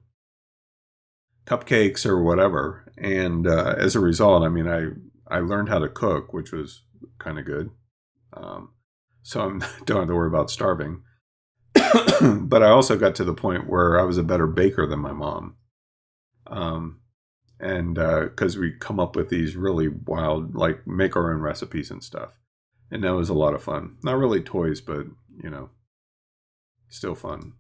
cupcakes 1.46 2.06
or 2.06 2.22
whatever. 2.22 2.92
And 2.98 3.48
uh, 3.48 3.76
as 3.78 3.96
a 3.96 4.00
result, 4.00 4.44
I 4.44 4.50
mean, 4.50 4.68
I 4.68 4.88
I 5.30 5.40
learned 5.40 5.70
how 5.70 5.80
to 5.80 5.90
cook, 5.90 6.34
which 6.34 6.52
was 6.52 6.84
kind 7.20 7.40
of 7.40 7.46
good. 7.46 7.70
Um, 8.34 8.74
so 9.22 9.42
I 9.42 9.68
don't 9.86 10.00
have 10.00 10.08
to 10.08 10.16
worry 10.16 10.28
about 10.28 10.52
starving. 10.52 11.04
but 11.74 12.64
I 12.64 12.70
also 12.70 12.98
got 12.98 13.16
to 13.16 13.24
the 13.24 13.34
point 13.34 13.70
where 13.70 14.00
I 14.00 14.04
was 14.04 14.18
a 14.18 14.24
better 14.24 14.48
baker 14.48 14.86
than 14.88 15.00
my 15.00 15.14
mom. 15.14 15.56
Um, 16.48 17.02
and 17.60 17.96
because 17.96 18.58
uh, 18.58 18.60
we 18.62 18.72
come 18.80 19.00
up 19.00 19.16
with 19.16 19.30
these 19.30 19.56
really 19.56 19.88
wild, 19.88 20.56
like 20.56 20.88
make 20.88 21.16
our 21.16 21.32
own 21.32 21.42
recipes 21.42 21.92
and 21.92 22.04
stuff 22.04 22.40
and 22.92 23.04
that 23.04 23.16
was 23.16 23.30
a 23.30 23.34
lot 23.34 23.54
of 23.54 23.64
fun. 23.64 23.98
Not 24.04 24.18
really 24.18 24.42
toys, 24.42 24.82
but 24.82 25.06
you 25.42 25.50
know, 25.50 25.70
still 26.90 27.16
fun. 27.16 27.54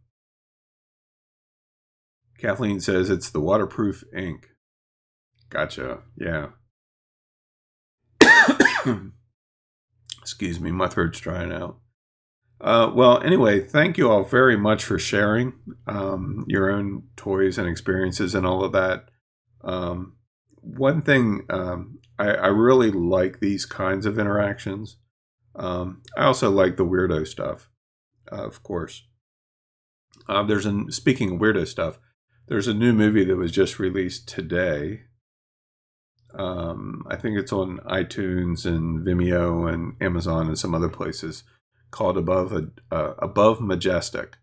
Kathleen 2.38 2.80
says 2.80 3.09
it's 3.09 3.30
the 3.30 3.41
waterproof 3.41 4.03
ink. 4.15 4.47
Gotcha. 5.49 5.99
Yeah. 6.17 6.47
Excuse 10.21 10.59
me, 10.59 10.71
my 10.71 10.88
throat's 10.88 11.19
drying 11.19 11.51
out. 11.51 11.77
Uh, 12.61 12.91
well, 12.93 13.21
anyway, 13.21 13.61
thank 13.61 13.97
you 13.97 14.11
all 14.11 14.23
very 14.23 14.57
much 14.57 14.84
for 14.84 14.99
sharing 14.99 15.53
um, 15.88 16.45
your 16.47 16.69
own 16.69 17.03
toys 17.15 17.57
and 17.57 17.67
experiences 17.67 18.36
and 18.36 18.45
all 18.45 18.63
of 18.63 18.73
that. 18.73 19.09
Um, 19.63 20.17
one 20.61 21.01
thing 21.01 21.45
um, 21.49 21.99
I, 22.17 22.32
I 22.32 22.47
really 22.47 22.91
like 22.91 23.39
these 23.39 23.65
kinds 23.65 24.05
of 24.05 24.19
interactions 24.19 24.97
um, 25.59 26.01
I 26.17 26.25
also 26.25 26.49
like 26.49 26.77
the 26.77 26.86
weirdo 26.86 27.27
stuff, 27.27 27.69
uh, 28.32 28.45
of 28.45 28.63
course. 28.63 29.03
Uh, 30.27 30.43
there's 30.43 30.65
a 30.65 30.86
speaking 30.89 31.34
of 31.34 31.39
weirdo 31.39 31.67
stuff. 31.67 31.99
There's 32.47 32.67
a 32.67 32.73
new 32.73 32.93
movie 32.93 33.25
that 33.25 33.36
was 33.36 33.51
just 33.51 33.77
released 33.77 34.27
today. 34.27 35.01
Um, 36.34 37.05
I 37.09 37.15
think 37.15 37.38
it's 37.38 37.51
on 37.51 37.80
iTunes 37.80 38.65
and 38.65 39.05
Vimeo 39.05 39.71
and 39.71 39.95
Amazon 39.99 40.47
and 40.47 40.57
some 40.57 40.75
other 40.75 40.89
places 40.89 41.43
called 41.91 42.17
Above 42.17 42.53
uh, 42.91 43.13
Above 43.17 43.61
Majestic. 43.61 44.38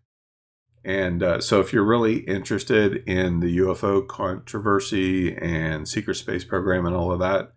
And 0.83 1.21
uh, 1.23 1.41
so, 1.41 1.59
if 1.59 1.73
you're 1.73 1.83
really 1.83 2.19
interested 2.19 3.03
in 3.07 3.39
the 3.39 3.57
UFO 3.57 4.07
controversy 4.07 5.35
and 5.35 5.87
secret 5.87 6.15
space 6.15 6.45
program 6.45 6.85
and 6.85 6.95
all 6.95 7.11
of 7.11 7.19
that, 7.19 7.51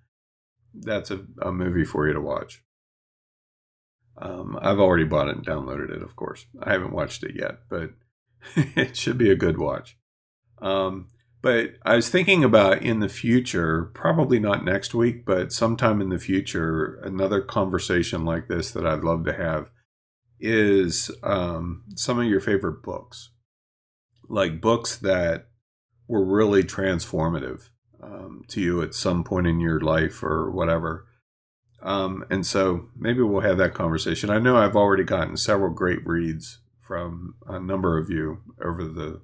that's 0.74 1.10
a, 1.10 1.24
a 1.42 1.52
movie 1.52 1.84
for 1.84 2.06
you 2.06 2.14
to 2.14 2.20
watch. 2.20 2.62
Um, 4.20 4.58
I've 4.60 4.80
already 4.80 5.04
bought 5.04 5.28
it 5.28 5.36
and 5.36 5.46
downloaded 5.46 5.94
it, 5.94 6.02
of 6.02 6.16
course. 6.16 6.46
I 6.62 6.72
haven't 6.72 6.92
watched 6.92 7.22
it 7.22 7.36
yet, 7.36 7.60
but 7.68 7.90
it 8.56 8.96
should 8.96 9.18
be 9.18 9.30
a 9.30 9.36
good 9.36 9.58
watch. 9.58 9.96
Um, 10.60 11.08
but 11.42 11.74
I 11.84 11.96
was 11.96 12.08
thinking 12.08 12.44
about 12.44 12.82
in 12.82 13.00
the 13.00 13.08
future, 13.08 13.90
probably 13.94 14.38
not 14.38 14.64
next 14.64 14.94
week, 14.94 15.24
but 15.24 15.52
sometime 15.52 16.00
in 16.00 16.10
the 16.10 16.18
future, 16.18 17.00
another 17.02 17.40
conversation 17.40 18.24
like 18.24 18.48
this 18.48 18.70
that 18.72 18.86
I'd 18.86 19.04
love 19.04 19.24
to 19.24 19.32
have 19.32 19.70
is 20.38 21.10
um, 21.22 21.84
some 21.96 22.18
of 22.18 22.26
your 22.26 22.40
favorite 22.40 22.82
books, 22.82 23.30
like 24.28 24.60
books 24.60 24.96
that 24.96 25.48
were 26.08 26.24
really 26.24 26.62
transformative 26.62 27.68
um, 28.02 28.44
to 28.48 28.60
you 28.60 28.82
at 28.82 28.94
some 28.94 29.24
point 29.24 29.46
in 29.46 29.60
your 29.60 29.80
life 29.80 30.22
or 30.22 30.50
whatever. 30.50 31.06
Um, 31.82 32.24
and 32.30 32.46
so 32.46 32.88
maybe 32.94 33.22
we'll 33.22 33.40
have 33.40 33.58
that 33.58 33.74
conversation. 33.74 34.28
I 34.28 34.38
know 34.38 34.56
I've 34.56 34.76
already 34.76 35.04
gotten 35.04 35.36
several 35.36 35.70
great 35.70 36.06
reads 36.06 36.60
from 36.80 37.36
a 37.46 37.58
number 37.58 37.96
of 37.96 38.10
you 38.10 38.42
over 38.62 38.84
the 38.84 39.22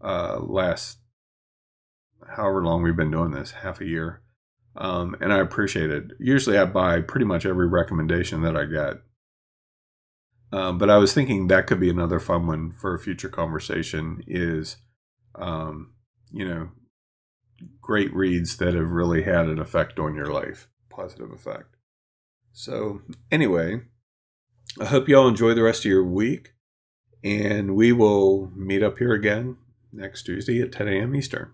uh, 0.00 0.38
last 0.38 0.98
however 2.26 2.64
long 2.64 2.82
we've 2.82 2.96
been 2.96 3.10
doing 3.10 3.30
this, 3.30 3.52
half 3.52 3.80
a 3.80 3.86
year. 3.86 4.22
Um, 4.76 5.16
and 5.20 5.32
I 5.32 5.38
appreciate 5.38 5.90
it. 5.90 6.12
Usually 6.20 6.56
I 6.56 6.64
buy 6.64 7.00
pretty 7.00 7.26
much 7.26 7.44
every 7.44 7.66
recommendation 7.66 8.42
that 8.42 8.56
I 8.56 8.64
get. 8.64 9.02
Um, 10.52 10.78
but 10.78 10.88
I 10.88 10.96
was 10.96 11.12
thinking 11.12 11.48
that 11.48 11.66
could 11.66 11.80
be 11.80 11.90
another 11.90 12.20
fun 12.20 12.46
one 12.46 12.72
for 12.72 12.94
a 12.94 12.98
future 12.98 13.28
conversation 13.28 14.22
is, 14.26 14.76
um, 15.34 15.92
you 16.30 16.48
know, 16.48 16.70
great 17.80 18.14
reads 18.14 18.56
that 18.58 18.74
have 18.74 18.90
really 18.90 19.22
had 19.22 19.46
an 19.46 19.58
effect 19.58 19.98
on 19.98 20.14
your 20.14 20.32
life, 20.32 20.68
positive 20.88 21.30
effect. 21.32 21.76
So, 22.52 23.02
anyway, 23.30 23.82
I 24.80 24.86
hope 24.86 25.08
you 25.08 25.18
all 25.18 25.28
enjoy 25.28 25.54
the 25.54 25.62
rest 25.62 25.84
of 25.84 25.90
your 25.90 26.04
week, 26.04 26.54
and 27.22 27.76
we 27.76 27.92
will 27.92 28.50
meet 28.56 28.82
up 28.82 28.98
here 28.98 29.12
again 29.12 29.56
next 29.92 30.22
Tuesday 30.22 30.60
at 30.62 30.72
10 30.72 30.88
a.m. 30.88 31.14
Eastern. 31.14 31.52